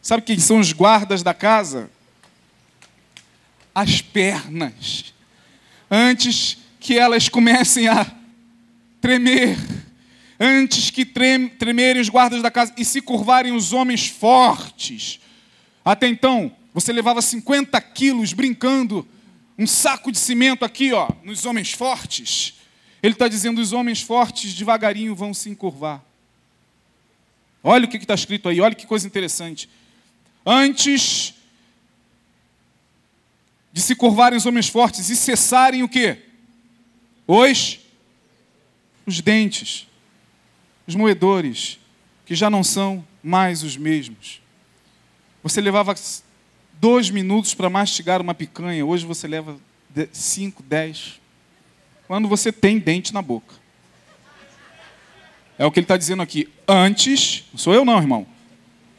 Sabe 0.00 0.22
quem 0.22 0.38
são 0.38 0.58
os 0.58 0.72
guardas 0.72 1.22
da 1.22 1.34
casa? 1.34 1.90
As 3.74 4.00
pernas. 4.00 5.12
Antes 5.90 6.56
que 6.80 6.98
elas 6.98 7.28
comecem 7.28 7.86
a 7.86 8.10
tremer, 8.98 9.58
antes 10.40 10.88
que 10.88 11.04
tremerem 11.04 12.00
os 12.00 12.08
guardas 12.08 12.40
da 12.40 12.50
casa 12.50 12.72
e 12.78 12.84
se 12.84 13.02
curvarem 13.02 13.52
os 13.52 13.74
homens 13.74 14.08
fortes, 14.08 15.20
até 15.84 16.08
então, 16.08 16.50
você 16.72 16.92
levava 16.94 17.20
50 17.20 17.78
quilos 17.82 18.32
brincando, 18.32 19.06
um 19.62 19.66
saco 19.66 20.10
de 20.10 20.18
cimento 20.18 20.64
aqui, 20.64 20.92
ó, 20.92 21.08
nos 21.22 21.46
homens 21.46 21.72
fortes. 21.72 22.54
Ele 23.00 23.14
está 23.14 23.28
dizendo: 23.28 23.60
os 23.60 23.72
homens 23.72 24.02
fortes 24.02 24.52
devagarinho 24.54 25.14
vão 25.14 25.32
se 25.32 25.48
encurvar. 25.48 26.02
Olha 27.62 27.84
o 27.84 27.88
que 27.88 27.96
está 27.96 28.14
escrito 28.14 28.48
aí, 28.48 28.60
olha 28.60 28.74
que 28.74 28.86
coisa 28.86 29.06
interessante. 29.06 29.70
Antes 30.44 31.34
de 33.72 33.80
se 33.80 33.94
curvarem 33.94 34.36
os 34.36 34.44
homens 34.44 34.68
fortes 34.68 35.08
e 35.08 35.16
cessarem 35.16 35.84
o 35.84 35.88
quê? 35.88 36.18
Os, 37.26 37.78
os 39.06 39.20
dentes, 39.20 39.86
os 40.88 40.96
moedores, 40.96 41.78
que 42.26 42.34
já 42.34 42.50
não 42.50 42.64
são 42.64 43.06
mais 43.22 43.62
os 43.62 43.76
mesmos. 43.76 44.42
Você 45.40 45.60
levava 45.60 45.94
dois 46.82 47.10
minutos 47.10 47.54
para 47.54 47.70
mastigar 47.70 48.20
uma 48.20 48.34
picanha, 48.34 48.84
hoje 48.84 49.06
você 49.06 49.28
leva 49.28 49.56
cinco, 50.12 50.64
dez. 50.64 51.20
Quando 52.08 52.26
você 52.26 52.50
tem 52.50 52.76
dente 52.80 53.14
na 53.14 53.22
boca. 53.22 53.54
É 55.56 55.64
o 55.64 55.70
que 55.70 55.78
ele 55.78 55.84
está 55.84 55.96
dizendo 55.96 56.24
aqui. 56.24 56.48
Antes, 56.66 57.44
não 57.52 57.58
sou 57.58 57.72
eu 57.72 57.84
não, 57.84 57.98
irmão. 57.98 58.26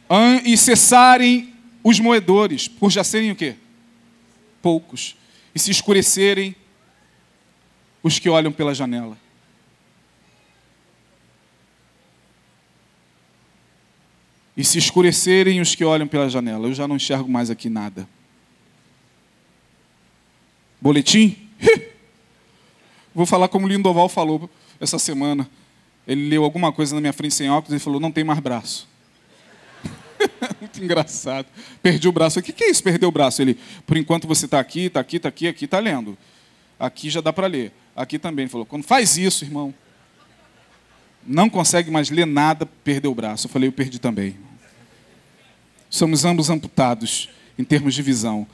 An 0.10 0.42
e 0.46 0.56
cessarem 0.56 1.54
os 1.84 2.00
moedores, 2.00 2.70
por 2.70 2.90
já 2.90 3.04
serem 3.04 3.32
o 3.32 3.36
quê? 3.36 3.58
Poucos. 4.62 5.18
E 5.54 5.60
se 5.60 5.70
escurecerem 5.70 6.56
os 8.02 8.18
que 8.18 8.30
olham 8.30 8.54
pela 8.54 8.74
janela. 8.74 9.18
E 14.56 14.64
se 14.64 14.78
escurecerem 14.78 15.60
os 15.60 15.74
que 15.74 15.84
olham 15.84 16.08
pela 16.08 16.30
janela. 16.30 16.68
Eu 16.68 16.74
já 16.74 16.88
não 16.88 16.96
enxergo 16.96 17.30
mais 17.30 17.50
aqui 17.50 17.70
nada. 17.70 18.08
Boletim? 20.80 21.38
Vou 23.16 23.26
falar 23.26 23.48
como 23.48 23.66
o 23.66 23.70
Lindoval 23.70 24.10
falou 24.10 24.50
essa 24.80 25.00
semana. 25.00 25.50
Ele 26.08 26.28
leu 26.28 26.44
alguma 26.44 26.72
coisa 26.72 26.94
na 26.94 27.02
minha 27.02 27.14
frente 27.14 27.34
sem 27.34 27.50
óculos 27.50 27.80
e 27.80 27.84
falou: 27.84 28.00
Não 28.00 28.12
tem 28.12 28.24
mais 28.24 28.40
braço. 28.40 28.88
Muito 30.60 30.84
engraçado. 30.84 31.48
Perdi 31.82 32.08
o 32.08 32.12
braço. 32.12 32.40
O 32.40 32.44
que, 32.44 32.52
que 32.52 32.66
é 32.66 32.70
isso, 32.70 32.84
perder 32.84 33.06
o 33.06 33.12
braço? 33.12 33.42
Ele, 33.42 33.58
por 33.86 33.98
enquanto 33.98 34.28
você 34.28 34.46
está 34.46 34.60
aqui, 34.60 34.86
está 34.86 35.00
aqui, 35.00 35.18
está 35.18 35.30
aqui, 35.30 35.48
aqui 35.48 35.66
está 35.66 35.80
lendo. 35.80 36.18
Aqui 36.80 37.10
já 37.10 37.22
dá 37.22 37.32
para 37.32 37.48
ler. 37.48 37.72
Aqui 37.96 38.20
também. 38.20 38.44
Ele 38.44 38.52
falou: 38.52 38.66
Quando 38.66 38.84
faz 38.84 39.18
isso, 39.18 39.46
irmão, 39.46 39.74
não 41.26 41.50
consegue 41.50 41.90
mais 41.90 42.10
ler 42.10 42.26
nada, 42.26 42.66
perdeu 42.66 43.12
o 43.12 43.16
braço. 43.16 43.48
Eu 43.48 43.52
falei: 43.52 43.70
Eu 43.70 43.74
perdi 43.74 44.00
também. 44.00 44.36
Somos 45.90 46.26
ambos 46.26 46.50
amputados 46.50 47.30
em 47.58 47.64
termos 47.64 47.94
de 47.94 48.02
visão. 48.02 48.48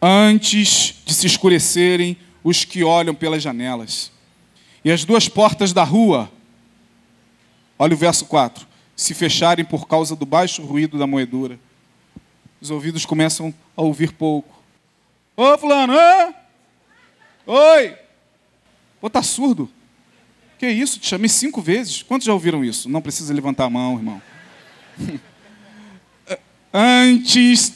Antes 0.00 0.94
de 1.04 1.14
se 1.14 1.26
escurecerem 1.26 2.16
os 2.44 2.64
que 2.64 2.84
olham 2.84 3.14
pelas 3.14 3.42
janelas. 3.42 4.12
E 4.84 4.90
as 4.90 5.04
duas 5.04 5.28
portas 5.28 5.72
da 5.72 5.82
rua, 5.82 6.30
olha 7.76 7.94
o 7.94 7.96
verso 7.96 8.24
4, 8.26 8.66
se 8.94 9.14
fecharem 9.14 9.64
por 9.64 9.88
causa 9.88 10.14
do 10.14 10.24
baixo 10.24 10.62
ruído 10.62 10.96
da 10.96 11.06
moedura. 11.06 11.58
Os 12.60 12.70
ouvidos 12.70 13.04
começam 13.04 13.52
a 13.76 13.82
ouvir 13.82 14.12
pouco. 14.12 14.62
Ô, 15.36 15.58
fulano, 15.58 15.92
hã? 15.92 16.32
Oi! 17.46 17.96
Pô, 19.00 19.10
tá 19.10 19.22
surdo? 19.22 19.68
Que 20.58 20.68
isso? 20.68 20.98
Te 20.98 21.08
chamei 21.08 21.28
cinco 21.28 21.60
vezes. 21.60 22.02
Quantos 22.02 22.26
já 22.26 22.32
ouviram 22.32 22.64
isso? 22.64 22.88
Não 22.88 23.02
precisa 23.02 23.32
levantar 23.34 23.64
a 23.64 23.70
mão, 23.70 23.96
irmão. 23.96 24.22
Antes. 26.72 27.72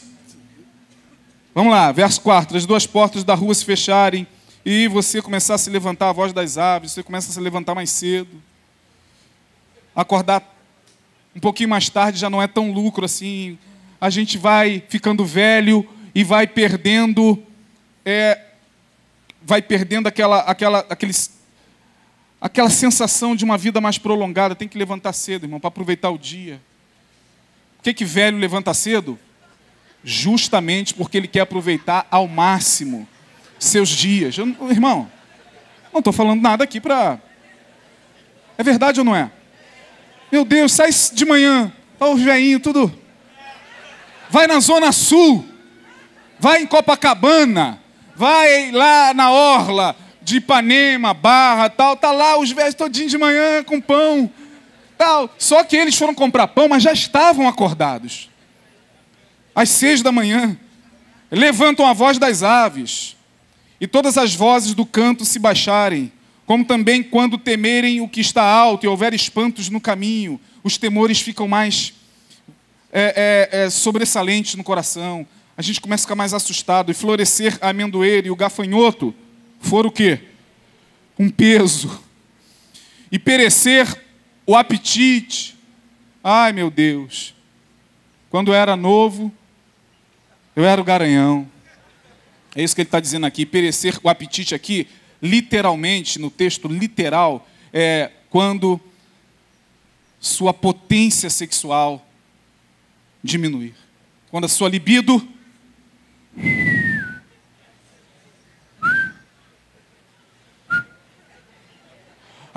Vamos 1.55 1.73
lá, 1.73 1.93
verso 1.93 2.21
4. 2.21 2.57
As 2.57 2.65
duas 2.67 2.87
portas 2.87 3.25
da 3.25 3.35
rua 3.35 3.55
se 3.55 3.65
fecharem 3.65 4.27
e 4.65 4.89
você 4.89 5.23
começar 5.23 5.55
a 5.55 5.59
se 5.59 5.71
levantar 5.71 6.11
a 6.11 6.13
voz 6.13 6.33
das 6.33 6.59
aves, 6.59 6.93
você 6.93 7.03
começa 7.03 7.31
a 7.31 7.35
se 7.35 7.41
levantar 7.41 7.75
mais 7.75 7.91
cedo. 7.91 8.43
Acordar 9.95 10.57
um 11.35 11.41
pouquinho 11.41 11.69
mais 11.69 11.89
tarde 11.89 12.19
já 12.19 12.29
não 12.29 12.43
é 12.43 12.47
tão 12.47 12.73
lucro 12.73 13.05
assim. 13.05 13.59
A 14.01 14.11
gente 14.11 14.39
vai 14.39 14.83
ficando 14.89 15.25
velho 15.25 15.87
e 16.15 16.25
vai 16.25 16.47
perdendo, 16.47 17.43
é, 18.05 18.39
vai 19.43 19.63
perdendo 19.63 20.07
aquela, 20.07 20.41
aquela, 20.41 20.87
aqueles, 20.89 21.40
aquela 22.41 22.71
sensação 22.71 23.37
de 23.37 23.45
uma 23.45 23.59
vida 23.59 23.81
mais 23.81 23.99
prolongada. 23.99 24.55
Tem 24.55 24.67
que 24.67 24.79
levantar 24.79 25.13
cedo, 25.13 25.45
irmão, 25.45 25.61
para 25.61 25.69
aproveitar 25.69 26.11
o 26.11 26.19
dia. 26.19 26.61
Por 27.77 27.85
que, 27.85 27.95
que 27.95 28.05
velho 28.05 28.39
levanta 28.39 28.73
cedo? 28.73 29.19
Justamente 30.03 30.95
porque 30.95 31.19
ele 31.19 31.29
quer 31.29 31.41
aproveitar 31.41 32.07
ao 32.11 32.27
máximo 32.27 33.07
seus 33.59 33.91
dias. 33.91 34.39
Eu, 34.39 34.47
irmão, 34.71 35.11
não 35.93 35.99
estou 35.99 36.13
falando 36.13 36.41
nada 36.41 36.65
aqui 36.65 36.81
para. 36.81 37.19
É 38.57 38.63
verdade 38.63 39.01
ou 39.01 39.05
não 39.05 39.15
é? 39.15 39.31
Meu 40.33 40.45
Deus, 40.45 40.73
sai 40.73 40.91
de 41.13 41.25
manhã, 41.25 41.73
olha 41.99 42.15
os 42.15 42.23
velhinhos, 42.23 42.63
tudo. 42.63 42.93
Vai 44.31 44.47
na 44.47 44.61
Zona 44.61 44.93
Sul, 44.93 45.45
vai 46.39 46.63
em 46.63 46.67
Copacabana, 46.67 47.83
vai 48.15 48.71
lá 48.71 49.13
na 49.13 49.33
Orla 49.33 49.97
de 50.31 50.37
Ipanema, 50.37 51.13
Barra, 51.13 51.69
tal, 51.69 51.97
tá 51.97 52.13
lá 52.13 52.39
os 52.39 52.53
velhos 52.53 52.75
todinhos 52.75 53.11
de 53.11 53.19
manhã 53.19 53.65
com 53.65 53.81
pão, 53.81 54.31
tal. 54.97 55.35
Só 55.39 55.65
que 55.65 55.77
eles 55.77 55.97
foram 55.97 56.15
comprar 56.15 56.47
pão, 56.49 56.69
mas 56.69 56.83
já 56.83 56.93
estavam 56.93 57.49
acordados. 57.49 58.31
Às 59.55 59.71
seis 59.71 60.03
da 60.03 60.13
manhã, 60.13 60.57
levantam 61.31 61.85
a 61.85 61.93
voz 61.93 62.17
das 62.17 62.43
aves, 62.45 63.17
e 63.81 63.89
todas 63.89 64.17
as 64.17 64.35
vozes 64.35 64.73
do 64.73 64.87
canto 64.87 65.25
se 65.25 65.39
baixarem, 65.39 66.13
como 66.47 66.65
também 66.65 67.03
quando 67.03 67.37
temerem 67.37 68.01
o 68.01 68.09
que 68.09 68.21
está 68.21 68.43
alto 68.43 68.85
e 68.85 68.89
houver 68.89 69.13
espantos 69.13 69.69
no 69.69 69.81
caminho, 69.81 70.41
os 70.63 70.79
temores 70.79 71.21
ficam 71.21 71.49
mais 71.49 71.93
é, 72.93 73.49
é, 73.53 73.65
é, 73.65 73.71
sobressalentes 73.71 74.55
no 74.55 74.63
coração. 74.63 75.27
A 75.57 75.63
gente 75.63 75.81
começa 75.81 76.03
a 76.03 76.07
ficar 76.07 76.15
mais 76.15 76.35
assustado. 76.35 76.91
E 76.91 76.95
florescer 76.95 77.57
a 77.61 77.71
amendoeira 77.71 78.29
e 78.29 78.31
o 78.31 78.37
gafanhoto 78.37 79.15
for 79.61 79.87
o 79.87 79.91
quê? 79.91 80.21
Um 81.19 81.31
peso. 81.31 82.03
E 83.13 83.19
perecer 83.19 83.87
o 84.47 84.57
apetite. 84.57 85.57
Ai, 86.25 86.53
meu 86.53 86.71
Deus. 86.71 87.35
Quando 88.31 88.49
eu 88.49 88.55
era 88.55 88.75
novo, 88.75 89.33
eu 90.57 90.65
era 90.65 90.81
o 90.81 90.85
garanhão. 90.85 91.49
É 92.55 92.63
isso 92.63 92.75
que 92.75 92.81
ele 92.81 92.89
está 92.89 92.99
dizendo 92.99 93.27
aqui. 93.27 93.47
Perecer 93.47 93.99
o 94.03 94.09
apetite 94.09 94.55
aqui, 94.55 94.89
literalmente, 95.23 96.19
no 96.19 96.31
texto 96.31 96.67
literal, 96.67 97.49
é 97.73 98.11
quando 98.29 98.81
sua 100.19 100.53
potência 100.53 101.31
sexual 101.31 102.07
diminuir. 103.23 103.75
Quando 104.31 104.45
a 104.45 104.49
sua 104.49 104.69
libido 104.69 105.27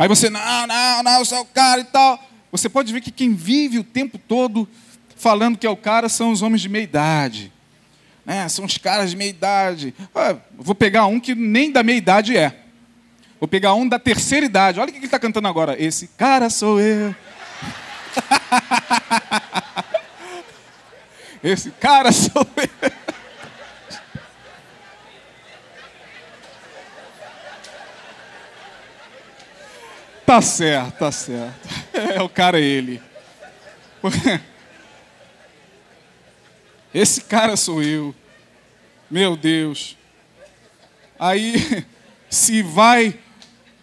Aí 0.04 0.10
você, 0.10 0.30
não, 0.30 0.68
não, 0.68 1.02
não, 1.02 1.20
eu 1.20 1.24
sou 1.24 1.40
o 1.40 1.46
cara 1.46 1.80
e 1.80 1.86
tal. 1.86 2.22
Você 2.52 2.68
pode 2.68 2.92
ver 2.92 3.00
que 3.00 3.10
quem 3.10 3.34
vive 3.34 3.80
o 3.80 3.86
tempo 3.86 4.18
todo 4.18 4.68
falando 5.16 5.58
que 5.58 5.66
é 5.66 5.70
o 5.70 5.78
cara 5.78 6.10
são 6.10 6.30
os 6.30 6.42
homens 6.42 6.62
de 6.62 6.68
meia 6.68 6.84
idade. 6.84 7.54
Né? 8.26 8.50
São 8.50 8.66
os 8.66 8.78
caras 8.78 9.12
de 9.12 9.16
meia 9.16 9.30
idade. 9.30 9.96
Ah, 10.14 10.36
vou 10.58 10.76
pegar 10.76 11.06
um 11.06 11.22
que 11.22 11.34
nem 11.34 11.72
da 11.72 11.84
meia 11.84 11.96
idade 11.96 12.36
é. 12.36 12.54
Vou 13.40 13.48
pegar 13.48 13.76
um 13.76 13.88
da 13.88 13.98
terceira 13.98 14.46
idade. 14.46 14.78
Olha 14.78 14.90
o 14.90 14.92
que 14.92 14.98
ele 14.98 15.06
está 15.06 15.18
cantando 15.18 15.48
agora. 15.48 15.82
Esse 15.82 16.10
cara 16.18 16.50
sou 16.50 16.82
eu. 16.82 17.16
Esse 21.42 21.72
cara 21.72 22.12
sou 22.12 22.46
eu. 22.58 23.03
Tá 30.34 30.42
certo, 30.42 30.98
tá 30.98 31.12
certo. 31.12 31.70
É, 31.94 32.20
o 32.20 32.28
cara 32.28 32.60
é 32.60 32.64
ele. 32.64 33.00
Esse 36.92 37.22
cara 37.22 37.56
sou 37.56 37.84
eu. 37.84 38.16
Meu 39.12 39.38
Deus. 39.38 39.96
Aí, 41.20 41.86
se 42.32 42.64
vai 42.64 43.14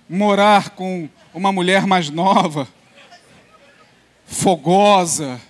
morar 0.09 0.71
com 0.71 1.09
uma 1.33 1.53
mulher 1.53 1.87
mais 1.87 2.11
nova, 2.11 2.67
fogosa, 4.27 5.41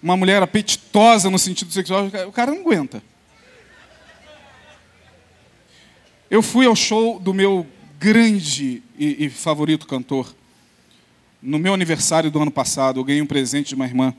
uma 0.00 0.16
mulher 0.16 0.40
apetitosa 0.40 1.28
no 1.28 1.38
sentido 1.38 1.72
sexual, 1.72 2.06
o 2.28 2.32
cara 2.32 2.52
não 2.52 2.60
aguenta. 2.60 3.02
Eu 6.30 6.42
fui 6.42 6.64
ao 6.64 6.76
show 6.76 7.18
do 7.18 7.34
meu 7.34 7.66
grande 7.98 8.84
e, 8.98 9.26
e, 9.26 9.30
favorito 9.30 9.86
cantor. 9.86 10.34
No 11.42 11.58
meu 11.58 11.74
aniversário 11.74 12.30
do 12.30 12.40
ano 12.40 12.50
passado, 12.50 13.00
eu 13.00 13.04
ganhei 13.04 13.22
um 13.22 13.26
presente 13.26 13.68
de 13.68 13.74
uma 13.74 13.84
irmã 13.84 14.14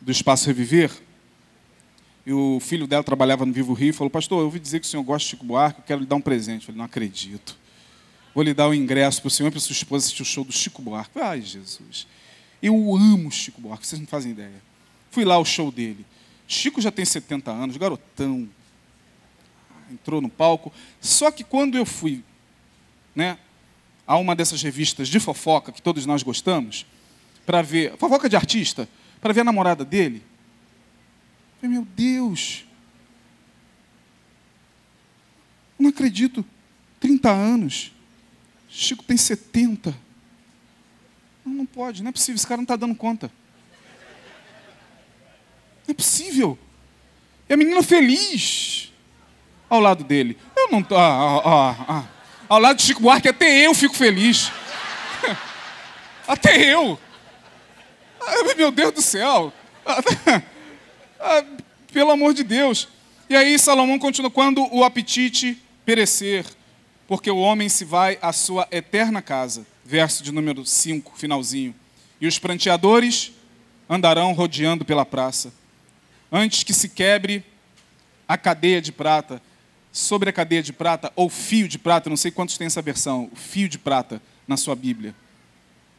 do 0.00 0.10
Espaço 0.10 0.46
Reviver. 0.46 0.90
E 2.26 2.32
o 2.32 2.58
filho 2.60 2.86
dela 2.86 3.04
trabalhava 3.04 3.44
no 3.44 3.52
Vivo 3.52 3.72
Rio 3.72 3.90
e 3.90 3.92
falou: 3.92 4.10
Pastor, 4.10 4.40
eu 4.40 4.44
ouvi 4.46 4.58
dizer 4.58 4.80
que 4.80 4.86
o 4.86 4.88
senhor 4.88 5.02
gosta 5.02 5.24
de 5.24 5.30
Chico 5.30 5.44
Buarque, 5.44 5.80
eu 5.80 5.84
quero 5.84 6.00
lhe 6.00 6.06
dar 6.06 6.16
um 6.16 6.20
presente. 6.20 6.62
Eu 6.62 6.66
falei: 6.66 6.78
Não 6.78 6.84
acredito. 6.84 7.56
Vou 8.34 8.42
lhe 8.42 8.52
dar 8.52 8.66
o 8.66 8.70
um 8.70 8.74
ingresso 8.74 9.20
para 9.20 9.28
o 9.28 9.30
senhor 9.30 9.48
e 9.48 9.52
para 9.52 9.60
sua 9.60 9.72
esposa 9.72 10.06
assistir 10.06 10.22
o 10.22 10.24
show 10.24 10.44
do 10.44 10.52
Chico 10.52 10.82
Buarque. 10.82 11.18
Ai, 11.18 11.40
Jesus. 11.40 12.06
Eu 12.62 12.74
amo 12.96 13.30
Chico 13.30 13.60
Buarque, 13.60 13.86
vocês 13.86 14.00
não 14.00 14.08
fazem 14.08 14.32
ideia. 14.32 14.62
Fui 15.10 15.24
lá 15.24 15.34
ao 15.34 15.44
show 15.44 15.70
dele. 15.70 16.04
Chico 16.48 16.80
já 16.80 16.90
tem 16.90 17.04
70 17.04 17.50
anos, 17.50 17.76
garotão. 17.76 18.48
Entrou 19.90 20.20
no 20.20 20.28
palco. 20.28 20.72
Só 21.00 21.30
que 21.30 21.44
quando 21.44 21.76
eu 21.76 21.86
fui 21.86 22.24
né, 23.14 23.38
a 24.06 24.16
uma 24.16 24.34
dessas 24.34 24.62
revistas 24.62 25.08
de 25.08 25.18
fofoca 25.18 25.72
que 25.72 25.82
todos 25.82 26.06
nós 26.06 26.22
gostamos, 26.22 26.86
para 27.46 27.62
ver, 27.62 27.96
fofoca 27.96 28.28
de 28.28 28.36
artista, 28.36 28.88
para 29.20 29.32
ver 29.32 29.40
a 29.40 29.44
namorada 29.44 29.84
dele, 29.84 30.22
Falei, 31.64 31.78
meu 31.78 31.86
Deus, 31.96 32.66
não 35.78 35.88
acredito, 35.88 36.44
30 37.00 37.30
anos, 37.30 37.90
Chico 38.68 39.02
tem 39.02 39.16
70. 39.16 39.96
Não, 41.42 41.54
não 41.54 41.66
pode, 41.66 42.02
não 42.02 42.10
é 42.10 42.12
possível, 42.12 42.34
esse 42.34 42.46
cara 42.46 42.58
não 42.58 42.64
está 42.64 42.76
dando 42.76 42.94
conta. 42.94 43.30
Não 45.86 45.92
é 45.92 45.94
possível. 45.94 46.58
E 47.48 47.54
a 47.54 47.56
menina 47.56 47.82
feliz 47.82 48.92
ao 49.70 49.80
lado 49.80 50.04
dele. 50.04 50.36
Eu 50.54 50.70
não 50.70 50.82
tô. 50.82 50.96
Ah, 50.96 51.40
ah, 51.44 51.84
ah, 51.88 52.08
ao 52.54 52.60
lado 52.60 52.76
de 52.76 52.84
Chico 52.84 53.02
Buarque, 53.02 53.28
até 53.28 53.66
eu 53.66 53.74
fico 53.74 53.96
feliz. 53.96 54.52
até 56.26 56.56
eu. 56.56 56.98
Meu 58.56 58.70
Deus 58.70 58.92
do 58.92 59.02
céu. 59.02 59.52
Pelo 61.92 62.12
amor 62.12 62.32
de 62.32 62.44
Deus. 62.44 62.88
E 63.28 63.34
aí 63.34 63.58
Salomão 63.58 63.98
continua: 63.98 64.30
quando 64.30 64.66
o 64.72 64.84
apetite 64.84 65.60
perecer, 65.84 66.46
porque 67.08 67.30
o 67.30 67.38
homem 67.38 67.68
se 67.68 67.84
vai 67.84 68.18
à 68.22 68.32
sua 68.32 68.68
eterna 68.70 69.20
casa. 69.20 69.66
Verso 69.84 70.22
de 70.22 70.32
número 70.32 70.64
5, 70.64 71.12
finalzinho. 71.18 71.74
E 72.20 72.26
os 72.26 72.38
pranteadores 72.38 73.32
andarão 73.90 74.32
rodeando 74.32 74.84
pela 74.84 75.04
praça. 75.04 75.52
Antes 76.32 76.62
que 76.62 76.72
se 76.72 76.88
quebre 76.88 77.44
a 78.26 78.38
cadeia 78.38 78.80
de 78.80 78.92
prata, 78.92 79.42
sobre 79.94 80.28
a 80.28 80.32
cadeia 80.32 80.60
de 80.60 80.72
prata, 80.72 81.12
ou 81.14 81.30
fio 81.30 81.68
de 81.68 81.78
prata, 81.78 82.10
não 82.10 82.16
sei 82.16 82.32
quantos 82.32 82.58
tem 82.58 82.66
essa 82.66 82.82
versão, 82.82 83.30
fio 83.32 83.68
de 83.68 83.78
prata 83.78 84.20
na 84.46 84.56
sua 84.56 84.74
Bíblia. 84.74 85.14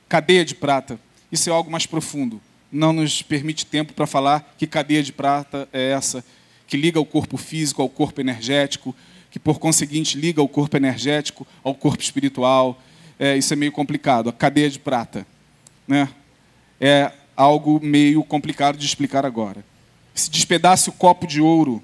Cadeia 0.10 0.44
de 0.44 0.54
prata, 0.54 1.00
isso 1.32 1.50
é 1.50 1.54
algo 1.54 1.72
mais 1.72 1.86
profundo. 1.86 2.42
Não 2.70 2.92
nos 2.92 3.22
permite 3.22 3.66
tempo 3.66 3.94
para 3.94 4.06
falar 4.06 4.54
que 4.58 4.68
cadeia 4.68 5.02
de 5.02 5.14
prata 5.14 5.70
é 5.72 5.92
essa, 5.92 6.26
que 6.68 6.76
liga 6.76 7.00
o 7.00 7.06
corpo 7.06 7.38
físico 7.38 7.82
ao 7.82 7.88
corpo 7.88 8.20
energético, 8.20 8.94
que 9.32 9.40
por 9.40 9.60
conseguinte 9.60 10.20
liga 10.20 10.42
o 10.42 10.48
corpo 10.50 10.76
energético 10.76 11.48
ao 11.64 11.74
corpo 11.74 12.04
espiritual. 12.04 12.82
É, 13.18 13.38
isso 13.38 13.54
é 13.54 13.56
meio 13.56 13.72
complicado. 13.72 14.28
A 14.28 14.34
cadeia 14.34 14.70
de 14.70 14.78
prata, 14.78 15.26
né? 15.88 16.10
É 16.82 17.14
algo 17.34 17.80
meio 17.82 18.26
complicado 18.26 18.78
de 18.78 18.86
explicar 18.86 19.26
agora. 19.26 19.64
Se 20.14 20.30
despedace 20.30 20.90
o 20.90 20.92
copo 20.92 21.26
de 21.26 21.40
ouro 21.40 21.82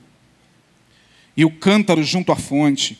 e 1.41 1.45
o 1.45 1.49
cântaro 1.49 2.03
junto 2.03 2.31
à 2.31 2.35
fonte, 2.35 2.99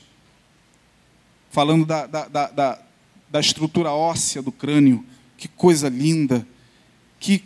falando 1.52 1.86
da, 1.86 2.08
da, 2.08 2.28
da, 2.28 2.82
da, 3.30 3.40
estrutura 3.40 3.92
óssea 3.92 4.42
do 4.42 4.52
crânio, 4.52 5.06
que 5.38 5.48
coisa 5.48 5.88
linda, 5.90 6.48
que, 7.20 7.44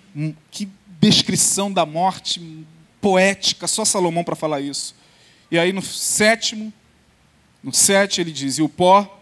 que 0.50 0.70
descrição 0.98 1.70
da 1.70 1.86
morte 1.86 2.66
poética, 3.02 3.68
só 3.68 3.84
Salomão 3.84 4.24
para 4.24 4.38
falar 4.38 4.62
isso. 4.62 4.96
E 5.52 5.60
aí 5.60 5.74
no 5.74 5.82
sétimo, 5.82 6.72
no 7.62 7.74
sete 7.74 8.22
ele 8.22 8.32
diz: 8.32 8.58
E 8.58 8.62
o 8.62 8.70
pó 8.70 9.20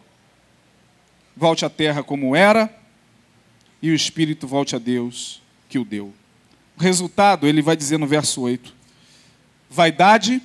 volte 1.36 1.65
à 1.65 1.71
terra 1.71 2.03
como 2.03 2.36
era, 2.36 2.71
e 3.82 3.89
o 3.89 3.95
espírito 3.95 4.45
volte 4.45 4.76
a 4.76 4.80
Deus 4.80 5.41
que 5.67 5.80
o 5.80 5.84
deu. 5.84 6.13
O 6.78 6.84
resultado, 6.84 7.47
ele 7.47 7.63
vai 7.63 7.76
dizer 7.76 7.97
no 7.97 8.05
verso 8.05 8.41
8: 8.41 8.76
Vaidade 9.71 10.39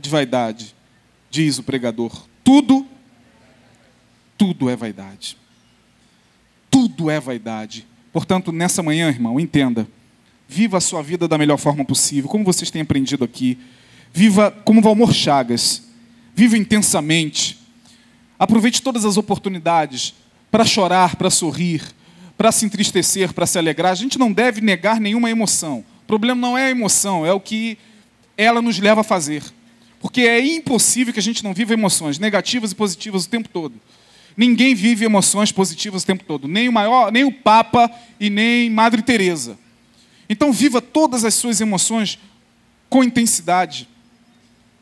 de 0.00 0.10
vaidade, 0.10 0.74
diz 1.30 1.58
o 1.58 1.62
pregador. 1.62 2.26
Tudo, 2.42 2.86
tudo 4.36 4.68
é 4.68 4.76
vaidade. 4.76 5.36
Tudo 6.70 7.10
é 7.10 7.20
vaidade. 7.20 7.86
Portanto, 8.12 8.50
nessa 8.50 8.82
manhã, 8.82 9.08
irmão, 9.08 9.38
entenda. 9.38 9.86
Viva 10.48 10.78
a 10.78 10.80
sua 10.80 11.02
vida 11.02 11.28
da 11.28 11.38
melhor 11.38 11.58
forma 11.58 11.84
possível, 11.84 12.28
como 12.28 12.44
vocês 12.44 12.70
têm 12.70 12.82
aprendido 12.82 13.24
aqui. 13.24 13.58
Viva 14.12 14.50
como 14.50 14.82
Valmor 14.82 15.12
Chagas 15.12 15.90
Viva 16.40 16.56
intensamente. 16.56 17.58
Aproveite 18.38 18.80
todas 18.80 19.04
as 19.04 19.18
oportunidades 19.18 20.14
para 20.50 20.64
chorar, 20.64 21.16
para 21.16 21.28
sorrir, 21.28 21.82
para 22.38 22.50
se 22.50 22.64
entristecer, 22.64 23.34
para 23.34 23.46
se 23.46 23.58
alegrar. 23.58 23.92
A 23.92 23.94
gente 23.94 24.18
não 24.18 24.32
deve 24.32 24.62
negar 24.62 24.98
nenhuma 24.98 25.30
emoção. 25.30 25.84
O 26.02 26.06
problema 26.06 26.40
não 26.40 26.56
é 26.56 26.68
a 26.68 26.70
emoção, 26.70 27.26
é 27.26 27.32
o 27.32 27.40
que 27.40 27.76
ela 28.38 28.62
nos 28.62 28.78
leva 28.78 29.02
a 29.02 29.04
fazer. 29.04 29.42
Porque 30.00 30.22
é 30.22 30.40
impossível 30.40 31.12
que 31.12 31.20
a 31.20 31.22
gente 31.22 31.44
não 31.44 31.54
viva 31.54 31.72
emoções 31.72 32.18
negativas 32.18 32.72
e 32.72 32.74
positivas 32.74 33.26
o 33.26 33.28
tempo 33.28 33.48
todo. 33.48 33.74
Ninguém 34.36 34.74
vive 34.74 35.04
emoções 35.04 35.52
positivas 35.52 36.02
o 36.02 36.06
tempo 36.06 36.24
todo, 36.24 36.48
nem 36.48 36.68
o 36.68 36.72
maior, 36.72 37.12
nem 37.12 37.24
o 37.24 37.32
Papa 37.32 37.88
e 38.18 38.28
nem 38.28 38.68
Madre 38.70 39.02
Teresa. 39.02 39.58
Então 40.28 40.52
viva 40.52 40.80
todas 40.80 41.24
as 41.24 41.34
suas 41.34 41.60
emoções 41.60 42.18
com 42.88 43.04
intensidade. 43.04 43.88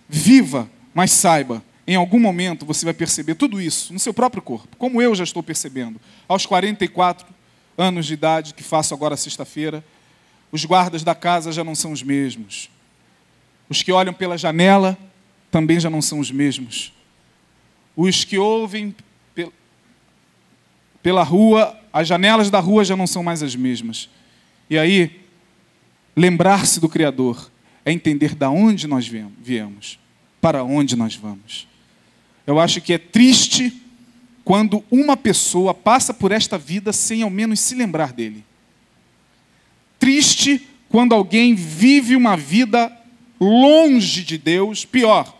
Viva 0.09 0.71
mas 0.99 1.13
saiba, 1.13 1.63
em 1.87 1.95
algum 1.95 2.19
momento 2.19 2.67
você 2.67 2.85
vai 2.85 2.93
perceber 2.93 3.37
tudo 3.37 3.61
isso 3.61 3.93
no 3.93 4.01
seu 4.01 4.13
próprio 4.13 4.43
corpo, 4.43 4.77
como 4.77 5.01
eu 5.01 5.15
já 5.15 5.23
estou 5.23 5.45
percebendo. 5.45 6.01
Aos 6.27 6.45
44 6.45 7.25
anos 7.77 8.05
de 8.05 8.15
idade, 8.15 8.53
que 8.53 8.65
faço 8.65 8.93
agora 8.95 9.17
sexta-feira, 9.17 9.85
os 10.51 10.65
guardas 10.65 11.05
da 11.05 11.15
casa 11.15 11.53
já 11.53 11.63
não 11.63 11.77
são 11.77 11.93
os 11.93 12.03
mesmos. 12.03 12.69
Os 13.69 13.81
que 13.81 13.93
olham 13.93 14.13
pela 14.13 14.37
janela 14.37 14.99
também 15.51 15.81
já 15.81 15.89
não 15.89 16.03
são 16.03 16.19
os 16.19 16.31
mesmos. 16.31 16.93
Os 17.97 18.25
que 18.25 18.39
ouvem 18.39 18.95
pela 21.03 21.23
rua, 21.23 21.79
as 21.93 22.07
janelas 22.07 22.51
da 22.51 22.61
rua 22.61 22.85
já 22.85 22.97
não 22.97 23.07
são 23.07 23.23
mais 23.23 23.43
as 23.43 23.57
mesmas. 23.57 24.09
E 24.69 24.79
aí, 24.79 25.21
lembrar-se 26.15 26.81
do 26.81 26.89
Criador 26.89 27.51
é 27.85 27.93
entender 27.93 28.35
da 28.35 28.51
onde 28.51 28.87
nós 28.87 29.09
viemos 29.09 29.99
para 30.41 30.63
onde 30.63 30.97
nós 30.97 31.15
vamos. 31.17 31.67
Eu 32.47 32.59
acho 32.61 32.81
que 32.81 32.93
é 32.93 32.99
triste 32.99 33.83
quando 34.45 34.85
uma 34.91 35.17
pessoa 35.17 35.75
passa 35.75 36.15
por 36.15 36.33
esta 36.33 36.57
vida 36.57 36.93
sem 36.93 37.23
ao 37.23 37.31
menos 37.31 37.61
se 37.61 37.75
lembrar 37.75 38.13
dele. 38.13 38.45
Triste 39.99 40.67
quando 40.89 41.15
alguém 41.15 41.55
vive 41.55 42.17
uma 42.17 42.37
vida 42.37 42.91
longe 43.41 44.25
de 44.25 44.39
Deus, 44.39 44.85
pior, 44.85 45.38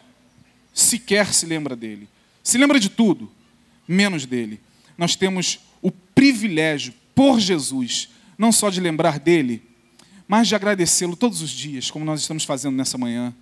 sequer 0.81 1.33
se 1.33 1.47
lembra 1.47 1.75
dele. 1.75 2.09
Se 2.43 2.59
lembra 2.59 2.79
de 2.79 2.89
tudo, 2.89 3.31
menos 3.87 4.27
dele. 4.27 4.61
Nós 4.97 5.17
temos 5.17 5.61
o 5.83 5.91
privilégio, 5.91 6.95
por 7.15 7.41
Jesus, 7.41 8.09
não 8.37 8.53
só 8.53 8.71
de 8.71 8.81
lembrar 8.81 9.19
dele, 9.19 9.63
mas 10.27 10.47
de 10.47 10.55
agradecê-lo 10.55 11.17
todos 11.17 11.43
os 11.43 11.51
dias, 11.51 11.91
como 11.91 12.05
nós 12.05 12.21
estamos 12.21 12.45
fazendo 12.45 12.77
nessa 12.77 12.97
manhã 12.97 13.35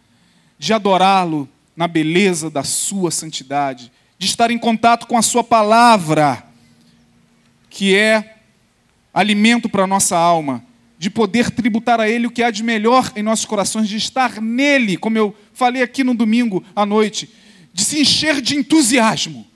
de 0.58 0.72
adorá-lo 0.72 1.48
na 1.76 1.86
beleza 1.86 2.48
da 2.48 2.64
sua 2.64 3.10
santidade, 3.10 3.92
de 4.18 4.26
estar 4.26 4.50
em 4.50 4.58
contato 4.58 5.06
com 5.06 5.18
a 5.18 5.22
sua 5.22 5.44
palavra, 5.44 6.42
que 7.68 7.94
é 7.94 8.38
alimento 9.12 9.68
para 9.68 9.84
a 9.84 9.86
nossa 9.86 10.16
alma, 10.16 10.64
de 10.98 11.10
poder 11.10 11.50
tributar 11.50 12.00
a 12.00 12.08
Ele 12.08 12.26
o 12.26 12.30
que 12.30 12.42
há 12.42 12.50
de 12.50 12.62
melhor 12.62 13.12
em 13.14 13.22
nossos 13.22 13.44
corações, 13.44 13.88
de 13.88 13.96
estar 13.96 14.40
nele, 14.40 14.96
como 14.96 15.18
eu 15.18 15.36
falei 15.52 15.82
aqui 15.82 16.02
no 16.02 16.14
domingo 16.14 16.64
à 16.74 16.86
noite, 16.86 17.28
de 17.72 17.84
se 17.84 18.00
encher 18.00 18.40
de 18.40 18.56
entusiasmo. 18.56 19.46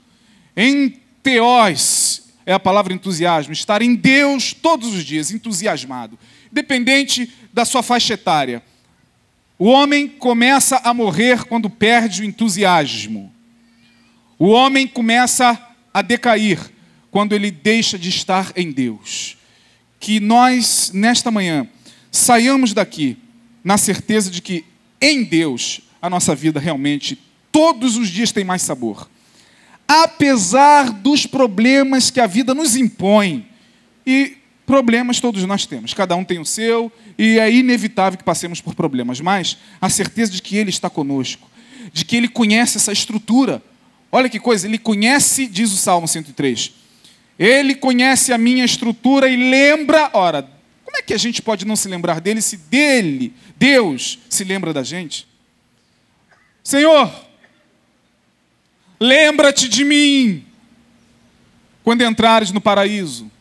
Em 0.55 0.99
teós 1.23 2.31
é 2.45 2.53
a 2.53 2.59
palavra 2.59 2.93
entusiasmo, 2.93 3.53
estar 3.53 3.81
em 3.81 3.95
Deus 3.95 4.53
todos 4.53 4.93
os 4.93 5.03
dias, 5.03 5.31
entusiasmado, 5.31 6.17
dependente 6.51 7.31
da 7.53 7.65
sua 7.65 7.81
faixa 7.81 8.13
etária. 8.13 8.63
O 9.57 9.65
homem 9.65 10.07
começa 10.07 10.77
a 10.83 10.93
morrer 10.93 11.43
quando 11.45 11.69
perde 11.69 12.21
o 12.21 12.25
entusiasmo. 12.25 13.31
O 14.37 14.47
homem 14.47 14.87
começa 14.87 15.59
a 15.93 16.01
decair 16.01 16.59
quando 17.11 17.33
ele 17.33 17.51
deixa 17.51 17.97
de 17.97 18.09
estar 18.09 18.51
em 18.55 18.71
Deus. 18.71 19.37
Que 20.01 20.19
nós, 20.19 20.91
nesta 20.93 21.31
manhã, 21.31 21.65
saiamos 22.11 22.73
daqui 22.73 23.17
na 23.63 23.77
certeza 23.77 24.29
de 24.29 24.41
que 24.41 24.65
em 24.99 25.23
Deus 25.23 25.79
a 26.01 26.09
nossa 26.09 26.35
vida 26.35 26.59
realmente 26.59 27.17
todos 27.51 27.95
os 27.95 28.09
dias 28.09 28.33
tem 28.33 28.43
mais 28.43 28.63
sabor. 28.63 29.09
Apesar 29.87 30.91
dos 30.91 31.25
problemas 31.25 32.09
que 32.09 32.19
a 32.19 32.27
vida 32.27 32.53
nos 32.53 32.75
impõe. 32.75 33.47
E 34.05 34.37
problemas 34.65 35.19
todos 35.19 35.43
nós 35.43 35.65
temos, 35.65 35.93
cada 35.93 36.15
um 36.15 36.23
tem 36.23 36.39
o 36.39 36.45
seu, 36.45 36.91
e 37.17 37.37
é 37.37 37.51
inevitável 37.51 38.17
que 38.17 38.23
passemos 38.23 38.61
por 38.61 38.73
problemas, 38.73 39.19
mas 39.19 39.57
a 39.81 39.89
certeza 39.89 40.31
de 40.31 40.41
que 40.41 40.55
Ele 40.55 40.69
está 40.69 40.89
conosco, 40.89 41.49
de 41.91 42.05
que 42.05 42.15
Ele 42.15 42.29
conhece 42.29 42.77
essa 42.77 42.91
estrutura. 42.93 43.61
Olha 44.09 44.29
que 44.29 44.39
coisa, 44.39 44.65
Ele 44.65 44.77
conhece, 44.77 45.45
diz 45.45 45.73
o 45.73 45.77
Salmo 45.77 46.07
103, 46.07 46.71
Ele 47.41 47.73
conhece 47.73 48.31
a 48.31 48.37
minha 48.37 48.63
estrutura 48.63 49.27
e 49.27 49.35
lembra, 49.35 50.11
ora, 50.13 50.43
como 50.85 50.95
é 50.95 51.01
que 51.01 51.11
a 51.11 51.17
gente 51.17 51.41
pode 51.41 51.65
não 51.65 51.75
se 51.75 51.87
lembrar 51.87 52.21
dele 52.21 52.39
se 52.39 52.55
dele, 52.55 53.33
Deus, 53.57 54.19
se 54.29 54.43
lembra 54.43 54.71
da 54.71 54.83
gente? 54.83 55.27
Senhor, 56.63 57.11
lembra-te 58.99 59.67
de 59.67 59.83
mim 59.83 60.45
quando 61.83 62.03
entrares 62.03 62.51
no 62.51 62.61
paraíso. 62.61 63.31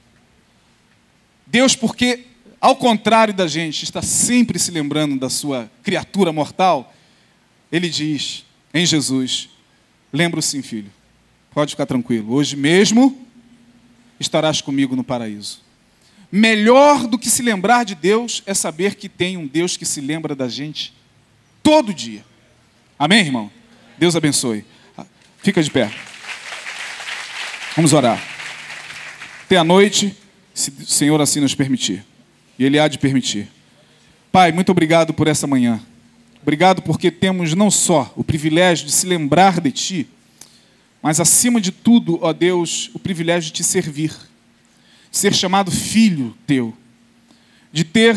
Deus, 1.46 1.76
porque 1.76 2.24
ao 2.58 2.76
contrário 2.76 3.34
da 3.34 3.46
gente, 3.46 3.84
está 3.84 4.00
sempre 4.00 4.58
se 4.58 4.70
lembrando 4.70 5.18
da 5.18 5.28
sua 5.28 5.70
criatura 5.82 6.32
mortal, 6.32 6.94
ele 7.70 7.90
diz 7.90 8.46
em 8.72 8.86
Jesus: 8.86 9.50
Lembro 10.10 10.40
sim, 10.40 10.62
filho, 10.62 10.90
pode 11.50 11.72
ficar 11.72 11.84
tranquilo, 11.84 12.32
hoje 12.32 12.56
mesmo 12.56 13.26
estarás 14.20 14.60
comigo 14.60 14.94
no 14.94 15.02
paraíso. 15.02 15.62
Melhor 16.30 17.08
do 17.08 17.18
que 17.18 17.28
se 17.28 17.42
lembrar 17.42 17.84
de 17.84 17.96
Deus 17.96 18.42
é 18.46 18.54
saber 18.54 18.94
que 18.94 19.08
tem 19.08 19.36
um 19.36 19.46
Deus 19.46 19.76
que 19.76 19.84
se 19.84 20.00
lembra 20.00 20.34
da 20.34 20.46
gente 20.46 20.92
Todo 21.62 21.92
dia. 21.92 22.24
Amém, 22.98 23.20
irmão? 23.20 23.50
Deus 23.98 24.16
abençoe. 24.16 24.64
Fica 25.42 25.62
de 25.62 25.70
pé. 25.70 25.90
Vamos 27.76 27.92
orar. 27.92 28.22
Até 29.44 29.56
a 29.56 29.64
noite, 29.64 30.16
se 30.54 30.70
o 30.70 30.86
Senhor 30.86 31.20
assim 31.20 31.40
nos 31.40 31.54
permitir. 31.54 32.04
E 32.58 32.64
Ele 32.64 32.78
há 32.78 32.88
de 32.88 32.98
permitir. 32.98 33.48
Pai, 34.32 34.52
muito 34.52 34.70
obrigado 34.70 35.12
por 35.12 35.28
essa 35.28 35.46
manhã. 35.46 35.80
Obrigado 36.42 36.82
porque 36.82 37.10
temos 37.10 37.54
não 37.54 37.70
só 37.70 38.12
o 38.16 38.24
privilégio 38.24 38.86
de 38.86 38.92
se 38.92 39.06
lembrar 39.06 39.60
de 39.60 39.70
Ti, 39.70 40.08
mas 41.02 41.18
acima 41.20 41.60
de 41.60 41.72
tudo, 41.72 42.18
ó 42.22 42.32
Deus, 42.32 42.90
o 42.92 42.98
privilégio 42.98 43.50
de 43.50 43.56
Te 43.56 43.64
servir, 43.64 44.12
de 45.10 45.16
ser 45.16 45.34
chamado 45.34 45.70
filho 45.70 46.36
Teu, 46.46 46.74
de 47.72 47.84
ter 47.84 48.16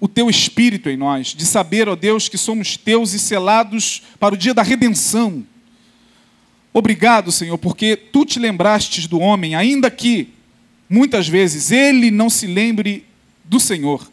o 0.00 0.08
Teu 0.08 0.28
Espírito 0.28 0.88
em 0.88 0.96
nós, 0.96 1.28
de 1.28 1.44
saber, 1.44 1.88
ó 1.88 1.96
Deus, 1.96 2.28
que 2.28 2.38
somos 2.38 2.76
Teus 2.76 3.12
e 3.12 3.18
selados 3.18 4.02
para 4.18 4.34
o 4.34 4.38
dia 4.38 4.54
da 4.54 4.62
redenção. 4.62 5.44
Obrigado, 6.72 7.30
Senhor, 7.30 7.58
porque 7.58 7.96
Tu 7.96 8.24
te 8.24 8.38
lembrastes 8.38 9.06
do 9.06 9.18
homem, 9.18 9.54
ainda 9.54 9.90
que 9.90 10.28
muitas 10.88 11.28
vezes 11.28 11.70
ele 11.70 12.10
não 12.10 12.30
se 12.30 12.46
lembre 12.46 13.04
do 13.44 13.58
Senhor. 13.58 14.10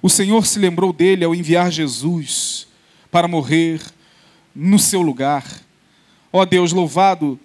O 0.00 0.10
Senhor 0.10 0.46
se 0.46 0.58
lembrou 0.58 0.92
dele 0.92 1.24
ao 1.24 1.34
enviar 1.34 1.70
Jesus 1.70 2.66
para 3.10 3.28
morrer 3.28 3.80
no 4.54 4.78
seu 4.78 5.00
lugar. 5.00 5.44
Ó 6.32 6.44
Deus, 6.44 6.72
louvado 6.72 7.38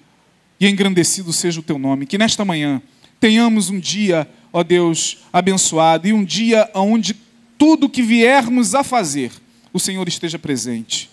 e 0.60 0.68
engrandecido 0.68 1.32
seja 1.32 1.60
o 1.60 1.64
teu 1.64 1.78
nome. 1.78 2.05
Que 2.05 2.18
nesta 2.18 2.43
manhã 2.43 2.82
tenhamos 3.20 3.70
um 3.70 3.80
dia, 3.80 4.30
ó 4.51 4.64
Deus, 4.64 5.20
abençoado 5.32 6.08
e 6.08 6.14
um 6.14 6.24
dia 6.24 6.70
onde 6.74 7.16
tudo 7.58 7.89
que 7.89 8.01
viermos 8.01 8.76
a 8.76 8.84
fazer, 8.84 9.32
o 9.74 9.80
Senhor 9.80 10.08
esteja 10.08 10.38
presente. 10.38 11.10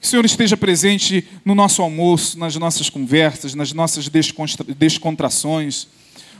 Que 0.00 0.06
o 0.06 0.10
Senhor 0.10 0.24
esteja 0.24 0.56
presente 0.56 1.26
no 1.44 1.54
nosso 1.54 1.82
almoço, 1.82 2.38
nas 2.38 2.54
nossas 2.56 2.90
conversas, 2.90 3.54
nas 3.54 3.72
nossas 3.72 4.08
descontrações. 4.76 5.88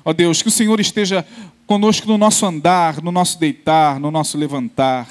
Ó 0.04 0.12
Deus, 0.12 0.42
que 0.42 0.48
o 0.48 0.52
Senhor 0.52 0.78
esteja 0.78 1.26
conosco 1.66 2.06
no 2.06 2.18
nosso 2.18 2.44
andar, 2.46 3.02
no 3.02 3.10
nosso 3.10 3.38
deitar, 3.40 3.98
no 3.98 4.10
nosso 4.10 4.36
levantar 4.36 5.08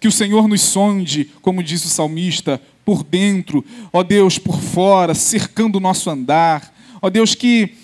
que 0.00 0.08
o 0.08 0.12
Senhor 0.12 0.46
nos 0.46 0.60
sonde, 0.62 1.30
como 1.42 1.62
diz 1.62 1.84
o 1.84 1.88
salmista, 1.88 2.60
por 2.84 3.02
dentro, 3.02 3.64
ó 3.92 4.02
Deus, 4.02 4.38
por 4.38 4.60
fora, 4.60 5.14
cercando 5.14 5.76
o 5.76 5.80
nosso 5.80 6.08
andar. 6.08 6.74
Ó 7.00 7.10
Deus, 7.10 7.34
que 7.34 7.74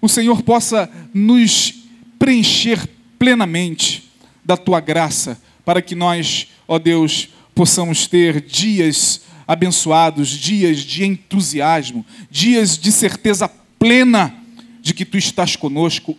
o 0.00 0.08
Senhor 0.08 0.42
possa 0.42 0.90
nos 1.12 1.74
preencher 2.18 2.88
plenamente 3.18 4.10
da 4.44 4.56
tua 4.56 4.80
graça, 4.80 5.40
para 5.64 5.82
que 5.82 5.94
nós, 5.94 6.48
ó 6.68 6.78
Deus, 6.78 7.28
possamos 7.54 8.06
ter 8.06 8.40
dias 8.40 9.22
abençoados, 9.46 10.28
dias 10.28 10.78
de 10.78 11.04
entusiasmo, 11.04 12.04
dias 12.30 12.78
de 12.78 12.92
certeza 12.92 13.48
plena 13.78 14.34
de 14.80 14.94
que 14.94 15.04
tu 15.04 15.16
estás 15.16 15.56
conosco 15.56 16.16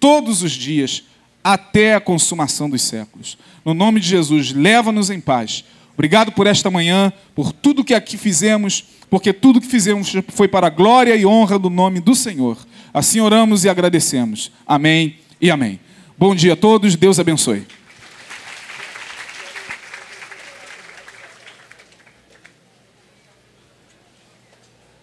todos 0.00 0.42
os 0.42 0.52
dias 0.52 1.04
até 1.42 1.94
a 1.94 2.00
consumação 2.00 2.68
dos 2.68 2.82
séculos. 2.82 3.38
No 3.64 3.74
nome 3.74 4.00
de 4.00 4.08
Jesus, 4.08 4.52
leva-nos 4.52 5.10
em 5.10 5.20
paz. 5.20 5.64
Obrigado 5.94 6.32
por 6.32 6.46
esta 6.46 6.70
manhã, 6.70 7.12
por 7.34 7.52
tudo 7.52 7.84
que 7.84 7.94
aqui 7.94 8.16
fizemos, 8.16 8.84
porque 9.10 9.32
tudo 9.32 9.60
que 9.60 9.66
fizemos 9.66 10.14
foi 10.28 10.48
para 10.48 10.66
a 10.66 10.70
glória 10.70 11.16
e 11.16 11.24
honra 11.24 11.58
do 11.58 11.70
nome 11.70 12.00
do 12.00 12.14
Senhor. 12.14 12.56
Assim 12.92 13.20
oramos 13.20 13.64
e 13.64 13.68
agradecemos. 13.68 14.50
Amém 14.66 15.16
e 15.40 15.50
amém. 15.50 15.80
Bom 16.16 16.34
dia 16.34 16.54
a 16.54 16.56
todos, 16.56 16.96
Deus 16.96 17.18
abençoe. 17.18 17.77